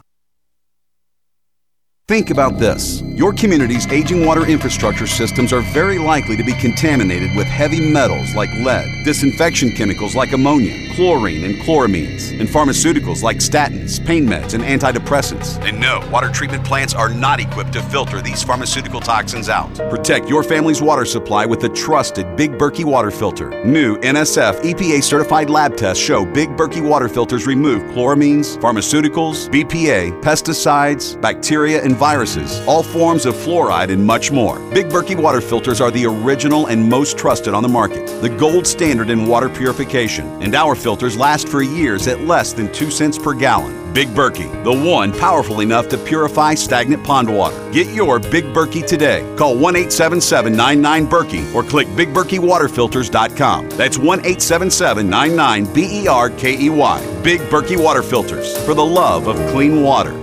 Think 2.11 2.29
about 2.29 2.59
this. 2.59 3.01
Your 3.21 3.31
community's 3.31 3.87
aging 3.87 4.25
water 4.25 4.45
infrastructure 4.45 5.07
systems 5.07 5.53
are 5.53 5.61
very 5.61 5.97
likely 5.97 6.35
to 6.35 6.43
be 6.43 6.51
contaminated 6.51 7.33
with 7.37 7.47
heavy 7.47 7.89
metals 7.89 8.35
like 8.35 8.49
lead, 8.55 9.05
disinfection 9.05 9.71
chemicals 9.77 10.13
like 10.13 10.33
ammonia, 10.33 10.93
chlorine 10.93 11.45
and 11.45 11.55
chloramines, 11.61 12.37
and 12.37 12.49
pharmaceuticals 12.49 13.23
like 13.23 13.37
statins, 13.37 14.05
pain 14.05 14.27
meds, 14.27 14.55
and 14.55 14.63
antidepressants. 14.63 15.57
And 15.65 15.79
no, 15.79 16.05
water 16.11 16.29
treatment 16.29 16.65
plants 16.65 16.93
are 16.93 17.07
not 17.07 17.39
equipped 17.39 17.71
to 17.73 17.81
filter 17.83 18.21
these 18.21 18.43
pharmaceutical 18.43 18.99
toxins 18.99 19.47
out. 19.47 19.73
Protect 19.89 20.27
your 20.27 20.43
family's 20.43 20.81
water 20.81 21.05
supply 21.05 21.45
with 21.45 21.61
the 21.61 21.69
trusted 21.69 22.35
Big 22.35 22.51
Berkey 22.57 22.83
water 22.83 23.11
filter. 23.11 23.63
New 23.63 23.95
NSF 23.99 24.61
EPA 24.63 25.01
certified 25.01 25.49
lab 25.49 25.77
tests 25.77 26.03
show 26.03 26.25
Big 26.25 26.49
Berkey 26.57 26.85
water 26.85 27.07
filters 27.07 27.47
remove 27.47 27.83
chloramines, 27.93 28.57
pharmaceuticals, 28.57 29.47
BPA, 29.49 30.21
pesticides, 30.21 31.21
bacteria, 31.21 31.81
and 31.81 32.00
viruses, 32.01 32.59
all 32.67 32.81
forms 32.81 33.27
of 33.27 33.35
fluoride, 33.35 33.91
and 33.91 34.03
much 34.03 34.31
more. 34.31 34.57
Big 34.73 34.87
Berkey 34.87 35.15
water 35.15 35.39
filters 35.39 35.79
are 35.79 35.91
the 35.91 36.07
original 36.07 36.65
and 36.65 36.89
most 36.89 37.15
trusted 37.15 37.53
on 37.53 37.61
the 37.61 37.69
market, 37.69 38.07
the 38.23 38.29
gold 38.29 38.65
standard 38.65 39.11
in 39.11 39.27
water 39.27 39.47
purification, 39.47 40.25
and 40.41 40.55
our 40.55 40.73
filters 40.73 41.15
last 41.15 41.47
for 41.47 41.61
years 41.61 42.07
at 42.07 42.21
less 42.21 42.53
than 42.53 42.73
2 42.73 42.89
cents 42.89 43.19
per 43.19 43.35
gallon. 43.35 43.81
Big 43.93 44.07
Berkey, 44.09 44.49
the 44.63 44.71
one 44.71 45.11
powerful 45.11 45.59
enough 45.59 45.89
to 45.89 45.97
purify 45.97 46.55
stagnant 46.55 47.03
pond 47.03 47.29
water. 47.31 47.55
Get 47.71 47.93
your 47.93 48.19
Big 48.19 48.45
Berkey 48.45 48.87
today. 48.87 49.21
Call 49.37 49.55
1 49.57 49.75
877 49.75 50.55
99 50.55 51.07
Berkey 51.07 51.53
or 51.53 51.61
click 51.61 51.87
BigBerkeyWaterFilters.com. 51.89 53.69
That's 53.71 53.97
1 53.99 54.19
877 54.19 55.07
99 55.07 55.73
B 55.73 56.03
E 56.03 56.07
R 56.07 56.29
K 56.31 56.57
E 56.57 56.69
Y. 56.69 57.21
Big 57.21 57.41
Berkey 57.41 57.77
Water 57.77 58.01
Filters 58.01 58.57
for 58.65 58.73
the 58.73 58.85
love 58.85 59.27
of 59.27 59.35
clean 59.51 59.83
water. 59.83 60.20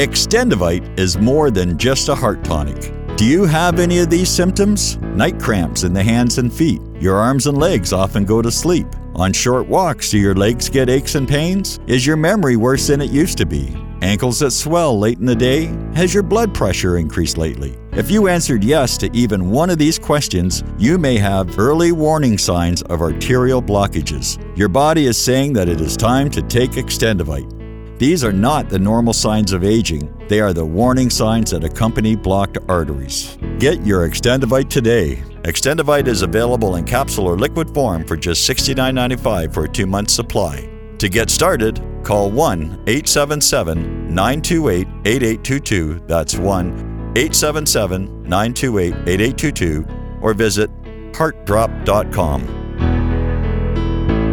Extendivite 0.00 0.98
is 0.98 1.18
more 1.18 1.50
than 1.50 1.76
just 1.76 2.08
a 2.08 2.14
heart 2.14 2.42
tonic. 2.42 2.90
Do 3.18 3.26
you 3.26 3.44
have 3.44 3.78
any 3.78 3.98
of 3.98 4.08
these 4.08 4.30
symptoms? 4.30 4.96
Night 4.96 5.38
cramps 5.38 5.82
in 5.82 5.92
the 5.92 6.02
hands 6.02 6.38
and 6.38 6.50
feet. 6.50 6.80
Your 6.98 7.16
arms 7.16 7.46
and 7.46 7.58
legs 7.58 7.92
often 7.92 8.24
go 8.24 8.40
to 8.40 8.50
sleep. 8.50 8.86
On 9.14 9.30
short 9.30 9.66
walks, 9.66 10.10
do 10.10 10.18
your 10.18 10.34
legs 10.34 10.70
get 10.70 10.88
aches 10.88 11.16
and 11.16 11.28
pains? 11.28 11.80
Is 11.86 12.06
your 12.06 12.16
memory 12.16 12.56
worse 12.56 12.86
than 12.86 13.02
it 13.02 13.10
used 13.10 13.36
to 13.36 13.44
be? 13.44 13.76
Ankles 14.00 14.38
that 14.38 14.52
swell 14.52 14.98
late 14.98 15.18
in 15.18 15.26
the 15.26 15.36
day? 15.36 15.66
Has 15.94 16.14
your 16.14 16.22
blood 16.22 16.54
pressure 16.54 16.96
increased 16.96 17.36
lately? 17.36 17.76
If 17.92 18.10
you 18.10 18.26
answered 18.26 18.64
yes 18.64 18.96
to 18.96 19.10
even 19.12 19.50
one 19.50 19.68
of 19.68 19.76
these 19.76 19.98
questions, 19.98 20.64
you 20.78 20.96
may 20.96 21.18
have 21.18 21.58
early 21.58 21.92
warning 21.92 22.38
signs 22.38 22.80
of 22.84 23.02
arterial 23.02 23.60
blockages. 23.60 24.38
Your 24.56 24.70
body 24.70 25.04
is 25.04 25.22
saying 25.22 25.52
that 25.52 25.68
it 25.68 25.82
is 25.82 25.94
time 25.94 26.30
to 26.30 26.40
take 26.40 26.70
Extendivite. 26.70 27.59
These 28.00 28.24
are 28.24 28.32
not 28.32 28.70
the 28.70 28.78
normal 28.78 29.12
signs 29.12 29.52
of 29.52 29.62
aging, 29.62 30.10
they 30.28 30.40
are 30.40 30.54
the 30.54 30.64
warning 30.64 31.10
signs 31.10 31.50
that 31.50 31.64
accompany 31.64 32.16
blocked 32.16 32.56
arteries. 32.66 33.36
Get 33.58 33.84
your 33.84 34.08
Extendivite 34.08 34.70
today. 34.70 35.16
Extendivite 35.42 36.06
is 36.06 36.22
available 36.22 36.76
in 36.76 36.86
capsule 36.86 37.26
or 37.26 37.36
liquid 37.36 37.74
form 37.74 38.06
for 38.06 38.16
just 38.16 38.48
$69.95 38.48 39.52
for 39.52 39.64
a 39.64 39.68
two 39.68 39.84
month 39.84 40.08
supply. 40.08 40.66
To 40.96 41.10
get 41.10 41.28
started, 41.28 41.82
call 42.02 42.30
1 42.30 42.84
877 42.86 44.14
928 44.14 44.88
8822. 45.04 46.00
That's 46.06 46.38
1 46.38 47.12
877 47.16 48.22
928 48.22 48.94
8822 48.94 49.86
or 50.22 50.32
visit 50.32 50.70
heartdrop.com. 51.12 52.59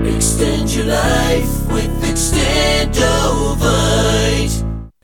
Extend 0.05 0.73
your 0.73 0.85
life 0.85 1.71
with 1.71 1.89
Extendovite. 2.03 4.06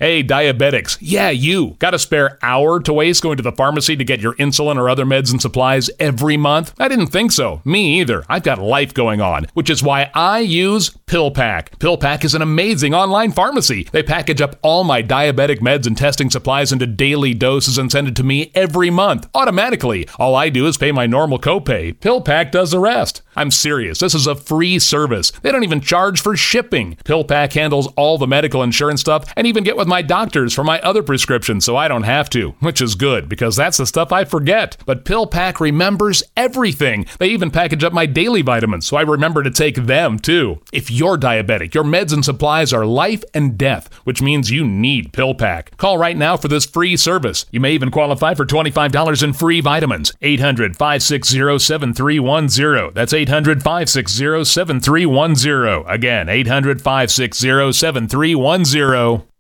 Hey, 0.04 0.22
diabetics. 0.22 0.98
Yeah, 1.00 1.30
you. 1.30 1.78
Got 1.80 1.94
a 1.94 1.98
spare 1.98 2.38
hour 2.42 2.82
to 2.82 2.92
waste 2.92 3.24
going 3.24 3.38
to 3.38 3.42
the 3.42 3.54
pharmacy 3.54 3.96
to 3.96 4.04
get 4.04 4.20
your 4.20 4.34
insulin 4.34 4.76
or 4.76 4.90
other 4.90 5.06
meds 5.06 5.32
and 5.32 5.42
supplies 5.42 5.90
every 5.98 6.36
month? 6.36 6.74
I 6.78 6.90
didn't 6.90 7.08
think 7.08 7.32
so. 7.32 7.62
Me 7.64 8.02
either. 8.02 8.26
I've 8.28 8.44
got 8.44 8.60
life 8.60 8.94
going 8.94 9.22
on, 9.22 9.46
which 9.54 9.70
is 9.70 9.82
why 9.82 10.12
I 10.14 10.40
use 10.40 10.90
PillPack. 10.90 11.78
PillPack 11.78 12.26
is 12.26 12.36
an 12.36 12.42
amazing 12.42 12.94
online 12.94 13.32
pharmacy. 13.32 13.88
They 13.94 14.04
package 14.04 14.42
up 14.42 14.60
all 14.62 14.84
my 14.84 15.02
diabetic 15.02 15.60
meds 15.60 15.88
and 15.88 15.96
testing 15.96 16.30
supplies 16.30 16.74
into 16.74 16.86
daily 16.86 17.34
doses 17.34 17.78
and 17.78 17.90
send 17.90 18.10
it 18.10 18.18
to 18.18 18.24
me 18.26 18.52
every 18.54 18.90
month, 18.90 19.30
automatically. 19.34 20.06
All 20.20 20.36
I 20.36 20.50
do 20.50 20.68
is 20.68 20.78
pay 20.78 20.92
my 20.92 21.08
normal 21.08 21.40
copay. 21.40 21.94
PillPack 21.98 22.52
does 22.52 22.72
the 22.72 22.80
rest. 22.80 23.22
I'm 23.38 23.52
serious. 23.52 24.00
This 24.00 24.14
is 24.14 24.28
a 24.28 24.36
free 24.36 24.80
service. 24.80 25.32
They 25.44 25.52
don't 25.52 25.64
even 25.64 25.80
charge 25.80 26.20
for 26.20 26.36
shipping. 26.36 26.98
PillPack 27.06 27.54
handles 27.54 27.88
all 27.96 28.18
the 28.18 28.28
medical 28.28 28.64
insurance 28.64 29.00
stuff 29.00 29.32
and 29.38 29.48
even 29.48 29.64
get 29.64 29.78
with 29.78 29.88
my 29.94 30.02
doctors 30.02 30.56
for 30.56 30.64
my 30.64 30.82
other 30.82 31.04
prescriptions 31.04 31.64
so 31.64 31.76
I 31.78 31.88
don't 31.88 32.02
have 32.02 32.28
to, 32.32 32.56
which 32.62 32.82
is 32.82 32.96
good 32.96 33.30
because 33.30 33.56
that's 33.56 33.78
the 33.78 33.86
stuff 33.86 34.12
I 34.12 34.26
forget. 34.26 34.76
But 34.88 35.06
PillPack 35.06 35.60
remembers 35.60 36.24
everything. 36.36 37.06
They 37.20 37.28
even 37.28 37.52
package 37.52 37.84
up 37.84 37.94
my 37.94 38.08
daily 38.08 38.42
vitamins 38.42 38.88
so 38.88 38.98
I 38.98 39.04
remember 39.04 39.44
to 39.44 39.52
take 39.52 39.76
them 39.76 40.18
too. 40.18 40.60
If 40.72 40.90
you're 40.90 41.16
diabetic, 41.16 41.76
your 41.76 41.84
meds 41.84 42.12
and 42.12 42.26
supplies 42.26 42.74
are 42.74 42.88
life 42.88 43.24
and 43.36 43.56
death, 43.56 43.94
which 44.04 44.20
means 44.20 44.50
you 44.50 44.66
need 44.66 45.14
PillPack. 45.14 45.78
Call 45.78 46.00
right 46.00 46.18
now 46.18 46.38
for 46.38 46.48
this 46.48 46.66
free 46.66 46.98
service. 46.98 47.46
You 47.52 47.60
may 47.60 47.74
even 47.74 47.92
qualify 47.92 48.34
for 48.34 48.48
$25 48.48 49.22
in 49.22 49.34
free 49.34 49.62
vitamins. 49.62 50.12
800 50.24 50.76
560 50.76 51.60
7310. 51.60 52.96
That's 52.96 53.14
800 53.14 53.62
560 53.62 54.44
7310. 54.44 55.86
Again, 55.88 56.30
800 56.30 56.82
560 56.82 57.74
7310. 57.74 59.33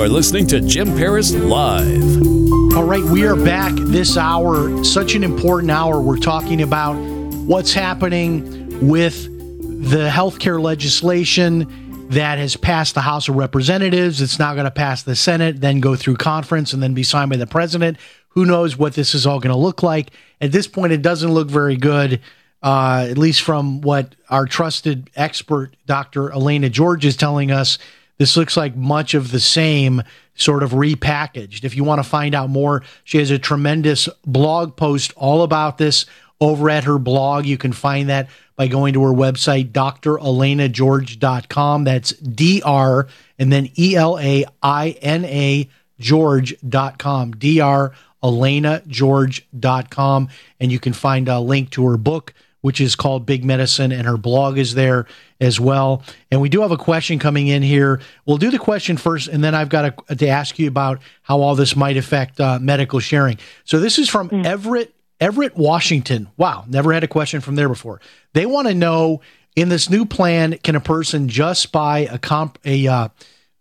You 0.00 0.06
are 0.06 0.08
listening 0.08 0.46
to 0.46 0.62
Jim 0.62 0.96
Paris 0.96 1.34
Live. 1.34 2.22
All 2.74 2.84
right, 2.84 3.04
we 3.04 3.26
are 3.26 3.36
back 3.36 3.74
this 3.76 4.16
hour. 4.16 4.82
Such 4.82 5.14
an 5.14 5.22
important 5.22 5.70
hour. 5.70 6.00
We're 6.00 6.16
talking 6.16 6.62
about 6.62 6.94
what's 6.94 7.74
happening 7.74 8.88
with 8.88 9.24
the 9.90 10.08
healthcare 10.08 10.58
legislation 10.58 12.08
that 12.08 12.38
has 12.38 12.56
passed 12.56 12.94
the 12.94 13.02
House 13.02 13.28
of 13.28 13.36
Representatives. 13.36 14.22
It's 14.22 14.38
now 14.38 14.54
going 14.54 14.64
to 14.64 14.70
pass 14.70 15.02
the 15.02 15.14
Senate, 15.14 15.60
then 15.60 15.80
go 15.80 15.96
through 15.96 16.16
conference, 16.16 16.72
and 16.72 16.82
then 16.82 16.94
be 16.94 17.02
signed 17.02 17.28
by 17.28 17.36
the 17.36 17.46
president. 17.46 17.98
Who 18.28 18.46
knows 18.46 18.78
what 18.78 18.94
this 18.94 19.14
is 19.14 19.26
all 19.26 19.38
going 19.38 19.52
to 19.52 19.60
look 19.60 19.82
like? 19.82 20.12
At 20.40 20.50
this 20.50 20.66
point, 20.66 20.94
it 20.94 21.02
doesn't 21.02 21.30
look 21.30 21.50
very 21.50 21.76
good, 21.76 22.22
uh, 22.62 23.06
at 23.06 23.18
least 23.18 23.42
from 23.42 23.82
what 23.82 24.14
our 24.30 24.46
trusted 24.46 25.10
expert, 25.14 25.76
Dr. 25.84 26.30
Elaina 26.30 26.70
George, 26.70 27.04
is 27.04 27.18
telling 27.18 27.50
us. 27.50 27.76
This 28.20 28.36
looks 28.36 28.54
like 28.54 28.76
much 28.76 29.14
of 29.14 29.30
the 29.30 29.40
same 29.40 30.02
sort 30.34 30.62
of 30.62 30.72
repackaged. 30.72 31.64
If 31.64 31.74
you 31.74 31.84
want 31.84 32.02
to 32.02 32.08
find 32.08 32.34
out 32.34 32.50
more, 32.50 32.82
she 33.02 33.16
has 33.16 33.30
a 33.30 33.38
tremendous 33.38 34.10
blog 34.26 34.76
post 34.76 35.14
all 35.16 35.42
about 35.42 35.78
this 35.78 36.04
over 36.38 36.68
at 36.68 36.84
her 36.84 36.98
blog. 36.98 37.46
You 37.46 37.56
can 37.56 37.72
find 37.72 38.10
that 38.10 38.28
by 38.56 38.68
going 38.68 38.92
to 38.92 39.02
her 39.04 39.14
website, 39.14 39.72
drelainageorge.com. 39.72 41.84
That's 41.84 42.10
D 42.10 42.60
R 42.62 43.06
and 43.38 43.50
then 43.50 43.70
E 43.78 43.96
L 43.96 44.18
A 44.18 44.44
I 44.62 44.90
N 45.00 45.24
A 45.24 45.66
George.com. 45.98 47.32
D-R 47.32 47.92
elainageorge.com. 48.22 50.28
And 50.60 50.70
you 50.70 50.78
can 50.78 50.92
find 50.92 51.26
a 51.26 51.40
link 51.40 51.70
to 51.70 51.86
her 51.86 51.96
book, 51.96 52.34
which 52.60 52.80
is 52.80 52.94
called 52.94 53.26
Big 53.26 53.44
Medicine, 53.44 53.92
and 53.92 54.06
her 54.06 54.16
blog 54.16 54.58
is 54.58 54.74
there 54.74 55.06
as 55.40 55.58
well. 55.58 56.02
And 56.30 56.40
we 56.40 56.48
do 56.48 56.60
have 56.60 56.70
a 56.70 56.76
question 56.76 57.18
coming 57.18 57.46
in 57.48 57.62
here. 57.62 58.00
We'll 58.26 58.36
do 58.36 58.50
the 58.50 58.58
question 58.58 58.96
first, 58.96 59.28
and 59.28 59.42
then 59.42 59.54
I've 59.54 59.68
got 59.68 60.06
to, 60.08 60.16
to 60.16 60.28
ask 60.28 60.58
you 60.58 60.68
about 60.68 61.00
how 61.22 61.40
all 61.40 61.54
this 61.54 61.74
might 61.74 61.96
affect 61.96 62.40
uh, 62.40 62.58
medical 62.60 63.00
sharing. 63.00 63.38
So 63.64 63.80
this 63.80 63.98
is 63.98 64.08
from 64.08 64.44
Everett, 64.44 64.94
Everett, 65.20 65.56
Washington. 65.56 66.28
Wow, 66.36 66.64
never 66.68 66.92
had 66.92 67.04
a 67.04 67.08
question 67.08 67.40
from 67.40 67.54
there 67.54 67.68
before. 67.68 68.00
They 68.34 68.46
want 68.46 68.68
to 68.68 68.74
know 68.74 69.20
in 69.56 69.68
this 69.68 69.90
new 69.90 70.04
plan, 70.04 70.58
can 70.62 70.76
a 70.76 70.80
person 70.80 71.28
just 71.28 71.72
buy 71.72 72.00
a 72.00 72.18
comp 72.18 72.58
a, 72.64 72.86
uh, 72.86 73.08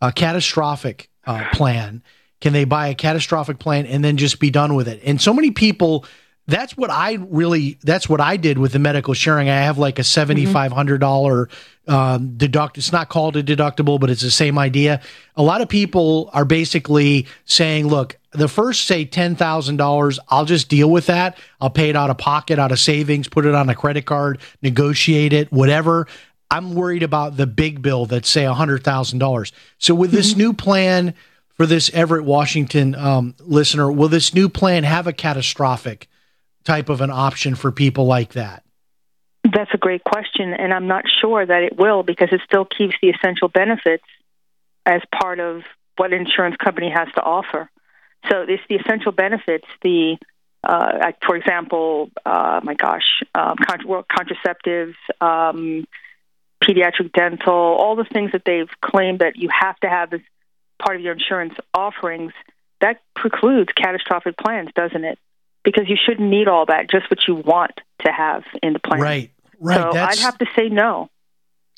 a 0.02 0.12
catastrophic 0.12 1.10
uh, 1.26 1.46
plan? 1.54 2.04
Can 2.42 2.54
they 2.54 2.64
buy 2.64 2.88
a 2.88 2.96
catastrophic 2.96 3.60
plan 3.60 3.86
and 3.86 4.04
then 4.04 4.18
just 4.18 4.40
be 4.40 4.50
done 4.50 4.76
with 4.76 4.88
it? 4.88 5.02
And 5.04 5.20
so 5.20 5.34
many 5.34 5.52
people 5.52 6.06
that's 6.50 6.76
what 6.76 6.90
I 6.90 7.14
really 7.14 7.78
that's 7.84 8.10
what 8.10 8.20
I 8.20 8.38
did 8.38 8.58
with 8.58 8.74
the 8.74 8.80
medical 8.80 9.14
sharing. 9.14 9.50
I 9.50 9.62
have 9.62 9.78
like 9.78 10.00
a 10.00 10.04
seventy 10.04 10.46
five 10.46 10.72
hundred 10.72 11.00
dollar 11.00 11.50
um, 11.88 12.36
deduct. 12.38 12.78
It's 12.78 12.92
not 12.92 13.10
called 13.10 13.38
a 13.38 13.44
deductible, 13.44 14.00
but 14.00 14.10
it's 14.10 14.22
the 14.22 14.32
same 14.32 14.58
idea. 14.58 15.02
A 15.36 15.44
lot 15.44 15.62
of 15.62 15.70
people 15.70 16.30
are 16.34 16.46
basically 16.46 17.28
saying, 17.46 17.88
"Look, 17.88 18.18
the 18.32 18.48
first 18.48 18.86
say 18.86 19.06
ten 19.06 19.36
thousand 19.36 19.78
dollars, 19.78 20.20
I'll 20.30 20.46
just 20.46 20.70
deal 20.70 20.90
with 20.90 21.06
that. 21.06 21.38
I'll 21.62 21.70
pay 21.70 21.90
it 21.90 21.96
out 21.96 22.10
of 22.10 22.18
pocket, 22.18 22.60
out 22.60 22.72
of 22.72 22.80
savings, 22.80 23.28
put 23.28 23.46
it 23.46 23.56
on 23.56 23.70
a 23.70 23.76
credit 23.76 24.06
card, 24.06 24.40
negotiate 24.62 25.34
it, 25.34 25.52
whatever." 25.52 26.08
I'm 26.52 26.74
worried 26.74 27.04
about 27.04 27.38
the 27.38 27.46
big 27.46 27.84
bill 27.84 28.08
that's 28.08 28.28
say 28.28 28.44
hundred 28.46 28.84
thousand 28.84 29.20
dollars. 29.20 29.52
So 29.78 29.94
with 29.94 30.10
this 30.10 30.36
new 30.36 30.52
plan 30.52 31.14
for 31.54 31.68
this 31.68 31.92
Everett 31.94 32.24
Washington 32.24 32.96
um, 32.96 33.36
listener, 33.40 33.92
will 33.92 34.08
this 34.08 34.34
new 34.34 34.50
plan 34.50 34.84
have 34.84 35.06
a 35.06 35.14
catastrophic? 35.14 36.08
Type 36.64 36.90
of 36.90 37.02
an 37.02 37.12
option 37.12 37.56
for 37.56 37.72
people 37.72 38.06
like 38.06 38.34
that? 38.34 38.64
That's 39.44 39.72
a 39.74 39.78
great 39.78 40.04
question, 40.04 40.54
and 40.54 40.74
I'm 40.74 40.88
not 40.88 41.06
sure 41.22 41.46
that 41.46 41.64
it 41.64 41.78
will 41.78 42.04
because 42.04 42.30
it 42.32 42.42
still 42.46 42.66
keeps 42.66 42.96
the 43.02 43.10
essential 43.10 43.48
benefits 43.48 44.04
as 44.86 45.02
part 45.20 45.40
of 45.40 45.64
what 45.98 46.14
insurance 46.14 46.58
company 46.58 46.90
has 46.90 47.08
to 47.16 47.22
offer. 47.22 47.70
So 48.30 48.46
it's 48.48 48.64
the 48.68 48.76
essential 48.76 49.12
benefits, 49.12 49.66
the 49.82 50.18
uh, 50.62 51.12
for 51.26 51.38
example, 51.38 52.12
uh, 52.26 52.60
my 52.64 52.74
gosh, 52.74 53.24
contra- 53.34 54.04
contraceptives, 54.04 54.96
um, 55.22 55.88
pediatric 56.62 57.14
dental, 57.14 57.54
all 57.54 57.96
the 57.96 58.04
things 58.04 58.34
that 58.34 58.44
they've 58.46 58.70
claimed 58.82 59.20
that 59.20 59.38
you 59.38 59.50
have 59.58 59.78
to 59.78 59.90
have 59.90 60.14
as 60.14 60.20
part 60.78 60.98
of 60.98 61.02
your 61.02 61.14
insurance 61.14 61.54
offerings. 61.74 62.34
That 62.82 63.02
precludes 63.16 63.72
catastrophic 63.74 64.38
plans, 64.38 64.70
doesn't 64.76 65.04
it? 65.04 65.18
Because 65.64 65.90
you 65.90 65.98
shouldn't 66.04 66.30
need 66.30 66.48
all 66.48 66.66
that, 66.68 66.90
just 66.90 67.10
what 67.10 67.20
you 67.28 67.36
want 67.36 67.80
to 68.06 68.12
have 68.12 68.44
in 68.64 68.74
the 68.74 68.80
plan. 68.80 69.00
Right, 69.02 69.32
right. 69.60 69.78
So 69.78 69.92
That's- 69.94 70.18
I'd 70.20 70.22
have 70.24 70.38
to 70.40 70.46
say 70.56 70.70
no. 70.70 71.10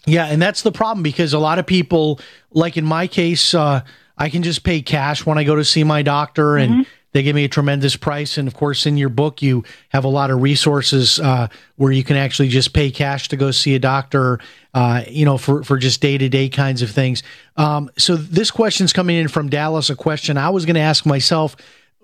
Yeah, 0.07 0.25
and 0.25 0.41
that's 0.41 0.63
the 0.63 0.71
problem 0.71 1.03
because 1.03 1.33
a 1.33 1.39
lot 1.39 1.59
of 1.59 1.67
people, 1.67 2.19
like 2.51 2.75
in 2.75 2.85
my 2.85 3.05
case, 3.05 3.53
uh, 3.53 3.81
I 4.17 4.29
can 4.29 4.41
just 4.41 4.63
pay 4.63 4.81
cash 4.81 5.25
when 5.27 5.37
I 5.37 5.43
go 5.43 5.55
to 5.55 5.63
see 5.63 5.83
my 5.83 6.01
doctor, 6.01 6.57
and 6.57 6.71
Mm-hmm. 6.71 6.81
they 7.13 7.21
give 7.21 7.35
me 7.35 7.43
a 7.43 7.47
tremendous 7.49 7.95
price. 7.95 8.37
And 8.39 8.47
of 8.47 8.55
course, 8.55 8.87
in 8.87 8.97
your 8.97 9.09
book, 9.09 9.43
you 9.43 9.63
have 9.89 10.03
a 10.03 10.07
lot 10.07 10.31
of 10.31 10.41
resources 10.41 11.19
uh, 11.19 11.49
where 11.75 11.91
you 11.91 12.03
can 12.03 12.17
actually 12.17 12.47
just 12.49 12.73
pay 12.73 12.89
cash 12.89 13.27
to 13.27 13.37
go 13.37 13.51
see 13.51 13.75
a 13.75 13.79
doctor. 13.79 14.39
Uh, 14.73 15.03
you 15.07 15.23
know, 15.25 15.37
for 15.37 15.63
for 15.63 15.77
just 15.77 16.01
day 16.01 16.17
to 16.17 16.29
day 16.29 16.49
kinds 16.49 16.81
of 16.81 16.89
things. 16.89 17.21
Um, 17.57 17.91
so 17.97 18.15
this 18.15 18.49
question's 18.49 18.93
coming 18.93 19.17
in 19.17 19.27
from 19.27 19.49
Dallas. 19.49 19.89
A 19.91 19.95
question 19.95 20.35
I 20.35 20.49
was 20.49 20.65
going 20.65 20.75
to 20.75 20.81
ask 20.81 21.05
myself, 21.05 21.55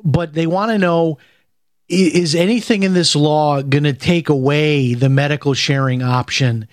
but 0.03 0.33
they 0.33 0.45
want 0.45 0.69
to 0.71 0.77
know 0.77 1.17
is 1.89 2.35
anything 2.35 2.83
in 2.83 2.93
this 2.93 3.15
law 3.15 3.61
going 3.61 3.85
to 3.85 3.93
take 3.93 4.29
away 4.29 4.93
the 4.93 5.09
medical 5.09 5.53
sharing 5.53 6.03
option? 6.03 6.67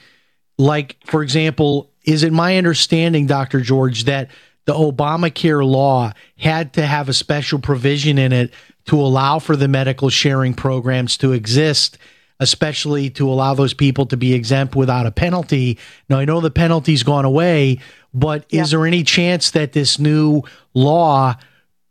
Like, 0.58 0.96
for 1.06 1.22
example, 1.22 1.90
is 2.04 2.22
it 2.22 2.32
my 2.32 2.56
understanding, 2.56 3.26
Dr. 3.26 3.60
George, 3.60 4.04
that 4.04 4.30
the 4.66 4.74
Obamacare 4.74 5.64
law 5.64 6.12
had 6.38 6.72
to 6.74 6.86
have 6.86 7.08
a 7.08 7.14
special 7.14 7.58
provision 7.58 8.18
in 8.18 8.32
it 8.32 8.52
to 8.86 9.00
allow 9.00 9.38
for 9.38 9.56
the 9.56 9.68
medical 9.68 10.08
sharing 10.08 10.54
programs 10.54 11.16
to 11.18 11.32
exist, 11.32 11.96
especially 12.40 13.08
to 13.10 13.30
allow 13.30 13.54
those 13.54 13.74
people 13.74 14.06
to 14.06 14.16
be 14.16 14.34
exempt 14.34 14.74
without 14.74 15.06
a 15.06 15.10
penalty? 15.10 15.78
Now, 16.08 16.18
I 16.18 16.24
know 16.24 16.40
the 16.40 16.50
penalty's 16.50 17.02
gone 17.02 17.24
away, 17.24 17.78
but 18.12 18.46
is 18.50 18.70
there 18.70 18.86
any 18.86 19.04
chance 19.04 19.50
that 19.52 19.72
this 19.72 19.98
new 19.98 20.42
law 20.72 21.36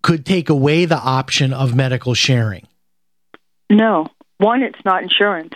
could 0.01 0.25
take 0.25 0.49
away 0.49 0.85
the 0.85 0.99
option 0.99 1.53
of 1.53 1.75
medical 1.75 2.13
sharing? 2.13 2.67
No, 3.73 4.07
one, 4.37 4.61
it's 4.61 4.85
not 4.85 5.01
insurance, 5.01 5.55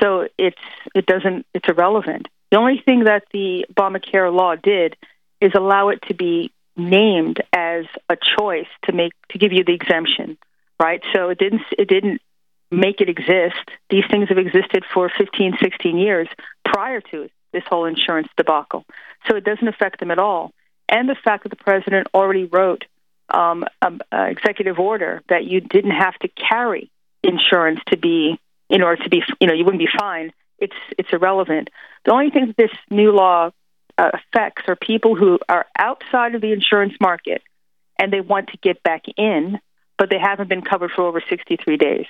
so 0.00 0.26
it's 0.38 0.56
it 0.94 1.04
doesn't 1.04 1.44
it's 1.52 1.68
irrelevant. 1.68 2.28
The 2.50 2.56
only 2.56 2.80
thing 2.82 3.04
that 3.04 3.24
the 3.30 3.66
Obamacare 3.74 4.34
law 4.34 4.56
did 4.56 4.96
is 5.40 5.52
allow 5.54 5.90
it 5.90 6.00
to 6.08 6.14
be 6.14 6.50
named 6.76 7.42
as 7.52 7.84
a 8.08 8.16
choice 8.38 8.68
to 8.84 8.92
make 8.92 9.12
to 9.30 9.38
give 9.38 9.52
you 9.52 9.64
the 9.64 9.74
exemption, 9.74 10.38
right? 10.80 11.02
So 11.12 11.28
it 11.28 11.38
didn't 11.38 11.60
it 11.78 11.88
didn't 11.88 12.22
make 12.70 13.02
it 13.02 13.10
exist. 13.10 13.68
These 13.90 14.04
things 14.10 14.30
have 14.30 14.38
existed 14.38 14.84
for 14.94 15.10
15, 15.10 15.58
16 15.60 15.98
years 15.98 16.28
prior 16.64 17.02
to 17.02 17.28
this 17.52 17.64
whole 17.68 17.84
insurance 17.84 18.28
debacle. 18.38 18.86
So 19.28 19.36
it 19.36 19.44
doesn't 19.44 19.68
affect 19.68 20.00
them 20.00 20.10
at 20.10 20.18
all. 20.18 20.52
And 20.88 21.06
the 21.06 21.16
fact 21.22 21.42
that 21.42 21.50
the 21.50 21.56
president 21.56 22.08
already 22.14 22.44
wrote 22.46 22.86
um, 23.28 23.66
an 23.82 24.00
executive 24.10 24.78
order 24.78 25.20
that 25.28 25.44
you 25.44 25.60
didn't 25.60 25.90
have 25.90 26.18
to 26.20 26.28
carry 26.28 26.90
insurance 27.22 27.80
to 27.88 27.96
be 27.96 28.38
in 28.68 28.82
order 28.82 29.02
to 29.02 29.10
be 29.10 29.22
you 29.40 29.46
know 29.46 29.54
you 29.54 29.64
wouldn't 29.64 29.82
be 29.82 29.88
fined. 29.98 30.32
It's 30.58 30.76
it's 30.98 31.08
irrelevant. 31.12 31.70
The 32.04 32.12
only 32.12 32.30
thing 32.30 32.54
this 32.56 32.70
new 32.90 33.12
law 33.12 33.50
uh, 33.98 34.10
affects 34.14 34.62
are 34.68 34.76
people 34.76 35.14
who 35.14 35.38
are 35.48 35.66
outside 35.78 36.34
of 36.34 36.40
the 36.40 36.52
insurance 36.52 36.94
market 37.00 37.42
and 37.98 38.12
they 38.12 38.20
want 38.20 38.48
to 38.48 38.58
get 38.58 38.82
back 38.82 39.04
in, 39.16 39.60
but 39.98 40.10
they 40.10 40.18
haven't 40.18 40.48
been 40.48 40.62
covered 40.62 40.90
for 40.90 41.02
over 41.02 41.22
63 41.28 41.76
days. 41.76 42.06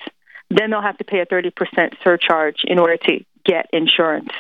Then 0.48 0.70
they'll 0.70 0.83
have 0.83 0.98
to 0.98 1.05
pay 1.05 1.20
a 1.20 1.27
30% 1.27 1.51
surcharge 2.03 2.62
in 2.64 2.79
order 2.79 2.96
to 2.96 3.25
get 3.44 3.66
insurance. 3.72 4.31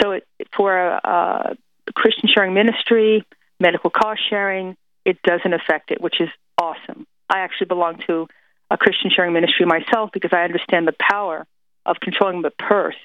So 0.00 0.12
it, 0.12 0.26
for 0.56 0.76
a, 0.76 1.56
a 1.86 1.92
Christian 1.92 2.28
sharing 2.32 2.54
ministry, 2.54 3.24
medical 3.60 3.90
cost 3.90 4.20
sharing, 4.28 4.76
it 5.04 5.22
doesn't 5.22 5.52
affect 5.52 5.90
it, 5.90 6.00
which 6.00 6.20
is 6.20 6.28
awesome. 6.58 7.06
I 7.28 7.40
actually 7.40 7.66
belong 7.66 8.02
to 8.06 8.26
a 8.74 8.76
Christian 8.76 9.10
sharing 9.14 9.32
ministry 9.32 9.64
myself 9.64 10.10
because 10.12 10.32
I 10.32 10.42
understand 10.42 10.88
the 10.88 10.96
power 11.00 11.46
of 11.86 12.00
controlling 12.00 12.42
the 12.42 12.50
purse 12.50 12.98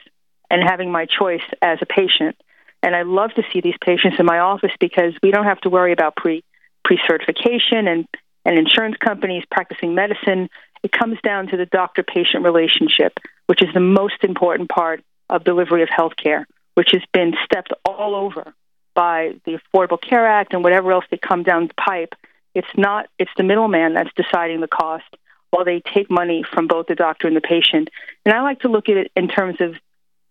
and 0.49 0.63
having 0.67 0.91
my 0.91 1.05
choice 1.05 1.43
as 1.61 1.77
a 1.79 1.85
patient. 1.85 2.35
And 2.81 2.95
I 2.95 3.03
love 3.03 3.31
to 3.35 3.43
see 3.53 3.61
these 3.61 3.75
patients 3.79 4.15
in 4.19 4.25
my 4.25 4.39
office 4.39 4.71
because 4.79 5.13
we 5.21 5.29
don't 5.29 5.45
have 5.45 5.61
to 5.61 5.69
worry 5.69 5.93
about 5.93 6.15
pre 6.15 6.43
pre 6.83 6.99
certification 7.07 7.87
and, 7.87 8.07
and 8.45 8.57
insurance 8.57 8.95
companies 8.97 9.43
practicing 9.51 9.93
medicine. 9.93 10.49
It 10.81 10.91
comes 10.91 11.19
down 11.23 11.47
to 11.49 11.57
the 11.57 11.67
doctor 11.67 12.01
patient 12.01 12.43
relationship, 12.43 13.19
which 13.45 13.61
is 13.61 13.69
the 13.71 13.79
most 13.79 14.23
important 14.23 14.69
part 14.69 15.03
of 15.29 15.43
delivery 15.43 15.83
of 15.83 15.89
healthcare, 15.89 16.45
which 16.73 16.89
has 16.93 17.03
been 17.13 17.35
stepped 17.45 17.73
all 17.85 18.15
over 18.15 18.55
by 18.95 19.33
the 19.45 19.59
Affordable 19.59 20.01
Care 20.01 20.25
Act 20.25 20.53
and 20.53 20.63
whatever 20.63 20.91
else 20.93 21.05
they 21.11 21.17
come 21.17 21.43
down 21.43 21.67
the 21.67 21.75
pipe. 21.75 22.15
It's 22.55 22.75
not 22.75 23.07
it's 23.19 23.31
the 23.37 23.43
middleman 23.43 23.93
that's 23.93 24.09
deciding 24.15 24.61
the 24.61 24.67
cost 24.67 25.05
while 25.51 25.65
they 25.65 25.81
take 25.81 26.09
money 26.09 26.43
from 26.43 26.67
both 26.67 26.87
the 26.87 26.95
doctor 26.95 27.27
and 27.27 27.35
the 27.35 27.41
patient. 27.41 27.89
And 28.25 28.33
I 28.33 28.41
like 28.41 28.61
to 28.61 28.67
look 28.67 28.89
at 28.89 28.97
it 28.97 29.11
in 29.15 29.27
terms 29.27 29.59
of 29.61 29.75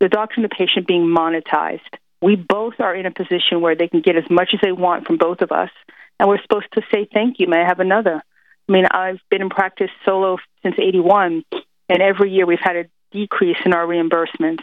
the 0.01 0.09
doctor 0.09 0.35
and 0.37 0.45
the 0.45 0.55
patient 0.55 0.87
being 0.87 1.07
monetized. 1.07 1.81
We 2.21 2.37
both 2.37 2.75
are 2.81 2.95
in 2.95 3.07
a 3.07 3.11
position 3.11 3.61
where 3.61 3.77
they 3.77 3.89
can 3.89 4.01
get 4.01 4.17
as 4.17 4.29
much 4.31 4.51
as 4.55 4.61
they 4.61 4.73
want 4.73 5.07
from 5.07 5.19
both 5.19 5.41
of 5.41 5.53
us, 5.53 5.71
and 6.19 6.29
we're 6.29 6.43
supposed 6.43 6.73
to 6.73 6.83
say 6.93 7.09
thank 7.13 7.39
you. 7.39 7.47
May 7.47 7.63
I 7.63 7.67
have 7.67 7.81
another? 7.81 8.23
I 8.69 8.73
mean, 8.73 8.87
I've 8.91 9.21
been 9.31 9.43
in 9.43 9.51
practice 9.51 9.91
solo 10.05 10.39
since 10.63 10.77
81, 10.79 11.45
and 11.89 12.03
every 12.03 12.31
year 12.31 12.47
we've 12.47 12.59
had 12.61 12.77
a 12.77 12.85
decrease 13.13 13.57
in 13.65 13.73
our 13.73 13.87
reimbursements. 13.87 14.63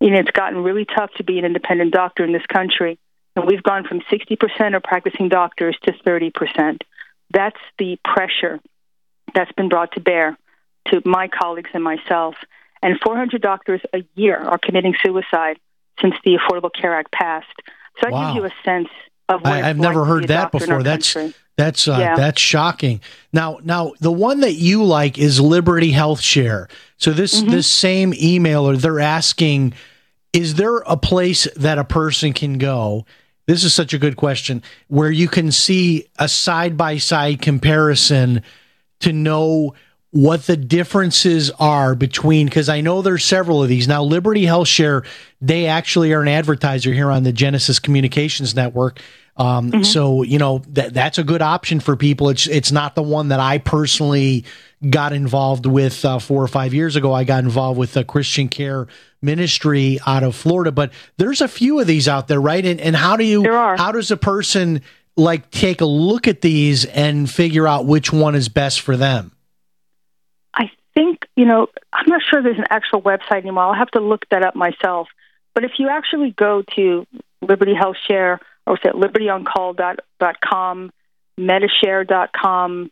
Know, 0.00 0.18
it's 0.18 0.30
gotten 0.30 0.62
really 0.62 0.84
tough 0.84 1.10
to 1.16 1.24
be 1.24 1.38
an 1.38 1.44
independent 1.44 1.92
doctor 1.92 2.24
in 2.24 2.32
this 2.32 2.46
country, 2.46 2.98
and 3.36 3.46
we've 3.46 3.62
gone 3.62 3.84
from 3.84 4.00
60% 4.00 4.76
of 4.76 4.82
practicing 4.82 5.28
doctors 5.28 5.76
to 5.84 5.92
30%. 5.92 6.80
That's 7.32 7.60
the 7.78 7.98
pressure 8.04 8.60
that's 9.34 9.52
been 9.52 9.68
brought 9.68 9.92
to 9.92 10.00
bear 10.00 10.36
to 10.88 11.02
my 11.04 11.28
colleagues 11.28 11.70
and 11.74 11.82
myself. 11.82 12.34
And 12.82 12.98
400 13.00 13.42
doctors 13.42 13.80
a 13.92 14.04
year 14.14 14.36
are 14.38 14.58
committing 14.58 14.94
suicide 15.04 15.58
since 16.00 16.14
the 16.24 16.38
Affordable 16.38 16.70
Care 16.72 16.94
Act 16.94 17.12
passed. 17.12 17.46
So 18.00 18.08
Wow. 18.10 18.26
gives 18.32 18.36
you 18.36 18.44
a 18.44 18.52
sense 18.64 18.88
of 19.28 19.42
what 19.42 19.52
I, 19.52 19.68
I've 19.68 19.78
never 19.78 20.04
heard 20.04 20.28
that 20.28 20.52
before. 20.52 20.82
That's 20.82 21.12
country. 21.12 21.34
that's 21.56 21.88
uh, 21.88 21.96
Yeah. 21.98 22.16
that's 22.16 22.40
shocking. 22.40 23.00
Now, 23.32 23.58
now 23.64 23.92
the 24.00 24.12
one 24.12 24.40
that 24.40 24.54
you 24.54 24.84
like 24.84 25.18
is 25.18 25.40
Liberty 25.40 25.90
Health 25.90 26.20
Share. 26.20 26.68
So 26.96 27.12
this 27.12 27.40
Mm-hmm. 27.40 27.50
this 27.50 27.66
same 27.66 28.12
emailer, 28.12 28.76
they're 28.80 29.00
asking, 29.00 29.74
is 30.32 30.54
there 30.54 30.78
a 30.78 30.96
place 30.96 31.48
that 31.56 31.78
a 31.78 31.84
person 31.84 32.32
can 32.32 32.58
go? 32.58 33.04
This 33.46 33.64
is 33.64 33.74
such 33.74 33.92
a 33.92 33.98
good 33.98 34.16
question 34.16 34.62
where 34.88 35.10
you 35.10 35.26
can 35.26 35.50
see 35.50 36.06
a 36.18 36.28
side 36.28 36.76
by 36.76 36.98
side 36.98 37.42
comparison 37.42 38.42
to 39.00 39.12
know 39.12 39.74
what 40.10 40.46
the 40.46 40.56
differences 40.56 41.50
are 41.58 41.94
between 41.94 42.46
because 42.46 42.68
I 42.68 42.80
know 42.80 43.02
there's 43.02 43.24
several 43.24 43.62
of 43.62 43.68
these. 43.68 43.86
Now 43.86 44.02
Liberty 44.02 44.46
Health 44.46 44.68
Share, 44.68 45.04
they 45.40 45.66
actually 45.66 46.12
are 46.14 46.22
an 46.22 46.28
advertiser 46.28 46.92
here 46.92 47.10
on 47.10 47.24
the 47.24 47.32
Genesis 47.32 47.78
Communications 47.78 48.54
Network. 48.54 49.00
Um, 49.36 49.84
So 49.84 50.22
you 50.22 50.38
know 50.38 50.62
that 50.70 50.94
that's 50.94 51.18
a 51.18 51.24
good 51.24 51.42
option 51.42 51.78
for 51.78 51.94
people. 51.94 52.28
It's 52.30 52.46
it's 52.48 52.72
not 52.72 52.94
the 52.94 53.02
one 53.02 53.28
that 53.28 53.38
I 53.38 53.58
personally 53.58 54.44
got 54.90 55.12
involved 55.12 55.66
with 55.66 56.04
uh, 56.04 56.18
four 56.18 56.42
or 56.42 56.48
five 56.48 56.72
years 56.74 56.96
ago. 56.96 57.12
I 57.12 57.24
got 57.24 57.44
involved 57.44 57.78
with 57.78 57.96
a 57.96 58.02
Christian 58.04 58.48
Care 58.48 58.88
Ministry 59.22 59.98
out 60.06 60.22
of 60.22 60.34
Florida, 60.34 60.72
but 60.72 60.92
there's 61.18 61.40
a 61.40 61.48
few 61.48 61.78
of 61.80 61.86
these 61.86 62.08
out 62.08 62.28
there, 62.28 62.40
right? 62.40 62.64
And 62.64 62.80
and 62.80 62.96
how 62.96 63.16
do 63.16 63.24
you 63.24 63.44
how 63.76 63.92
does 63.92 64.10
a 64.10 64.16
person 64.16 64.82
like 65.18 65.50
take 65.50 65.80
a 65.80 65.86
look 65.86 66.28
at 66.28 66.40
these 66.40 66.84
and 66.84 67.28
figure 67.28 67.66
out 67.66 67.84
which 67.86 68.12
one 68.12 68.34
is 68.34 68.48
best 68.48 68.80
for 68.80 68.96
them? 68.96 69.32
I 70.54 70.70
think, 70.94 71.26
you 71.36 71.44
know, 71.44 71.66
I'm 71.92 72.06
not 72.06 72.22
sure 72.22 72.42
there's 72.42 72.58
an 72.58 72.66
actual 72.70 73.02
website 73.02 73.42
anymore. 73.42 73.64
I'll 73.64 73.74
have 73.74 73.90
to 73.90 74.00
look 74.00 74.24
that 74.30 74.44
up 74.44 74.54
myself. 74.54 75.08
But 75.54 75.64
if 75.64 75.72
you 75.78 75.88
actually 75.88 76.30
go 76.30 76.62
to 76.76 77.06
Liberty 77.42 77.74
Health 77.74 77.96
Share 78.06 78.40
or 78.66 78.74
it 78.74 78.94
libertyoncall.com, 78.94 80.92
medishare.com, 81.38 82.90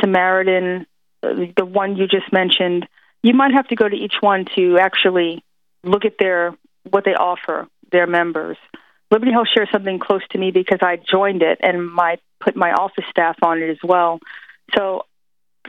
Samaritan, 0.00 0.86
the 1.22 1.64
one 1.64 1.96
you 1.96 2.06
just 2.06 2.32
mentioned, 2.32 2.86
you 3.22 3.34
might 3.34 3.52
have 3.52 3.68
to 3.68 3.74
go 3.74 3.88
to 3.88 3.96
each 3.96 4.16
one 4.20 4.44
to 4.54 4.78
actually 4.78 5.42
look 5.82 6.04
at 6.04 6.18
their 6.18 6.54
what 6.90 7.04
they 7.04 7.14
offer 7.14 7.66
their 7.90 8.06
members. 8.06 8.58
Liberty 9.14 9.30
Health 9.30 9.46
shares 9.54 9.68
something 9.70 10.00
close 10.00 10.22
to 10.30 10.38
me 10.38 10.50
because 10.50 10.80
I 10.82 10.96
joined 10.96 11.42
it 11.42 11.60
and 11.62 11.88
my 11.88 12.18
put 12.40 12.56
my 12.56 12.72
office 12.72 13.04
staff 13.08 13.36
on 13.42 13.62
it 13.62 13.70
as 13.70 13.78
well. 13.84 14.18
So 14.74 15.06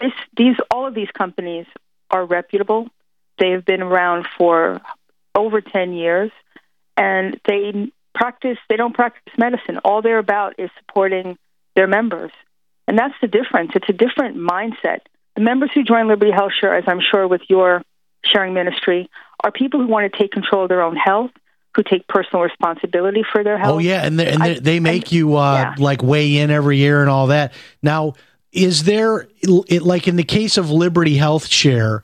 this, 0.01 0.13
these 0.35 0.55
all 0.71 0.87
of 0.87 0.95
these 0.95 1.11
companies 1.15 1.67
are 2.09 2.25
reputable. 2.25 2.87
They 3.37 3.51
have 3.51 3.63
been 3.63 3.83
around 3.83 4.25
for 4.35 4.81
over 5.35 5.61
10 5.61 5.93
years 5.93 6.31
and 6.97 7.39
they 7.47 7.91
practice 8.15 8.57
they 8.67 8.77
don't 8.77 8.95
practice 8.95 9.33
medicine. 9.37 9.77
All 9.85 10.01
they're 10.01 10.17
about 10.17 10.55
is 10.57 10.71
supporting 10.79 11.37
their 11.75 11.85
members. 11.85 12.31
And 12.87 12.97
that's 12.97 13.13
the 13.21 13.27
difference. 13.27 13.73
It's 13.75 13.89
a 13.89 13.93
different 13.93 14.37
mindset. 14.37 15.01
The 15.35 15.41
members 15.41 15.69
who 15.75 15.83
join 15.83 16.07
Liberty 16.07 16.31
Health 16.31 16.53
Share, 16.59 16.75
as 16.75 16.85
I'm 16.87 17.01
sure 17.11 17.27
with 17.27 17.41
your 17.47 17.83
sharing 18.23 18.55
ministry, 18.55 19.07
are 19.43 19.51
people 19.51 19.81
who 19.81 19.87
want 19.87 20.11
to 20.11 20.17
take 20.17 20.31
control 20.31 20.63
of 20.63 20.69
their 20.69 20.81
own 20.81 20.95
health, 20.95 21.29
who 21.75 21.83
take 21.83 22.07
personal 22.07 22.41
responsibility 22.43 23.23
for 23.31 23.43
their 23.43 23.57
health. 23.57 23.73
Oh 23.75 23.77
yeah, 23.79 24.05
and 24.05 24.19
they, 24.19 24.27
and 24.31 24.41
I- 24.41 24.59
they, 24.59 24.79
make 24.79 25.11
you 25.11 25.35
uh, 25.35 25.73
like 25.77 26.01
weigh 26.01 26.37
in 26.37 26.49
every 26.51 26.77
year 26.77 27.01
and 27.01 27.09
all 27.09 27.27
that. 27.27 27.53
Now, 27.83 28.13
is 28.51 28.83
there 28.83 29.27
it, 29.41 29.81
like 29.81 30.07
in 30.07 30.15
the 30.15 30.23
case 30.23 30.57
of 30.57 30.71
Liberty 30.71 31.17
Health 31.17 31.47
Share? 31.47 32.03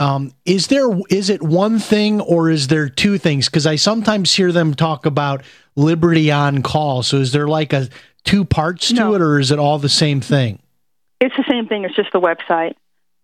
Um, 0.00 0.32
is 0.44 0.66
there 0.66 0.88
is 1.10 1.30
it 1.30 1.42
one 1.42 1.78
thing 1.78 2.20
or 2.20 2.50
is 2.50 2.66
there 2.68 2.88
two 2.88 3.18
things? 3.18 3.46
Because 3.48 3.66
I 3.66 3.76
sometimes 3.76 4.34
hear 4.34 4.50
them 4.50 4.74
talk 4.74 5.06
about 5.06 5.44
Liberty 5.76 6.32
on 6.32 6.62
call. 6.62 7.02
So 7.02 7.18
is 7.18 7.32
there 7.32 7.46
like 7.46 7.72
a 7.72 7.88
two 8.24 8.44
parts 8.44 8.88
to 8.88 8.94
No. 8.94 9.14
it, 9.14 9.20
or 9.20 9.38
is 9.38 9.50
it 9.50 9.58
all 9.58 9.78
the 9.78 9.88
same 9.88 10.20
thing? 10.20 10.58
It's 11.20 11.36
the 11.36 11.44
same 11.48 11.68
thing. 11.68 11.84
It's 11.84 11.94
just 11.94 12.10
the 12.12 12.20
website. 12.20 12.74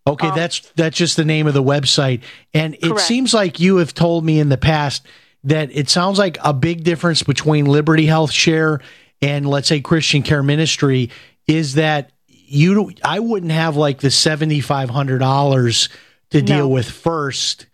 Okay, 0.06 0.30
that's 0.34 0.60
that's 0.76 0.96
just 0.96 1.16
the 1.16 1.24
name 1.24 1.46
of 1.46 1.54
the 1.54 1.62
website. 1.62 2.22
And 2.54 2.74
it 2.74 2.82
Correct. 2.82 3.00
seems 3.00 3.34
like 3.34 3.58
you 3.60 3.76
have 3.76 3.92
told 3.92 4.24
me 4.24 4.38
in 4.38 4.48
the 4.48 4.56
past 4.56 5.06
that 5.44 5.70
it 5.72 5.88
sounds 5.88 6.18
like 6.18 6.38
a 6.44 6.52
big 6.52 6.84
difference 6.84 7.22
between 7.22 7.66
Liberty 7.66 8.06
Health 8.06 8.32
Share 8.32 8.80
and 9.20 9.48
let's 9.48 9.68
say 9.68 9.80
Christian 9.80 10.22
Care 10.22 10.42
Ministry 10.42 11.10
is 11.46 11.74
that 11.74 12.12
you 12.26 12.92
I 13.04 13.20
wouldn't 13.20 13.52
have 13.52 13.76
like 13.76 13.98
the 14.00 14.10
seventy 14.10 14.60
five 14.60 14.90
hundred 14.90 15.18
dollars 15.18 15.88
to 16.30 16.42
deal 16.42 16.58
No. 16.58 16.68
with 16.68 16.90
first 16.90 17.66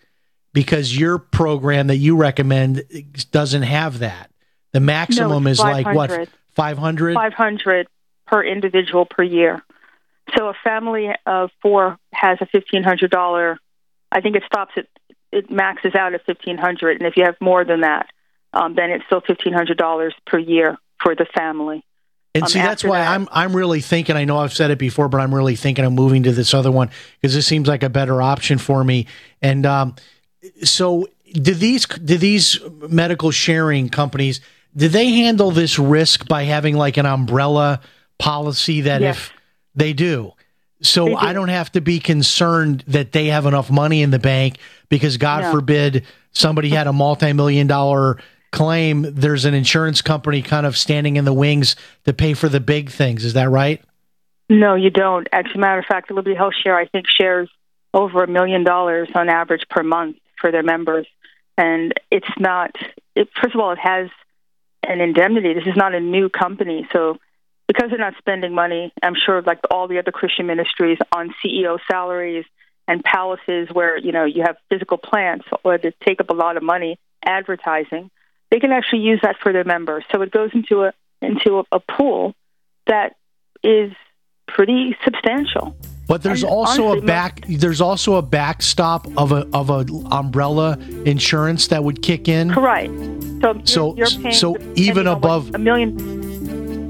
because 0.53 0.97
your 0.97 1.19
program 1.19 1.89
that 1.89 1.97
you 1.97 2.17
recommend 2.17 2.85
doesn't 3.31 3.63
have 3.63 4.01
that. 4.01 4.31
The 4.73 4.81
maximum 4.81 5.47
it's 5.47 5.59
is 5.59 5.65
like 5.65 5.87
what 5.87 6.11
500. 6.11 6.29
five 6.55 6.79
hundred. 6.79 7.15
500 7.15 7.87
per 8.27 8.43
individual 8.43 9.05
per 9.05 9.23
year. 9.23 9.63
So 10.37 10.49
a 10.49 10.55
family 10.65 11.11
of 11.27 11.51
four 11.61 11.99
has 12.13 12.39
a 12.41 12.47
$1,500. 12.47 13.57
I 14.11 14.21
think 14.21 14.37
it 14.37 14.43
stops 14.47 14.73
at, 14.77 14.87
it 15.35 15.51
maxes 15.51 15.95
out 15.95 16.15
at 16.15 16.27
1500 16.27 16.99
And 17.01 17.07
if 17.07 17.17
you 17.17 17.25
have 17.25 17.37
more 17.41 17.65
than 17.65 17.81
that, 17.81 18.07
um, 18.53 18.75
then 18.75 18.91
it's 18.91 19.05
still 19.07 19.21
$1,500 19.21 20.13
per 20.27 20.39
year 20.39 20.77
for 21.03 21.15
the 21.15 21.27
family. 21.37 21.85
And 22.35 22.45
Um, 22.45 22.49
see, 22.49 22.59
that's 22.59 22.83
why 22.83 22.99
that- 23.01 23.11
I'm 23.15 23.29
I'm 23.31 23.55
really 23.55 23.81
thinking. 23.81 24.17
I 24.17 24.25
know 24.25 24.39
I've 24.39 24.53
said 24.53 24.71
it 24.73 24.79
before, 24.79 25.09
but 25.09 25.21
I'm 25.21 25.33
really 25.35 25.55
thinking 25.57 25.85
of 25.85 25.93
moving 25.93 26.25
to 26.25 26.33
this 26.33 26.53
other 26.55 26.71
one 26.73 26.91
because 27.21 27.35
this 27.35 27.47
seems 27.47 27.69
like 27.69 27.83
a 27.85 27.89
better 27.91 28.21
option 28.21 28.59
for 28.59 28.83
me. 28.83 29.07
And 29.41 29.65
um, 29.67 29.95
so, 30.65 31.07
do 31.33 31.55
these 31.55 31.87
do 31.87 32.17
these 32.19 32.59
medical 32.89 33.31
sharing 33.31 33.89
companies 33.89 34.41
do 34.77 34.89
they 34.89 35.11
handle 35.11 35.53
this 35.53 35.79
risk 35.79 36.27
by 36.27 36.43
having 36.43 36.77
like 36.77 36.97
an 36.97 37.07
umbrella 37.07 37.81
policy 38.19 38.81
that 38.83 39.01
Yes. 39.01 39.17
if 39.17 39.33
they 39.77 39.93
do, 39.93 40.33
so 40.85 41.09
do. 41.09 41.17
I 41.17 41.33
don't 41.33 41.49
have 41.49 41.73
to 41.73 41.81
be 41.81 41.99
concerned 41.99 42.85
that 42.89 43.13
they 43.13 43.27
have 43.27 43.47
enough 43.47 43.71
money 43.71 44.03
in 44.03 44.11
the 44.11 44.19
bank 44.19 44.59
because 44.89 45.17
God 45.17 45.43
No. 45.43 45.51
forbid 45.53 46.05
somebody 46.33 46.69
had 46.69 46.87
a 46.87 46.93
multi-million 46.93 47.67
dollar 47.67 48.19
claim 48.53 49.03
there's 49.03 49.45
an 49.45 49.55
insurance 49.55 50.01
company 50.01 50.41
kind 50.41 50.65
of 50.65 50.77
standing 50.77 51.17
in 51.17 51.25
the 51.25 51.33
wings 51.33 51.75
to 52.05 52.13
pay 52.13 52.35
for 52.35 52.49
the 52.49 52.61
big 52.61 52.89
things 52.89 53.25
is 53.25 53.33
that 53.33 53.51
right 53.51 53.83
No, 54.49 54.77
you 54.77 54.91
don't. 54.91 55.27
As 55.33 55.47
a 55.55 55.59
matter 55.59 55.81
of 55.81 55.87
fact, 55.87 56.11
Liberty 56.11 56.37
Health 56.37 56.55
Share, 56.63 56.77
I 56.77 56.87
think, 56.87 57.07
shares 57.09 57.49
over 57.93 58.23
a 58.23 58.29
million 58.29 58.63
dollars 58.63 59.09
on 59.15 59.29
average 59.29 59.63
per 59.71 59.83
month 59.83 60.17
for 60.41 60.53
their 60.53 60.63
members. 60.63 61.07
And 61.57 61.95
it's 62.11 62.29
not, 62.39 62.77
it, 63.17 63.29
first 63.41 63.55
of 63.55 63.61
all, 63.61 63.73
it 63.73 63.79
has 63.79 64.11
an 64.87 65.01
indemnity. 65.01 65.55
This 65.55 65.67
is 65.67 65.77
not 65.77 65.95
a 65.95 66.01
new 66.01 66.29
company. 66.29 66.87
So 66.93 67.19
because 67.67 67.91
they're 67.91 67.99
not 67.99 68.15
spending 68.19 68.55
money, 68.55 68.93
I'm 69.03 69.15
sure, 69.15 69.41
like 69.43 69.61
all 69.71 69.89
the 69.89 69.99
other 69.99 70.11
Christian 70.13 70.47
ministries, 70.47 70.99
on 71.13 71.35
CEO 71.45 71.79
salaries 71.91 72.45
and 72.87 73.03
palaces 73.03 73.69
where, 73.73 73.97
you 73.97 74.13
know, 74.13 74.25
you 74.25 74.43
have 74.43 74.57
physical 74.69 74.99
plants 74.99 75.47
or 75.65 75.79
that 75.79 75.95
take 76.01 76.21
up 76.21 76.29
a 76.31 76.35
lot 76.35 76.57
of 76.57 76.63
money 76.63 76.99
advertising, 77.25 78.11
they 78.51 78.61
can 78.61 78.71
actually 78.73 79.01
use 79.01 79.21
that 79.23 79.37
for 79.43 79.53
their 79.53 79.65
members. 79.65 80.05
So 80.13 80.21
it 80.23 80.31
goes 80.31 80.51
into 80.53 80.83
a, 80.85 80.93
into 81.23 81.61
a, 81.61 81.65
a 81.73 81.81
pool 81.81 82.35
that 82.87 83.17
is 83.63 83.93
pretty 84.47 84.95
substantial. 85.03 85.75
but 86.07 86.23
there's 86.23 86.43
And 86.43 86.53
also 86.53 86.89
honestly, 86.89 87.05
a 87.05 87.07
back 87.07 87.47
there's 87.49 87.81
also 87.81 88.17
a 88.17 88.23
backstop 88.23 89.07
of 89.17 89.33
a 89.33 89.49
of 89.55 89.71
a 89.71 89.87
umbrella 90.11 90.77
insurance 91.07 91.69
that 91.69 91.83
would 91.83 92.03
kick 92.03 92.29
in 92.29 92.53
Correct. 92.53 92.91
So, 93.41 93.61
So- 93.65 93.97
you're, 93.97 94.07
you're 94.09 94.21
paying 94.21 94.35
so 94.35 94.59
even 94.75 95.07
above- 95.07 95.55
a 95.55 95.59
million. 95.59 96.34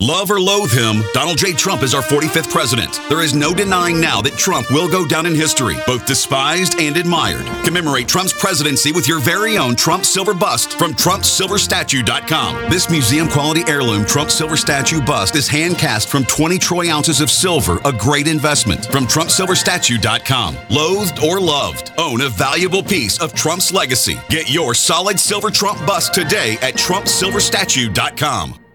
Love 0.00 0.30
or 0.30 0.38
loathe 0.38 0.70
him, 0.72 1.02
Donald 1.14 1.38
J. 1.38 1.54
Trump 1.54 1.82
is 1.82 1.94
our 1.94 2.02
45th 2.02 2.50
president. 2.50 3.00
There 3.08 3.22
is 3.22 3.34
no 3.34 3.54
denying 3.54 3.98
now 3.98 4.20
that 4.20 4.36
Trump 4.36 4.70
will 4.70 4.90
go 4.90 5.06
down 5.06 5.24
in 5.24 5.34
history, 5.34 5.76
both 5.86 6.04
despised 6.04 6.78
and 6.78 6.98
admired. 6.98 7.46
Commemorate 7.64 8.06
Trump's 8.06 8.34
presidency 8.34 8.92
with 8.92 9.08
your 9.08 9.20
very 9.20 9.56
own 9.56 9.74
Trump 9.74 10.04
silver 10.04 10.34
bust 10.34 10.78
from 10.78 10.92
TrumpSilverStatue.com. 10.92 12.70
This 12.70 12.90
museum 12.90 13.26
quality 13.26 13.62
heirloom 13.66 14.04
Trump 14.04 14.30
silver 14.30 14.58
statue 14.58 15.00
bust 15.00 15.34
is 15.34 15.48
hand 15.48 15.78
cast 15.78 16.10
from 16.10 16.26
20 16.26 16.58
troy 16.58 16.92
ounces 16.92 17.22
of 17.22 17.30
silver, 17.30 17.78
a 17.86 17.92
great 17.92 18.28
investment 18.28 18.84
from 18.92 19.06
TrumpSilverStatue.com. 19.06 20.58
Loathed 20.68 21.24
or 21.24 21.40
loved, 21.40 21.92
own 21.96 22.20
a 22.20 22.28
valuable 22.28 22.82
piece 22.82 23.18
of 23.18 23.32
Trump's 23.32 23.72
legacy. 23.72 24.18
Get 24.28 24.50
your 24.50 24.74
solid 24.74 25.18
silver 25.18 25.50
Trump 25.50 25.78
bust 25.86 26.12
today 26.12 26.58
at 26.60 26.74
TrumpSilverStatue.com. 26.74 28.65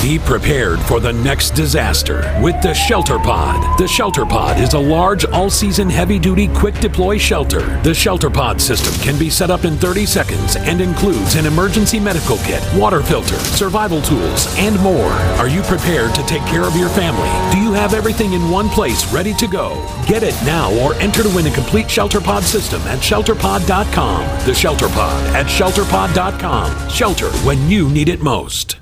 Be 0.00 0.18
prepared 0.18 0.80
for 0.80 1.00
the 1.00 1.12
next 1.12 1.50
disaster 1.50 2.22
with 2.42 2.60
the 2.62 2.72
Shelter 2.72 3.18
Pod. 3.18 3.78
The 3.78 3.86
Shelter 3.86 4.24
Pod 4.24 4.60
is 4.60 4.74
a 4.74 4.78
large, 4.78 5.24
all 5.26 5.50
season, 5.50 5.90
heavy 5.90 6.18
duty, 6.18 6.48
quick 6.54 6.78
deploy 6.80 7.18
shelter. 7.18 7.60
The 7.82 7.92
Shelter 7.92 8.30
Pod 8.30 8.60
system 8.60 8.94
can 9.02 9.18
be 9.18 9.28
set 9.28 9.50
up 9.50 9.64
in 9.64 9.76
30 9.76 10.06
seconds 10.06 10.56
and 10.56 10.80
includes 10.80 11.34
an 11.34 11.46
emergency 11.46 12.00
medical 12.00 12.38
kit, 12.38 12.62
water 12.74 13.02
filter, 13.02 13.36
survival 13.36 14.00
tools, 14.02 14.46
and 14.56 14.78
more. 14.80 15.12
Are 15.38 15.48
you 15.48 15.62
prepared 15.62 16.14
to 16.14 16.22
take 16.26 16.42
care 16.46 16.64
of 16.64 16.76
your 16.76 16.88
family? 16.88 17.28
Do 17.54 17.60
you 17.62 17.72
have 17.72 17.92
everything 17.92 18.32
in 18.32 18.50
one 18.50 18.68
place 18.68 19.12
ready 19.12 19.34
to 19.34 19.46
go? 19.46 19.74
Get 20.06 20.22
it 20.22 20.34
now 20.44 20.72
or 20.80 20.94
enter 20.94 21.22
to 21.22 21.34
win 21.34 21.46
a 21.46 21.54
complete 21.54 21.90
Shelter 21.90 22.20
Pod 22.20 22.44
system 22.44 22.80
at 22.82 23.00
shelterpod.com. 23.00 24.46
The 24.46 24.54
Shelter 24.54 24.88
Pod 24.88 25.36
at 25.36 25.46
shelterpod.com. 25.46 26.88
Shelter 26.88 27.30
when 27.44 27.68
you 27.68 27.90
need 27.90 28.08
it 28.08 28.20
most. 28.20 28.81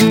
You're 0.00 0.08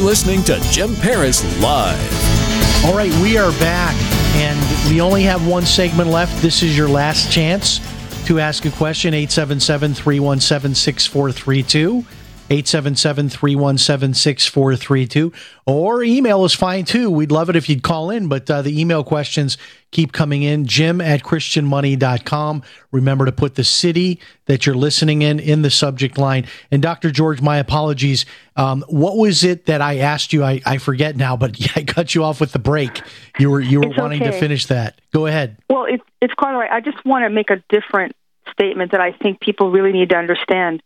listening 0.00 0.42
to 0.44 0.60
Jim 0.70 0.94
Paris 0.96 1.42
Live. 1.62 2.84
All 2.84 2.94
right, 2.94 3.10
we 3.22 3.38
are 3.38 3.52
back, 3.52 3.94
and 4.34 4.90
we 4.90 5.00
only 5.00 5.22
have 5.22 5.46
one 5.46 5.64
segment 5.64 6.10
left. 6.10 6.42
This 6.42 6.62
is 6.62 6.76
your 6.76 6.90
last 6.90 7.32
chance 7.32 7.80
to 8.26 8.40
ask 8.40 8.66
a 8.66 8.70
question. 8.70 9.14
877 9.14 9.94
317 9.94 10.74
6432. 10.74 12.04
877 12.50 13.30
317 13.30 14.14
6432. 14.14 15.32
Or 15.66 16.02
email 16.02 16.44
is 16.44 16.52
fine 16.52 16.84
too. 16.84 17.10
We'd 17.10 17.32
love 17.32 17.48
it 17.48 17.56
if 17.56 17.68
you'd 17.68 17.82
call 17.82 18.10
in, 18.10 18.28
but 18.28 18.50
uh, 18.50 18.60
the 18.60 18.78
email 18.78 19.02
questions 19.02 19.56
keep 19.92 20.12
coming 20.12 20.42
in. 20.42 20.66
Jim 20.66 21.00
at 21.00 21.22
ChristianMoney.com. 21.22 22.62
Remember 22.92 23.24
to 23.24 23.32
put 23.32 23.54
the 23.54 23.64
city 23.64 24.20
that 24.44 24.66
you're 24.66 24.74
listening 24.74 25.22
in 25.22 25.40
in 25.40 25.62
the 25.62 25.70
subject 25.70 26.18
line. 26.18 26.46
And 26.70 26.82
Dr. 26.82 27.10
George, 27.10 27.40
my 27.40 27.56
apologies. 27.56 28.26
Um, 28.56 28.84
what 28.88 29.16
was 29.16 29.42
it 29.42 29.66
that 29.66 29.80
I 29.80 29.98
asked 29.98 30.34
you? 30.34 30.44
I, 30.44 30.60
I 30.66 30.76
forget 30.76 31.16
now, 31.16 31.36
but 31.36 31.56
I 31.76 31.84
cut 31.84 32.14
you 32.14 32.24
off 32.24 32.40
with 32.40 32.52
the 32.52 32.58
break. 32.58 33.00
You 33.38 33.50
were 33.50 33.60
you 33.60 33.80
were 33.80 33.88
It's 33.88 33.98
wanting 33.98 34.20
to 34.20 34.32
finish 34.32 34.66
that. 34.66 35.00
Go 35.12 35.26
ahead. 35.26 35.56
Well, 35.70 35.86
it, 35.86 36.02
it's 36.20 36.34
quite 36.34 36.52
all 36.52 36.60
right. 36.60 36.70
I 36.70 36.80
just 36.80 37.02
want 37.06 37.24
to 37.24 37.30
make 37.30 37.48
a 37.48 37.62
different 37.70 38.14
statement 38.50 38.92
that 38.92 39.00
I 39.00 39.12
think 39.12 39.40
people 39.40 39.70
really 39.70 39.92
need 39.92 40.10
to 40.10 40.16
understand. 40.16 40.82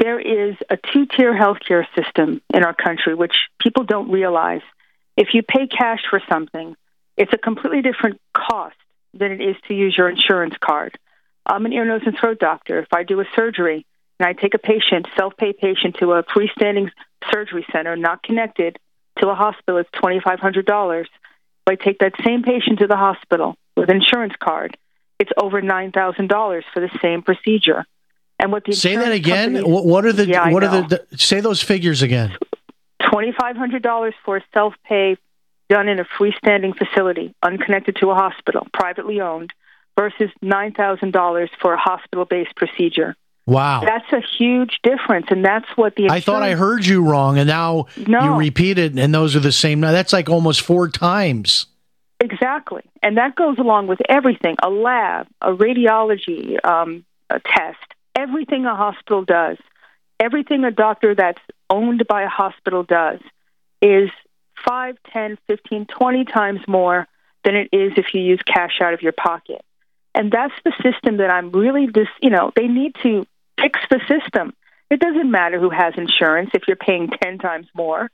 There 0.00 0.18
is 0.18 0.56
a 0.70 0.78
two 0.78 1.04
tier 1.04 1.34
healthcare 1.38 1.84
system 1.94 2.40
in 2.54 2.64
our 2.64 2.72
country, 2.72 3.14
which 3.14 3.34
people 3.60 3.84
don't 3.84 4.10
realize. 4.10 4.62
If 5.14 5.34
you 5.34 5.42
pay 5.42 5.66
cash 5.66 6.00
for 6.08 6.22
something, 6.26 6.74
it's 7.18 7.34
a 7.34 7.38
completely 7.38 7.82
different 7.82 8.18
cost 8.34 8.76
than 9.12 9.30
it 9.30 9.42
is 9.42 9.56
to 9.68 9.74
use 9.74 9.94
your 9.96 10.08
insurance 10.08 10.54
card. 10.58 10.98
I'm 11.44 11.66
an 11.66 11.74
ear, 11.74 11.84
nose, 11.84 12.00
and 12.06 12.16
throat 12.18 12.38
doctor. 12.38 12.78
If 12.78 12.88
I 12.94 13.02
do 13.02 13.20
a 13.20 13.26
surgery 13.36 13.84
and 14.18 14.26
I 14.26 14.32
take 14.32 14.54
a 14.54 14.58
patient, 14.58 15.06
self 15.18 15.36
pay 15.36 15.52
patient, 15.52 15.96
to 15.96 16.12
a 16.12 16.22
freestanding 16.22 16.90
surgery 17.30 17.66
center 17.70 17.94
not 17.94 18.22
connected 18.22 18.78
to 19.18 19.28
a 19.28 19.34
hospital, 19.34 19.80
it's 19.80 19.90
$2,500. 19.90 21.00
If 21.02 21.08
I 21.66 21.74
take 21.74 21.98
that 21.98 22.14
same 22.24 22.42
patient 22.42 22.78
to 22.78 22.86
the 22.86 22.96
hospital 22.96 23.54
with 23.76 23.90
an 23.90 23.96
insurance 23.96 24.34
card, 24.42 24.78
it's 25.18 25.30
over 25.36 25.60
$9,000 25.60 26.62
for 26.72 26.80
the 26.80 26.98
same 27.02 27.20
procedure. 27.20 27.84
And 28.40 28.50
what 28.52 28.64
the 28.64 28.72
Say 28.72 28.96
that 28.96 29.12
again. 29.12 29.54
companies- 29.54 29.84
What 29.84 30.04
are 30.06 30.12
the 30.12 30.26
Yeah, 30.26 30.50
what 30.50 30.64
are 30.64 30.82
the, 30.82 31.04
the 31.10 31.18
say 31.18 31.40
those 31.40 31.62
figures 31.62 32.00
again? 32.02 32.36
$2,500 33.02 34.12
for 34.24 34.36
a 34.38 34.42
self 34.54 34.74
pay 34.84 35.16
done 35.68 35.88
in 35.88 36.00
a 36.00 36.04
freestanding 36.04 36.76
facility, 36.76 37.34
unconnected 37.42 37.96
to 37.96 38.10
a 38.10 38.14
hospital, 38.14 38.66
privately 38.72 39.20
owned, 39.20 39.52
versus 39.98 40.30
$9,000 40.42 41.48
for 41.60 41.74
a 41.74 41.78
hospital 41.78 42.24
based 42.24 42.54
procedure. 42.56 43.14
Wow. 43.46 43.82
That's 43.84 44.12
a 44.12 44.20
huge 44.38 44.78
difference, 44.82 45.26
and 45.30 45.44
that's 45.44 45.66
what 45.76 45.96
the 45.96 46.08
I 46.10 46.20
thought 46.20 46.42
I 46.42 46.54
heard 46.54 46.86
you 46.86 47.02
wrong, 47.04 47.38
and 47.38 47.48
now 47.48 47.86
No. 48.06 48.20
you 48.24 48.34
repeated, 48.38 48.98
and 48.98 49.14
those 49.14 49.34
are 49.36 49.40
the 49.40 49.52
same. 49.52 49.80
Now 49.80 49.92
that's 49.92 50.12
like 50.12 50.28
almost 50.28 50.60
four 50.62 50.88
times. 50.88 51.66
Exactly. 52.20 52.82
And 53.02 53.16
that 53.16 53.34
goes 53.34 53.58
along 53.58 53.86
with 53.86 54.00
everything 54.08 54.56
a 54.62 54.68
lab, 54.70 55.26
a 55.40 55.52
radiology 55.52 56.62
um, 56.64 57.04
a 57.30 57.40
test, 57.40 57.78
everything 58.20 58.66
a 58.66 58.74
hospital 58.74 59.24
does, 59.24 59.56
everything 60.18 60.64
a 60.64 60.70
doctor 60.70 61.14
that's 61.14 61.40
owned 61.68 62.06
by 62.06 62.22
a 62.22 62.28
hospital 62.28 62.82
does 62.82 63.20
is 63.80 64.10
5, 64.66 64.96
10, 65.12 65.38
15, 65.46 65.86
20 65.86 66.24
times 66.24 66.60
more 66.68 67.06
than 67.44 67.54
it 67.56 67.68
is 67.72 67.92
if 67.96 68.12
you 68.12 68.20
use 68.20 68.40
cash 68.46 68.80
out 68.82 68.92
of 68.92 69.02
your 69.02 69.12
pocket. 69.12 69.64
And 70.14 70.30
that's 70.30 70.54
the 70.64 70.72
system 70.82 71.18
that 71.18 71.30
I'm 71.30 71.50
really 71.50 71.86
this, 71.86 72.08
you 72.20 72.30
know, 72.30 72.52
they 72.54 72.66
need 72.66 72.94
to 73.02 73.26
fix 73.58 73.80
the 73.88 74.00
system. 74.08 74.52
It 74.90 75.00
doesn't 75.00 75.30
matter 75.30 75.58
who 75.58 75.70
has 75.70 75.94
insurance 75.96 76.50
if 76.52 76.64
you're 76.66 76.76
paying 76.76 77.08
10 77.08 77.38
times 77.38 77.68
more 77.74 78.10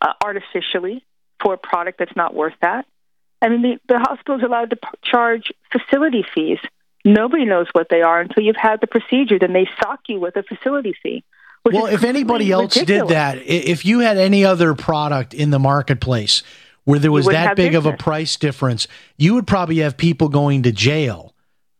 uh, 0.00 0.12
artificially 0.22 1.04
for 1.40 1.54
a 1.54 1.58
product 1.58 1.98
that's 1.98 2.16
not 2.16 2.34
worth 2.34 2.54
that. 2.60 2.86
I 3.40 3.48
mean, 3.48 3.62
the, 3.62 3.80
the 3.86 3.98
hospital's 4.00 4.42
allowed 4.42 4.70
to 4.70 4.76
p- 4.76 4.88
charge 5.02 5.52
facility 5.70 6.24
fees. 6.34 6.58
Nobody 7.04 7.44
knows 7.44 7.66
what 7.72 7.88
they 7.90 8.02
are 8.02 8.20
until 8.20 8.42
you've 8.42 8.56
had 8.56 8.80
the 8.80 8.86
procedure. 8.86 9.38
Then 9.38 9.52
they 9.52 9.68
sock 9.82 10.00
you 10.08 10.20
with 10.20 10.36
a 10.36 10.42
facility 10.42 10.94
fee. 11.02 11.24
Well, 11.64 11.86
if 11.86 12.04
anybody 12.04 12.50
else 12.50 12.74
did 12.74 13.08
that, 13.08 13.38
if 13.44 13.84
you 13.84 14.00
had 14.00 14.16
any 14.16 14.44
other 14.44 14.74
product 14.74 15.34
in 15.34 15.50
the 15.50 15.58
marketplace 15.58 16.42
where 16.84 16.98
there 16.98 17.12
was 17.12 17.26
that 17.26 17.56
big 17.56 17.74
of 17.74 17.86
a 17.86 17.96
price 17.96 18.36
difference, 18.36 18.88
you 19.16 19.34
would 19.34 19.46
probably 19.46 19.78
have 19.78 19.96
people 19.96 20.28
going 20.28 20.62
to 20.62 20.72
jail 20.72 21.34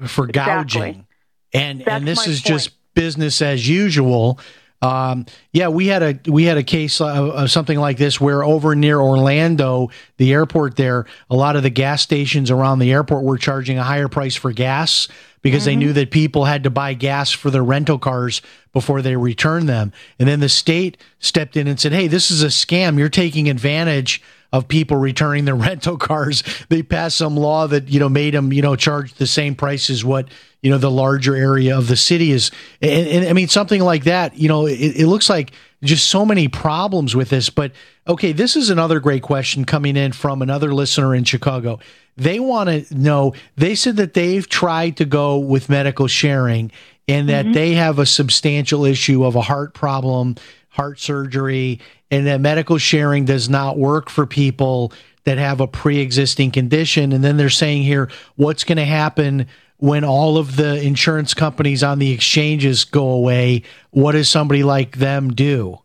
for 0.07 0.29
Exactly. 0.29 0.81
gouging. 0.81 1.07
And 1.53 1.81
That's 1.81 1.91
and 1.91 2.07
this 2.07 2.27
is 2.27 2.43
just 2.43 2.71
business 2.95 3.41
as 3.41 3.67
usual. 3.67 4.39
Um, 4.81 5.27
yeah, 5.53 5.69
we 5.69 5.89
had 5.89 6.03
a 6.03 6.31
we 6.31 6.45
had 6.45 6.57
a 6.57 6.63
case 6.63 7.01
of, 7.01 7.31
of 7.31 7.51
something 7.51 7.79
like 7.79 7.97
this 7.97 8.21
where 8.21 8.45
over 8.45 8.77
near 8.77 9.01
Orlando, 9.01 9.91
the 10.19 10.33
airport 10.33 10.77
there, 10.77 11.07
a 11.31 11.37
lot 11.37 11.57
of 11.57 11.63
the 11.63 11.71
gas 11.71 12.03
stations 12.03 12.51
around 12.51 12.79
the 12.79 12.93
airport 12.93 13.25
were 13.25 13.39
charging 13.39 13.79
a 13.79 13.83
higher 13.83 14.09
price 14.09 14.37
for 14.37 14.53
gas 14.53 15.09
because 15.43 15.65
they 15.65 15.77
knew 15.77 15.93
that 15.93 16.11
people 16.11 16.45
had 16.45 16.65
to 16.65 16.71
buy 16.71 16.95
gas 16.95 17.31
for 17.31 17.51
their 17.51 17.65
rental 17.65 17.99
cars 17.99 18.43
before 18.73 19.03
they 19.03 19.17
returned 19.17 19.69
them. 19.69 19.93
And 20.19 20.29
then 20.29 20.41
the 20.41 20.49
state 20.49 20.97
stepped 21.21 21.57
in 21.57 21.67
and 21.67 21.79
said, 21.79 21.93
"Hey, 21.93 22.07
this 22.07 22.31
is 22.31 22.43
a 22.43 22.49
scam. 22.49 22.99
You're 22.99 23.09
taking 23.09 23.49
advantage 23.49 24.23
of 24.53 24.69
people 24.69 24.97
returning 24.97 25.45
their 25.45 25.55
rental 25.69 25.97
cars." 25.97 26.43
They 26.69 26.83
passed 26.83 27.17
some 27.17 27.37
law 27.37 27.67
that 27.67 27.89
you 27.89 28.01
know 28.01 28.09
made 28.09 28.35
them 28.35 28.53
you 28.53 28.63
know 28.63 28.77
charge 28.77 29.15
the 29.15 29.27
same 29.27 29.55
price 29.55 29.91
as 29.91 30.05
what 30.05 30.29
you 30.63 30.71
know 30.71 30.79
the 30.79 30.91
larger 30.91 31.37
area 31.37 31.77
of 31.77 31.89
the 31.89 31.97
city 31.97 32.33
is. 32.33 32.51
And, 32.83 33.09
and 33.09 33.29
I 33.29 33.33
mean 33.33 33.49
something 33.49 33.81
like 33.81 34.05
that. 34.05 34.37
You 34.37 34.49
know, 34.49 34.67
it, 34.67 34.75
it 34.75 35.07
looks 35.07 35.31
like 35.31 35.53
just 35.83 36.09
so 36.09 36.25
many 36.25 36.49
problems 36.49 37.15
with 37.15 37.31
this. 37.31 37.51
But 37.51 37.73
okay, 38.07 38.33
this 38.33 38.57
is 38.57 38.71
another 38.71 39.01
great 39.01 39.23
question 39.23 39.65
coming 39.65 39.97
in 39.97 40.13
from 40.13 40.43
another 40.43 40.75
listener 40.75 41.15
in 41.15 41.25
Chicago. 41.25 41.79
They 42.17 42.41
want 42.41 42.69
to 42.69 42.95
know. 42.95 43.35
They 43.57 43.75
said 43.75 43.97
that 43.97 44.15
they've 44.15 44.49
tried 44.49 44.97
to 44.97 45.05
go 45.05 45.39
with 45.39 45.69
medical 45.69 46.09
sharing 46.09 46.73
and 47.07 47.29
that 47.29 47.47
mm-hmm. 47.47 47.55
they 47.55 47.73
have 47.75 47.99
a 47.99 48.07
substantial 48.07 48.85
issue 48.85 49.25
of 49.25 49.37
a 49.37 49.41
heart 49.41 49.73
problem, 49.73 50.37
heart 50.69 50.99
surgery, 50.99 51.81
and 52.11 52.27
that 52.27 52.41
medical 52.41 52.79
sharing 52.79 53.25
does 53.25 53.49
not 53.49 53.79
work 53.79 54.09
for 54.11 54.27
people 54.27 54.93
that 55.25 55.39
have 55.39 55.61
a 55.61 55.67
pre-existing 55.67 56.51
condition. 56.51 57.13
And 57.13 57.23
then 57.23 57.37
they're 57.37 57.51
saying 57.51 57.83
here 57.83 58.11
what's 58.37 58.65
going 58.65 58.79
to 58.79 58.85
happen 58.85 59.47
when 59.77 60.05
all 60.05 60.39
of 60.39 60.57
the 60.57 60.83
insurance 60.83 61.35
companies 61.35 61.83
on 61.83 61.99
the 61.99 62.13
exchanges 62.13 62.85
go 62.85 63.11
away? 63.11 63.63
What 63.91 64.13
does 64.13 64.29
somebody 64.29 64.65
like 64.65 64.97
them 64.97 65.31
do? 65.31 65.79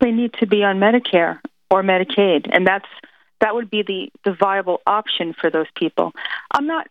They 0.00 0.12
need 0.12 0.32
to 0.34 0.46
be 0.46 0.64
on 0.64 0.78
medicare 0.78 1.40
or 1.70 1.82
medicaid 1.82 2.48
and 2.50 2.66
that's 2.66 2.86
that 3.40 3.54
would 3.54 3.70
be 3.70 3.82
the 3.82 4.10
the 4.24 4.32
viable 4.32 4.80
option 4.86 5.32
for 5.32 5.50
those 5.50 5.66
people. 5.74 6.12
I'm 6.50 6.66
not 6.66 6.88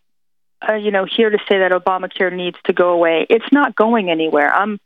uh, 0.68 0.74
you 0.74 0.92
know 0.92 1.06
here 1.06 1.30
to 1.30 1.38
say 1.48 1.60
that 1.60 1.72
obamacare 1.72 2.34
needs 2.34 2.58
to 2.66 2.74
go 2.74 2.90
away. 2.90 3.26
It's 3.30 3.52
not 3.52 3.76
going 3.76 4.10
anywhere. 4.10 4.54
I'm 4.54 4.80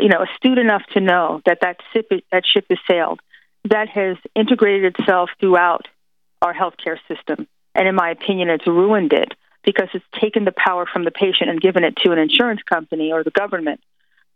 you 0.00 0.08
know 0.08 0.22
astute 0.22 0.58
enough 0.58 0.82
to 0.92 1.00
know 1.00 1.40
that 1.46 1.58
that 1.62 1.78
ship 1.92 2.10
that 2.32 2.44
ship 2.46 2.66
has 2.70 2.78
sailed 2.88 3.20
that 3.70 3.88
has 3.88 4.16
integrated 4.34 4.96
itself 4.96 5.30
throughout 5.40 5.86
our 6.42 6.54
healthcare 6.54 6.98
system. 7.08 7.46
And 7.74 7.88
in 7.88 7.94
my 7.94 8.10
opinion, 8.10 8.48
it's 8.48 8.66
ruined 8.66 9.12
it 9.12 9.32
because 9.64 9.88
it's 9.94 10.04
taken 10.20 10.44
the 10.44 10.52
power 10.56 10.86
from 10.86 11.04
the 11.04 11.10
patient 11.10 11.50
and 11.50 11.60
given 11.60 11.84
it 11.84 11.96
to 12.04 12.12
an 12.12 12.18
insurance 12.18 12.62
company 12.62 13.12
or 13.12 13.24
the 13.24 13.30
government. 13.30 13.80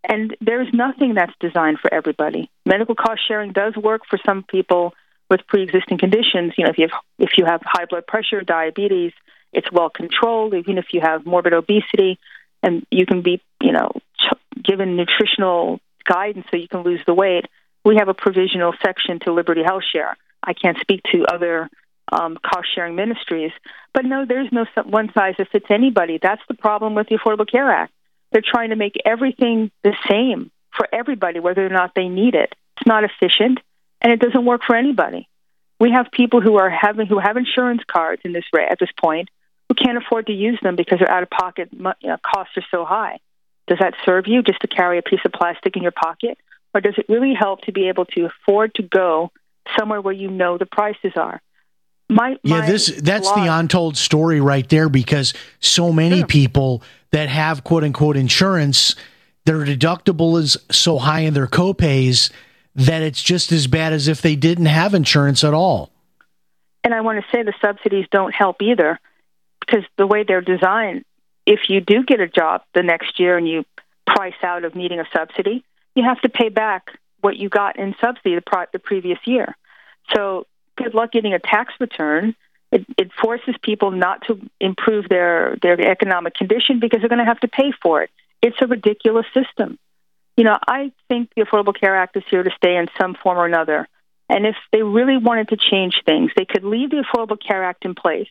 And 0.02 0.36
there's 0.40 0.68
nothing 0.72 1.14
that's 1.14 1.32
designed 1.40 1.78
for 1.78 1.92
everybody. 1.92 2.50
Medical 2.64 2.94
cost 2.94 3.20
sharing 3.26 3.52
does 3.52 3.76
work 3.76 4.02
for 4.08 4.18
some 4.24 4.42
people 4.42 4.94
with 5.28 5.46
pre-existing 5.46 5.98
conditions. 5.98 6.54
You 6.56 6.64
know, 6.64 6.70
if 6.70 6.78
you 6.78 6.88
have 6.88 7.00
if 7.18 7.30
you 7.38 7.44
have 7.44 7.61
high 7.64 7.84
blood 7.84 8.06
pressure, 8.06 8.40
diabetes, 8.40 9.12
it's 9.52 9.70
well 9.70 9.90
controlled. 9.90 10.54
Even 10.54 10.78
if 10.78 10.86
you 10.92 11.00
have 11.00 11.26
morbid 11.26 11.52
obesity, 11.52 12.18
and 12.62 12.86
you 12.90 13.06
can 13.06 13.22
be, 13.22 13.40
you 13.62 13.72
know, 13.72 13.92
given 14.62 14.97
nutritional 14.97 15.81
guidance 16.05 16.47
so 16.51 16.57
you 16.57 16.68
can 16.68 16.83
lose 16.83 17.01
the 17.07 17.14
weight. 17.14 17.47
We 17.85 17.97
have 17.97 18.09
a 18.09 18.14
provisional 18.14 18.75
section 18.85 19.21
to 19.21 19.33
Liberty 19.33 19.62
Health 19.62 19.85
Share. 19.91 20.16
I 20.43 20.53
can't 20.53 20.79
speak 20.81 21.03
to 21.12 21.25
other 21.25 21.71
um, 22.12 22.39
cost 22.43 22.68
sharing 22.75 22.95
ministries. 22.95 23.53
But 23.93 24.05
no, 24.05 24.25
there's 24.27 24.51
no 24.53 24.66
one 24.85 25.12
size 25.12 25.35
that 25.39 25.51
fits 25.51 25.66
anybody. 25.71 26.18
That's 26.21 26.43
the 26.49 26.55
problem 26.55 26.95
with 26.95 27.09
the 27.09 27.16
Affordable 27.16 27.51
Care 27.51 27.71
Act. 27.71 27.93
They're 28.33 28.43
trying 28.45 28.71
to 28.71 28.77
make 28.77 28.95
everything 29.05 29.71
the 29.83 29.95
same 30.09 30.51
for 30.77 30.87
everybody, 30.93 31.41
whether 31.41 31.64
or 31.64 31.71
not 31.71 31.93
they 31.95 32.09
need 32.09 32.35
it. 32.35 32.55
It's 32.77 32.87
not 32.87 33.05
efficient, 33.05 33.59
and 34.01 34.12
it 34.12 34.21
doesn't 34.21 34.45
work 34.45 34.62
for 34.66 34.77
anybody. 34.77 35.29
We 35.81 35.91
have 35.93 36.11
people 36.12 36.41
who 36.41 36.57
are 36.57 36.71
having 36.71 37.07
who 37.07 37.18
have 37.18 37.37
insurance 37.37 37.83
cards 37.87 38.23
in 38.25 38.33
this 38.33 38.45
at 38.55 38.79
this 38.79 38.91
point 39.01 39.31
who 39.68 39.75
can't 39.75 39.99
afford 39.99 40.27
to 40.27 40.33
use 40.33 40.59
them 40.62 40.77
because 40.77 40.99
their 40.99 41.11
out 41.11 41.23
of 41.23 41.31
pocket 41.31 41.71
costs 42.23 42.57
are 42.57 42.64
so 42.71 42.85
high. 42.85 43.18
Does 43.71 43.79
that 43.79 43.95
serve 44.05 44.27
you 44.27 44.43
just 44.43 44.61
to 44.62 44.66
carry 44.66 44.99
a 44.99 45.03
piece 45.03 45.21
of 45.25 45.31
plastic 45.31 45.77
in 45.77 45.83
your 45.85 45.93
pocket, 45.93 46.37
or 46.75 46.81
does 46.81 46.95
it 46.99 47.07
really 47.09 47.35
help 47.35 47.61
to 47.62 47.73
be 47.73 47.87
able 47.87 48.05
to 48.07 48.25
afford 48.27 48.75
to 48.75 48.83
go 48.83 49.31
somewhere 49.79 50.01
where 50.01 50.12
you 50.12 50.29
know 50.29 50.59
the 50.59 50.66
prices 50.66 51.12
are? 51.14 51.41
My, 52.09 52.37
yeah, 52.43 52.66
this 52.66 52.87
that's 53.01 53.29
blog. 53.29 53.45
the 53.45 53.55
untold 53.55 53.97
story 53.97 54.41
right 54.41 54.68
there 54.68 54.89
because 54.89 55.35
so 55.61 55.93
many 55.93 56.18
sure. 56.18 56.27
people 56.27 56.83
that 57.12 57.29
have 57.29 57.62
quote 57.62 57.85
unquote 57.85 58.16
insurance, 58.16 58.97
their 59.45 59.59
deductible 59.59 60.37
is 60.41 60.57
so 60.73 60.99
high 60.99 61.21
in 61.21 61.35
their 61.35 61.47
copays 61.47 62.33
that 62.75 63.03
it's 63.03 63.23
just 63.23 63.53
as 63.53 63.68
bad 63.68 63.93
as 63.93 64.09
if 64.09 64.21
they 64.21 64.35
didn't 64.35 64.66
have 64.66 64.95
insurance 64.95 65.45
at 65.45 65.55
all. 65.55 65.93
And 66.83 66.93
I 66.93 67.03
want 67.03 67.25
to 67.25 67.31
say 67.31 67.45
the 67.45 67.55
subsidies 67.61 68.07
don't 68.11 68.35
help 68.35 68.62
either 68.62 68.99
because 69.61 69.85
the 69.97 70.09
way 70.09 70.25
they're 70.25 70.41
designed, 70.41 71.05
if 71.51 71.68
you 71.68 71.80
do 71.80 72.05
get 72.05 72.20
a 72.20 72.28
job 72.28 72.62
the 72.74 72.82
next 72.82 73.18
year 73.18 73.36
and 73.36 73.46
you 73.48 73.64
price 74.07 74.40
out 74.44 74.64
of 74.64 74.76
needing 74.76 75.01
a 75.01 75.05
subsidy, 75.12 75.64
you 75.96 76.05
have 76.05 76.20
to 76.20 76.28
pay 76.28 76.48
back 76.48 76.90
what 77.22 77.36
you 77.36 77.48
got 77.48 77.76
in 77.76 77.96
subsidy 78.01 78.36
the, 78.36 78.40
pro- 78.40 78.66
the 78.72 78.78
previous 78.78 79.18
year. 79.24 79.57
So 80.14 80.46
good 80.76 80.94
luck 80.94 81.11
getting 81.11 81.34
a 81.34 81.40
tax 81.40 81.74
return. 81.80 82.36
It, 82.70 82.86
it 82.96 83.11
forces 83.20 83.57
people 83.62 83.90
not 83.90 84.24
to 84.28 84.40
improve 84.61 85.09
their 85.09 85.57
their 85.61 85.78
economic 85.80 86.34
condition 86.34 86.78
because 86.78 87.01
they're 87.01 87.09
going 87.09 87.18
to 87.18 87.24
have 87.24 87.40
to 87.40 87.48
pay 87.48 87.72
for 87.82 88.03
it. 88.03 88.11
It's 88.40 88.57
a 88.61 88.68
ridiculous 88.68 89.26
system. 89.34 89.76
You 90.36 90.44
know, 90.44 90.57
I 90.68 90.92
think 91.09 91.32
the 91.34 91.42
Affordable 91.42 91.78
Care 91.78 91.96
Act 91.96 92.16
is 92.16 92.22
here 92.30 92.44
to 92.44 92.51
stay 92.57 92.76
in 92.76 92.86
some 92.98 93.16
form 93.20 93.38
or 93.38 93.46
another. 93.46 93.88
And 94.28 94.46
if 94.46 94.55
they 94.70 94.84
really 94.84 95.16
wanted 95.16 95.48
to 95.48 95.57
change 95.57 96.03
things, 96.07 96.30
they 96.36 96.44
could 96.44 96.62
leave 96.62 96.90
the 96.90 97.05
Affordable 97.05 97.42
Care 97.44 97.64
Act 97.64 97.84
in 97.84 97.96
place. 97.96 98.30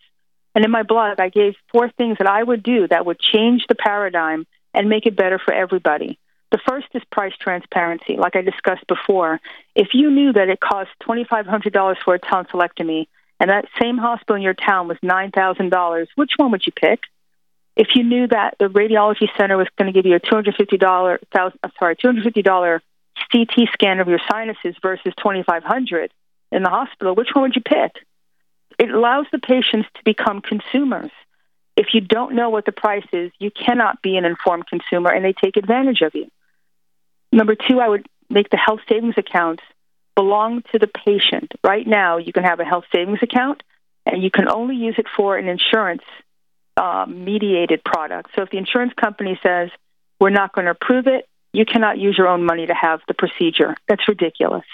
And 0.56 0.66
in 0.66 0.72
my 0.72 0.84
blog, 0.84 1.20
I 1.20 1.30
gave 1.30 1.54
four 1.72 1.90
things 1.90 2.18
that 2.18 2.28
I 2.28 2.44
would 2.44 2.64
do 2.64 2.88
that 2.88 3.06
would 3.06 3.20
change 3.20 3.66
the 3.68 3.76
paradigm 3.76 4.46
and 4.74 4.90
make 4.90 5.06
it 5.06 5.16
better 5.16 5.40
for 5.40 5.54
everybody. 5.54 6.20
The 6.52 6.60
first 6.68 6.88
is 6.96 7.04
price 7.12 7.34
transparency, 7.40 8.18
like 8.18 8.36
I 8.36 8.42
discussed 8.42 8.88
before. 8.88 9.40
If 9.76 9.90
you 9.94 10.10
knew 10.10 10.34
that 10.34 10.50
it 10.50 10.60
cost 10.60 10.90
$2,500 11.04 11.98
for 12.04 12.16
a 12.16 12.20
tonsillectomy 12.20 13.08
and 13.40 13.50
that 13.50 13.66
same 13.80 13.98
hospital 13.98 14.36
in 14.36 14.42
your 14.42 14.56
town 14.56 14.88
was 14.88 14.98
$9,000, 15.04 16.08
which 16.16 16.32
one 16.38 16.52
would 16.52 16.66
you 16.66 16.74
pick? 16.74 17.02
If 17.76 17.90
you 17.96 18.04
knew 18.04 18.28
that 18.28 18.56
the 18.60 18.66
radiology 18.66 19.28
center 19.38 19.58
was 19.58 19.68
going 19.78 19.94
to 19.94 19.98
give 19.98 20.06
you 20.06 20.16
a 20.16 20.20
$250, 20.20 21.20
sorry, 21.80 21.96
$250 21.96 22.80
CT 23.32 23.70
scan 23.74 24.00
of 24.00 24.08
your 24.08 24.20
sinuses 24.30 24.76
versus 24.82 25.14
2,500 25.18 26.12
in 26.52 26.64
the 26.64 26.70
hospital, 26.70 27.16
which 27.16 27.30
one 27.34 27.44
would 27.44 27.56
you 27.56 27.62
pick? 27.62 27.92
It 28.80 28.90
allows 28.90 29.26
the 29.32 29.40
patients 29.40 29.90
to 29.96 30.02
become 30.06 30.42
consumers. 30.42 31.12
If 31.76 31.88
you 31.94 32.02
don't 32.02 32.34
know 32.36 32.50
what 32.50 32.66
the 32.66 32.72
price 32.72 33.06
is, 33.12 33.32
you 33.38 33.52
cannot 33.52 34.02
be 34.02 34.18
an 34.18 34.26
informed 34.26 34.68
consumer 34.68 35.12
and 35.12 35.24
they 35.24 35.34
take 35.34 35.58
advantage 35.58 36.02
of 36.02 36.16
you. 36.16 36.30
Number 37.32 37.56
two, 37.56 37.80
I 37.80 37.88
would 37.90 38.08
make 38.30 38.50
the 38.50 38.58
health 38.58 38.80
savings 38.88 39.16
accounts 39.18 39.64
belong 40.16 40.64
to 40.72 40.80
the 40.80 40.88
patient. 40.88 41.52
Right 41.64 41.86
now, 41.86 42.18
you 42.18 42.34
can 42.34 42.44
have 42.44 42.60
a 42.60 42.66
health 42.66 42.86
savings 42.94 43.20
account, 43.22 43.62
and 44.06 44.24
you 44.24 44.32
can 44.32 44.50
only 44.50 44.76
use 44.76 44.96
it 44.98 45.06
for 45.16 45.38
an 45.38 45.48
insurance 45.48 46.04
uh, 46.76 47.06
mediated 47.08 47.84
product. 47.84 48.32
So 48.36 48.42
if 48.42 48.50
the 48.50 48.58
insurance 48.58 48.94
company 48.94 49.40
says, 49.44 49.70
we're 50.20 50.30
not 50.30 50.54
going 50.54 50.66
to 50.66 50.72
approve 50.72 51.08
it, 51.08 51.28
you 51.54 51.66
cannot 51.66 51.98
use 51.98 52.18
your 52.18 52.28
own 52.28 52.46
money 52.46 52.66
to 52.66 52.74
have 52.74 53.02
the 53.08 53.14
procedure. 53.14 53.76
That's 53.88 54.08
ridiculous. 54.08 54.66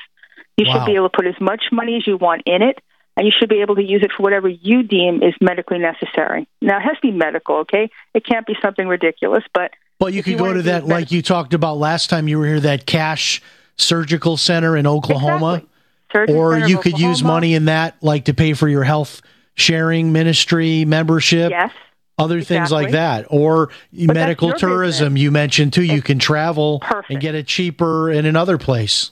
You 0.58 0.66
wow. 0.68 0.74
should 0.74 0.86
be 0.86 0.96
able 0.96 1.10
to 1.10 1.16
put 1.16 1.28
as 1.28 1.40
much 1.40 1.66
money 1.72 1.98
as 1.98 2.08
you 2.08 2.18
want 2.18 2.44
in 2.46 2.62
it, 2.62 2.80
and 3.18 3.26
you 3.26 3.32
should 3.38 3.50
be 3.50 3.62
able 3.62 3.76
to 3.76 3.84
use 3.84 4.04
it 4.04 4.12
for 4.16 4.24
whatever 4.24 4.48
you 4.48 4.84
deem 4.84 5.24
is 5.24 5.34
medically 5.40 5.80
necessary. 5.80 6.48
Now, 6.62 6.78
it 6.78 6.82
has 6.82 6.96
to 6.96 7.02
be 7.02 7.12
medical, 7.12 7.58
okay? 7.58 7.90
It 8.14 8.26
can't 8.26 8.46
be 8.46 8.56
something 8.62 8.88
ridiculous, 8.88 9.44
but 9.54 9.72
well, 10.00 10.10
you 10.10 10.24
could 10.24 10.34
you 10.34 10.38
go 10.38 10.54
to 10.54 10.62
that, 10.64 10.86
like 10.86 11.12
you 11.12 11.22
talked 11.22 11.54
about 11.54 11.78
last 11.78 12.10
time 12.10 12.28
you 12.28 12.38
were 12.38 12.46
here, 12.46 12.60
that 12.60 12.86
cash 12.86 13.42
surgical 13.78 14.36
center 14.38 14.76
in 14.76 14.86
Oklahoma. 14.88 15.64
Exactly. 16.10 16.36
or 16.36 16.58
you 16.60 16.78
could 16.78 16.94
Oklahoma. 16.94 17.10
use 17.10 17.24
money 17.24 17.54
in 17.56 17.66
that, 17.66 17.96
like 18.02 18.26
to 18.26 18.34
pay 18.34 18.54
for 18.54 18.70
your 18.70 18.84
health 18.84 19.22
sharing 19.56 20.12
ministry 20.12 20.86
membership. 20.86 21.50
Yes. 21.50 21.72
Other 22.18 22.38
exactly. 22.38 22.58
things 22.58 22.72
like 22.72 22.92
that, 22.92 23.26
or 23.30 23.70
but 23.92 24.16
medical 24.16 24.54
tourism. 24.54 25.16
Business. 25.16 25.22
You 25.24 25.32
mentioned 25.32 25.74
too. 25.74 25.84
You 25.84 26.02
can 26.02 26.18
travel 26.18 26.80
Perfect. 26.80 27.12
and 27.12 27.20
get 27.20 27.36
it 27.36 27.48
cheaper 27.48 28.10
in 28.10 28.26
another 28.26 28.58
place. 28.58 29.12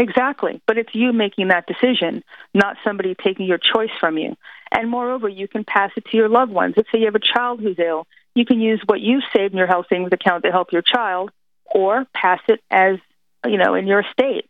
Exactly. 0.00 0.62
But 0.66 0.78
it's 0.78 0.94
you 0.94 1.12
making 1.12 1.48
that 1.48 1.66
decision, 1.66 2.24
not 2.54 2.76
somebody 2.82 3.14
taking 3.14 3.46
your 3.46 3.58
choice 3.58 3.90
from 4.00 4.16
you. 4.18 4.34
And 4.72 4.88
moreover, 4.88 5.28
you 5.28 5.46
can 5.46 5.62
pass 5.64 5.90
it 5.96 6.06
to 6.06 6.16
your 6.16 6.28
loved 6.28 6.50
ones. 6.50 6.74
Let's 6.76 6.90
say 6.90 6.98
you 6.98 7.04
have 7.06 7.14
a 7.14 7.20
child 7.20 7.60
who's 7.60 7.78
ill 7.78 8.06
you 8.34 8.44
can 8.44 8.60
use 8.60 8.80
what 8.86 9.00
you've 9.00 9.24
saved 9.34 9.52
in 9.52 9.58
your 9.58 9.66
health 9.66 9.86
savings 9.88 10.12
account 10.12 10.44
to 10.44 10.52
help 10.52 10.72
your 10.72 10.82
child 10.82 11.30
or 11.64 12.06
pass 12.14 12.40
it 12.48 12.60
as, 12.70 12.98
you 13.44 13.58
know, 13.58 13.74
in 13.74 13.86
your 13.86 14.00
estate. 14.00 14.48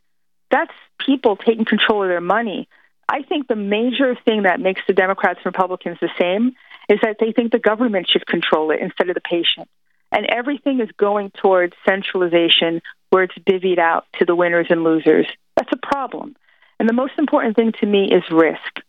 That's 0.50 0.72
people 0.98 1.36
taking 1.36 1.64
control 1.64 2.02
of 2.02 2.08
their 2.08 2.20
money. 2.20 2.68
I 3.08 3.22
think 3.22 3.48
the 3.48 3.56
major 3.56 4.16
thing 4.24 4.42
that 4.42 4.60
makes 4.60 4.82
the 4.86 4.92
Democrats 4.92 5.40
and 5.44 5.46
Republicans 5.46 5.98
the 6.00 6.10
same 6.20 6.52
is 6.88 6.98
that 7.02 7.16
they 7.18 7.32
think 7.32 7.52
the 7.52 7.58
government 7.58 8.08
should 8.10 8.26
control 8.26 8.70
it 8.70 8.80
instead 8.80 9.08
of 9.08 9.14
the 9.14 9.20
patient. 9.20 9.68
And 10.12 10.26
everything 10.26 10.80
is 10.80 10.90
going 10.96 11.30
towards 11.30 11.74
centralization 11.88 12.82
where 13.10 13.24
it's 13.24 13.34
divvied 13.46 13.78
out 13.78 14.06
to 14.18 14.24
the 14.24 14.34
winners 14.34 14.66
and 14.70 14.82
losers. 14.82 15.26
That's 15.56 15.72
a 15.72 15.86
problem. 15.86 16.36
And 16.78 16.88
the 16.88 16.94
most 16.94 17.12
important 17.18 17.56
thing 17.56 17.72
to 17.80 17.86
me 17.86 18.10
is 18.10 18.22
risk. 18.30 18.80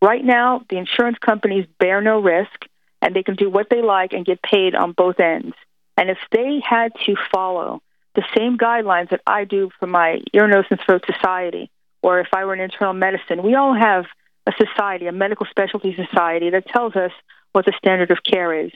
Right 0.00 0.24
now, 0.24 0.62
the 0.70 0.78
insurance 0.78 1.18
companies 1.18 1.66
bear 1.78 2.00
no 2.00 2.20
risk 2.20 2.66
and 3.02 3.14
they 3.14 3.22
can 3.22 3.34
do 3.34 3.50
what 3.50 3.68
they 3.70 3.82
like 3.82 4.12
and 4.12 4.24
get 4.24 4.42
paid 4.42 4.74
on 4.74 4.92
both 4.92 5.18
ends. 5.18 5.54
And 5.96 6.10
if 6.10 6.18
they 6.30 6.62
had 6.66 6.92
to 7.06 7.16
follow 7.32 7.82
the 8.14 8.24
same 8.36 8.56
guidelines 8.56 9.10
that 9.10 9.20
I 9.26 9.44
do 9.44 9.70
for 9.78 9.86
my 9.86 10.20
ear, 10.32 10.46
nose, 10.46 10.64
and 10.70 10.80
throat 10.80 11.04
society, 11.06 11.70
or 12.02 12.20
if 12.20 12.28
I 12.34 12.44
were 12.44 12.54
in 12.54 12.60
internal 12.60 12.94
medicine, 12.94 13.42
we 13.42 13.54
all 13.54 13.74
have 13.74 14.06
a 14.46 14.52
society, 14.56 15.06
a 15.06 15.12
medical 15.12 15.46
specialty 15.50 15.94
society 15.94 16.50
that 16.50 16.66
tells 16.66 16.96
us 16.96 17.12
what 17.52 17.66
the 17.66 17.74
standard 17.76 18.10
of 18.10 18.18
care 18.22 18.66
is. 18.66 18.70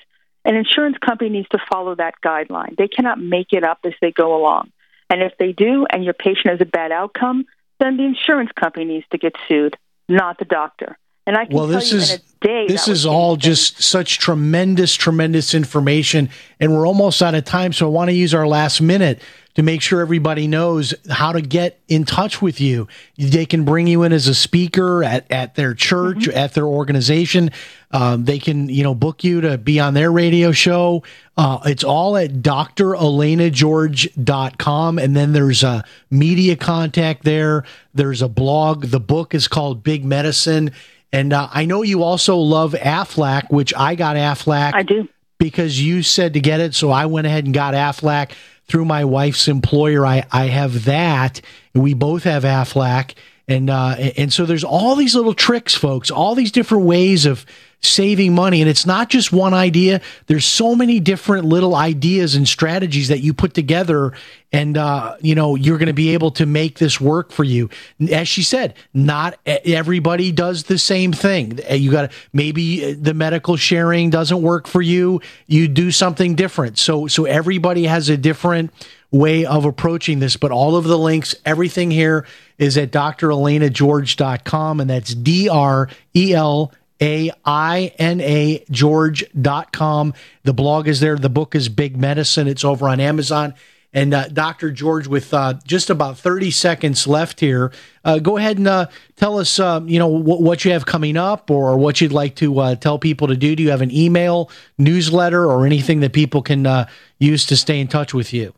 An 0.45 0.57
insurance 0.57 0.99
company 0.99 1.31
needs 1.31 1.49
to 1.51 1.59
follow 1.71 1.95
that 1.95 2.15
guideline. 2.25 2.77
They 2.77 2.89
cannot 2.89 3.19
make 3.19 3.53
it 3.53 3.65
up 3.65 3.79
as 3.85 3.95
they 4.01 4.13
go 4.13 4.37
along. 4.37 4.73
And 5.15 5.23
if 5.23 5.39
they 5.39 5.53
do, 5.53 5.87
and 5.91 6.03
your 6.03 6.13
patient 6.13 6.47
has 6.47 6.61
a 6.61 6.65
bad 6.65 6.91
outcome, 6.91 7.47
then 7.79 7.97
the 7.97 8.03
insurance 8.03 8.51
company 8.59 8.85
needs 8.85 9.07
to 9.13 9.17
get 9.17 9.33
sued, 9.47 9.77
not 10.09 10.41
the 10.41 10.45
doctor. 10.45 10.99
And 11.25 11.37
I 11.37 11.45
can 11.45 11.55
well, 11.55 11.69
this 11.69 11.93
is 11.93 12.19
day, 12.41 12.67
this 12.67 12.89
is 12.89 13.07
all 13.07 13.37
just 13.37 13.81
such 13.81 14.19
tremendous, 14.19 14.93
tremendous 14.93 15.55
information, 15.55 16.31
and 16.59 16.73
we're 16.73 16.85
almost 16.85 17.23
out 17.23 17.37
of 17.37 17.45
time. 17.45 17.73
So 17.73 17.87
I 17.87 17.91
want 17.91 18.11
to 18.11 18.13
use 18.13 18.35
our 18.35 18.49
last 18.49 18.81
minute 18.81 19.23
to 19.55 19.63
make 19.63 19.81
sure 19.83 20.01
everybody 20.01 20.49
knows 20.49 20.95
how 21.09 21.31
to 21.33 21.41
get 21.41 21.81
in 21.87 22.05
touch 22.05 22.43
with 22.43 22.61
you. 22.61 22.89
They 23.17 23.47
can 23.47 23.65
bring 23.65 23.87
you 23.87 24.03
in 24.03 24.13
as 24.13 24.27
a 24.27 24.35
speaker 24.35 25.05
at, 25.05 25.31
at 25.31 25.55
their 25.55 25.75
church, 25.75 26.19
mm-hmm. 26.19 26.37
at 26.37 26.55
their 26.55 26.67
organization. 26.67 27.53
Um, 27.93 28.25
they 28.25 28.41
can, 28.41 28.69
you 28.69 28.83
know, 28.83 28.97
book 28.97 29.23
you 29.23 29.41
to 29.43 29.57
be 29.57 29.79
on 29.79 29.95
their 29.95 30.11
radio 30.11 30.51
show. 30.51 31.05
Uh, 31.37 31.61
it's 31.67 31.85
all 31.85 32.17
at 32.17 32.33
drelainageorge.com. 32.33 34.99
And 34.99 35.17
then 35.17 35.33
there's 35.33 35.63
a 35.63 35.85
media 36.11 36.57
contact 36.57 37.23
there. 37.23 37.63
There's 37.95 38.23
a 38.23 38.29
blog. 38.29 38.87
The 38.87 38.99
book 38.99 39.35
is 39.35 39.47
called 39.47 39.85
Big 39.85 40.05
Medicine. 40.05 40.73
And 41.13 41.33
uh, 41.33 41.49
I 41.53 41.65
know 41.65 41.83
you 41.83 42.03
also 42.03 42.39
love 42.39 42.73
Aflac, 42.73 43.51
which 43.51 43.73
I 43.77 43.95
got 43.95 44.17
Aflac. 44.17 44.75
I 44.75 44.83
do. 44.83 45.09
Because 45.39 45.81
you 45.81 46.03
said 46.03 46.35
to 46.35 46.41
get 46.41 46.59
it. 46.61 46.75
So 46.75 46.91
I 46.91 47.07
went 47.07 47.29
ahead 47.29 47.45
and 47.45 47.55
got 47.55 47.75
Aflac 47.75 48.33
through 48.67 48.85
my 48.85 49.05
wife's 49.05 49.49
employer. 49.49 50.07
I, 50.07 50.25
I 50.33 50.47
have 50.47 50.85
that. 50.85 51.41
We 51.75 51.95
both 51.95 52.25
have 52.25 52.45
Aflac. 52.45 53.15
And, 53.47 53.69
uh, 53.69 53.97
and 54.17 54.33
so 54.33 54.47
there's 54.47 54.65
all 54.65 54.97
these 54.97 55.15
little 55.15 55.35
tricks, 55.35 55.75
folks, 55.75 56.11
all 56.11 56.35
these 56.35 56.51
different 56.51 56.85
ways 56.85 57.27
of 57.27 57.45
saving 57.83 58.35
money. 58.35 58.63
And 58.63 58.71
it's 58.71 58.87
not 58.87 59.11
just 59.11 59.33
one 59.33 59.53
idea. 59.53 60.01
There's 60.27 60.47
so 60.47 60.75
many 60.75 61.01
different 61.01 61.45
little 61.45 61.75
ideas 61.75 62.35
and 62.35 62.49
strategies 62.49 63.09
that 63.09 63.21
you 63.21 63.35
put 63.35 63.53
together. 63.53 64.15
And, 64.51 64.79
uh, 64.79 65.17
you 65.21 65.35
know, 65.35 65.55
you're 65.57 65.77
going 65.77 65.89
to 65.89 65.93
be 65.93 66.15
able 66.15 66.31
to 66.33 66.47
make 66.47 66.79
this 66.79 66.99
work 66.99 67.31
for 67.31 67.45
you. 67.45 67.69
As 68.11 68.27
she 68.27 68.43
said, 68.43 68.75
not 68.95 69.39
everybody 69.45 70.33
does 70.33 70.63
the 70.63 70.79
same 70.79 71.13
thing. 71.13 71.61
You 71.71 71.91
got 71.91 72.11
to, 72.11 72.17
maybe 72.33 72.95
the 72.95 73.13
medical 73.13 73.57
sharing 73.57 74.09
doesn't 74.09 74.41
work 74.41 74.67
for 74.67 74.81
you. 74.81 75.21
You 75.47 75.69
do 75.69 75.91
something 75.91 76.35
different. 76.35 76.79
So, 76.79 77.07
so 77.09 77.27
everybody 77.27 77.85
has 77.85 78.09
a 78.09 78.17
different 78.17 78.73
way 79.15 79.47
of 79.47 79.65
approaching 79.65 80.19
this, 80.19 80.37
but 80.37 80.51
all 80.51 80.77
of 80.77 80.85
the 80.85 80.99
links, 80.99 81.35
everything 81.45 81.91
here 81.91 82.27
is 82.59 82.77
at 82.77 82.91
drelainageorge.com 82.91 84.81
and 84.81 84.91
that's 84.91 85.15
D 85.15 85.49
R 85.49 85.89
E 86.15 86.35
L 86.35 86.73
a 87.01 87.31
I 87.45 87.93
N 87.99 88.21
A 88.21 88.65
George.com. 88.71 90.15
The 90.43 90.55
blog 90.55 90.89
is 90.89 91.01
there. 91.01 91.17
The 91.17 91.29
book 91.29 91.55
is 91.55 91.69
Big 91.69 91.97
Medicine. 91.97 92.49
It's 92.49 92.65
over 92.65 92.89
on 92.89 93.01
Amazon. 93.01 93.55
And 93.93 94.13
uh, 94.13 94.27
Dr. 94.27 94.73
George, 94.73 95.07
with 95.07 95.33
uh, 95.33 95.55
just 95.65 95.89
about 95.89 96.19
30 96.19 96.51
seconds 96.51 97.07
left 97.07 97.39
here, 97.39 97.71
uh, 98.05 98.19
go 98.19 98.37
ahead 98.37 98.59
and 98.59 98.67
uh, 98.67 98.87
tell 99.15 99.39
us, 99.39 99.61
uh, 99.61 99.81
you 99.85 100.01
know, 100.01 100.19
w- 100.19 100.43
what 100.43 100.65
you 100.65 100.73
have 100.73 100.85
coming 100.85 101.17
up 101.17 101.49
or 101.49 101.77
what 101.77 102.01
you'd 102.01 102.13
like 102.13 102.35
to 102.37 102.59
uh, 102.59 102.75
tell 102.75 102.99
people 102.99 103.29
to 103.29 103.37
do. 103.37 103.55
Do 103.55 103.63
you 103.63 103.71
have 103.71 103.83
an 103.83 103.93
email, 103.93 104.51
newsletter, 104.79 105.47
or 105.47 105.65
anything 105.65 106.01
that 106.01 106.13
people 106.13 106.43
can 106.43 106.87
use 107.21 107.47
to 107.47 107.57
stay 107.57 107.79
in 107.79 107.87
touch 107.87 108.13
with 108.13 108.33
you? 108.33 108.53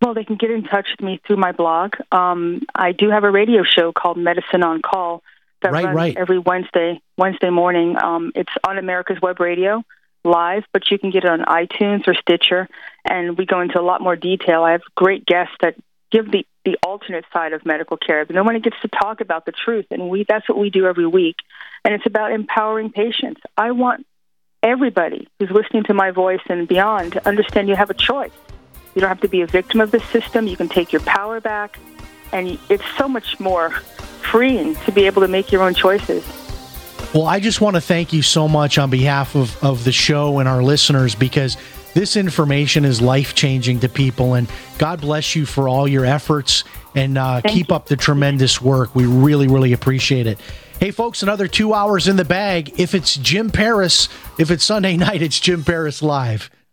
Well, 0.00 0.14
they 0.14 0.24
can 0.24 0.36
get 0.36 0.50
in 0.50 0.62
touch 0.62 0.88
with 0.90 1.04
me 1.04 1.20
through 1.26 1.36
my 1.38 1.52
blog. 1.52 1.94
Um, 2.12 2.62
I 2.74 2.92
do 2.92 3.10
have 3.10 3.24
a 3.24 3.30
radio 3.30 3.64
show 3.64 3.92
called 3.92 4.16
Medicine 4.16 4.62
on 4.62 4.80
Call 4.80 5.22
that 5.62 5.72
right, 5.72 5.86
runs 5.86 5.96
right. 5.96 6.16
every 6.16 6.38
Wednesday 6.38 7.00
Wednesday 7.16 7.50
morning. 7.50 7.96
Um, 8.00 8.32
it's 8.34 8.52
on 8.66 8.78
America's 8.78 9.20
Web 9.20 9.40
Radio 9.40 9.82
live, 10.24 10.64
but 10.72 10.90
you 10.90 10.98
can 10.98 11.10
get 11.10 11.24
it 11.24 11.30
on 11.30 11.40
iTunes 11.40 12.06
or 12.06 12.14
Stitcher, 12.14 12.68
and 13.04 13.36
we 13.36 13.44
go 13.44 13.60
into 13.60 13.80
a 13.80 13.82
lot 13.82 14.00
more 14.00 14.14
detail. 14.14 14.62
I 14.62 14.72
have 14.72 14.82
great 14.94 15.26
guests 15.26 15.54
that 15.60 15.74
give 16.10 16.30
the 16.30 16.46
the 16.64 16.76
alternate 16.86 17.24
side 17.32 17.52
of 17.52 17.64
medical 17.64 17.96
care. 17.96 18.24
But 18.24 18.36
nobody 18.36 18.60
gets 18.60 18.76
to 18.82 18.88
talk 18.88 19.20
about 19.20 19.46
the 19.46 19.52
truth, 19.52 19.86
and 19.90 20.08
we 20.08 20.24
that's 20.28 20.48
what 20.48 20.58
we 20.58 20.70
do 20.70 20.86
every 20.86 21.06
week. 21.06 21.36
And 21.84 21.94
it's 21.94 22.06
about 22.06 22.32
empowering 22.32 22.90
patients. 22.92 23.40
I 23.56 23.72
want 23.72 24.06
everybody 24.62 25.28
who's 25.38 25.50
listening 25.50 25.84
to 25.84 25.94
my 25.94 26.10
voice 26.10 26.40
and 26.48 26.66
beyond 26.68 27.12
to 27.12 27.26
understand 27.26 27.68
you 27.68 27.76
have 27.76 27.90
a 27.90 27.94
choice. 27.94 28.32
You 28.98 29.02
don't 29.02 29.10
have 29.10 29.20
to 29.20 29.28
be 29.28 29.42
a 29.42 29.46
victim 29.46 29.80
of 29.80 29.92
the 29.92 30.00
system. 30.00 30.48
You 30.48 30.56
can 30.56 30.68
take 30.68 30.92
your 30.92 31.02
power 31.02 31.40
back, 31.40 31.78
and 32.32 32.58
it's 32.68 32.82
so 32.96 33.06
much 33.06 33.38
more 33.38 33.70
freeing 33.70 34.74
to 34.74 34.90
be 34.90 35.06
able 35.06 35.22
to 35.22 35.28
make 35.28 35.52
your 35.52 35.62
own 35.62 35.72
choices. 35.72 36.26
Well, 37.14 37.26
I 37.26 37.38
just 37.38 37.60
want 37.60 37.76
to 37.76 37.80
thank 37.80 38.12
you 38.12 38.22
so 38.22 38.48
much 38.48 38.76
on 38.76 38.90
behalf 38.90 39.36
of, 39.36 39.56
of 39.62 39.84
the 39.84 39.92
show 39.92 40.40
and 40.40 40.48
our 40.48 40.64
listeners 40.64 41.14
because 41.14 41.56
this 41.94 42.16
information 42.16 42.84
is 42.84 43.00
life 43.00 43.36
changing 43.36 43.78
to 43.78 43.88
people. 43.88 44.34
And 44.34 44.50
God 44.78 45.00
bless 45.00 45.36
you 45.36 45.46
for 45.46 45.68
all 45.68 45.86
your 45.86 46.04
efforts 46.04 46.64
and 46.96 47.16
uh, 47.16 47.40
keep 47.42 47.68
you. 47.68 47.76
up 47.76 47.86
the 47.86 47.94
tremendous 47.94 48.60
work. 48.60 48.96
We 48.96 49.06
really, 49.06 49.46
really 49.46 49.74
appreciate 49.74 50.26
it. 50.26 50.40
Hey, 50.80 50.90
folks, 50.90 51.22
another 51.22 51.46
two 51.46 51.72
hours 51.72 52.08
in 52.08 52.16
the 52.16 52.24
bag. 52.24 52.80
If 52.80 52.96
it's 52.96 53.16
Jim 53.16 53.50
Paris, 53.50 54.08
if 54.40 54.50
it's 54.50 54.64
Sunday 54.64 54.96
night, 54.96 55.22
it's 55.22 55.38
Jim 55.38 55.62
Paris 55.62 56.02
Live. 56.02 56.50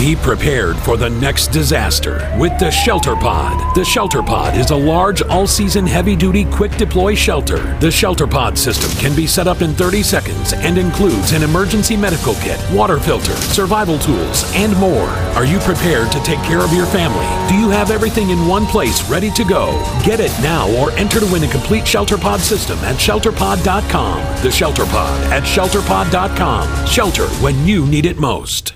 Be 0.00 0.16
prepared 0.16 0.78
for 0.78 0.96
the 0.96 1.10
next 1.10 1.48
disaster 1.48 2.34
with 2.38 2.58
the 2.58 2.70
Shelter 2.70 3.14
Pod. 3.14 3.74
The 3.74 3.84
Shelter 3.84 4.22
Pod 4.22 4.56
is 4.56 4.70
a 4.70 4.76
large, 4.76 5.20
all 5.20 5.46
season, 5.46 5.86
heavy 5.86 6.16
duty, 6.16 6.46
quick 6.46 6.74
deploy 6.78 7.14
shelter. 7.14 7.78
The 7.80 7.90
Shelter 7.90 8.26
Pod 8.26 8.56
system 8.56 8.90
can 8.98 9.14
be 9.14 9.26
set 9.26 9.46
up 9.46 9.60
in 9.60 9.74
30 9.74 10.02
seconds 10.02 10.54
and 10.54 10.78
includes 10.78 11.32
an 11.32 11.42
emergency 11.42 11.98
medical 11.98 12.32
kit, 12.36 12.58
water 12.72 12.98
filter, 12.98 13.34
survival 13.34 13.98
tools, 13.98 14.50
and 14.54 14.74
more. 14.78 15.10
Are 15.36 15.44
you 15.44 15.58
prepared 15.58 16.10
to 16.12 16.22
take 16.22 16.40
care 16.44 16.60
of 16.60 16.72
your 16.72 16.86
family? 16.86 17.26
Do 17.52 17.60
you 17.60 17.68
have 17.68 17.90
everything 17.90 18.30
in 18.30 18.46
one 18.46 18.64
place 18.64 19.06
ready 19.10 19.30
to 19.32 19.44
go? 19.44 19.66
Get 20.02 20.18
it 20.18 20.32
now 20.40 20.66
or 20.80 20.92
enter 20.92 21.20
to 21.20 21.30
win 21.30 21.44
a 21.44 21.48
complete 21.48 21.86
Shelter 21.86 22.16
Pod 22.16 22.40
system 22.40 22.78
at 22.78 22.96
shelterpod.com. 22.96 24.42
The 24.42 24.50
Shelter 24.50 24.86
Pod 24.86 25.24
at 25.30 25.42
shelterpod.com. 25.42 26.86
Shelter 26.86 27.28
when 27.42 27.66
you 27.66 27.84
need 27.86 28.06
it 28.06 28.16
most. 28.16 28.74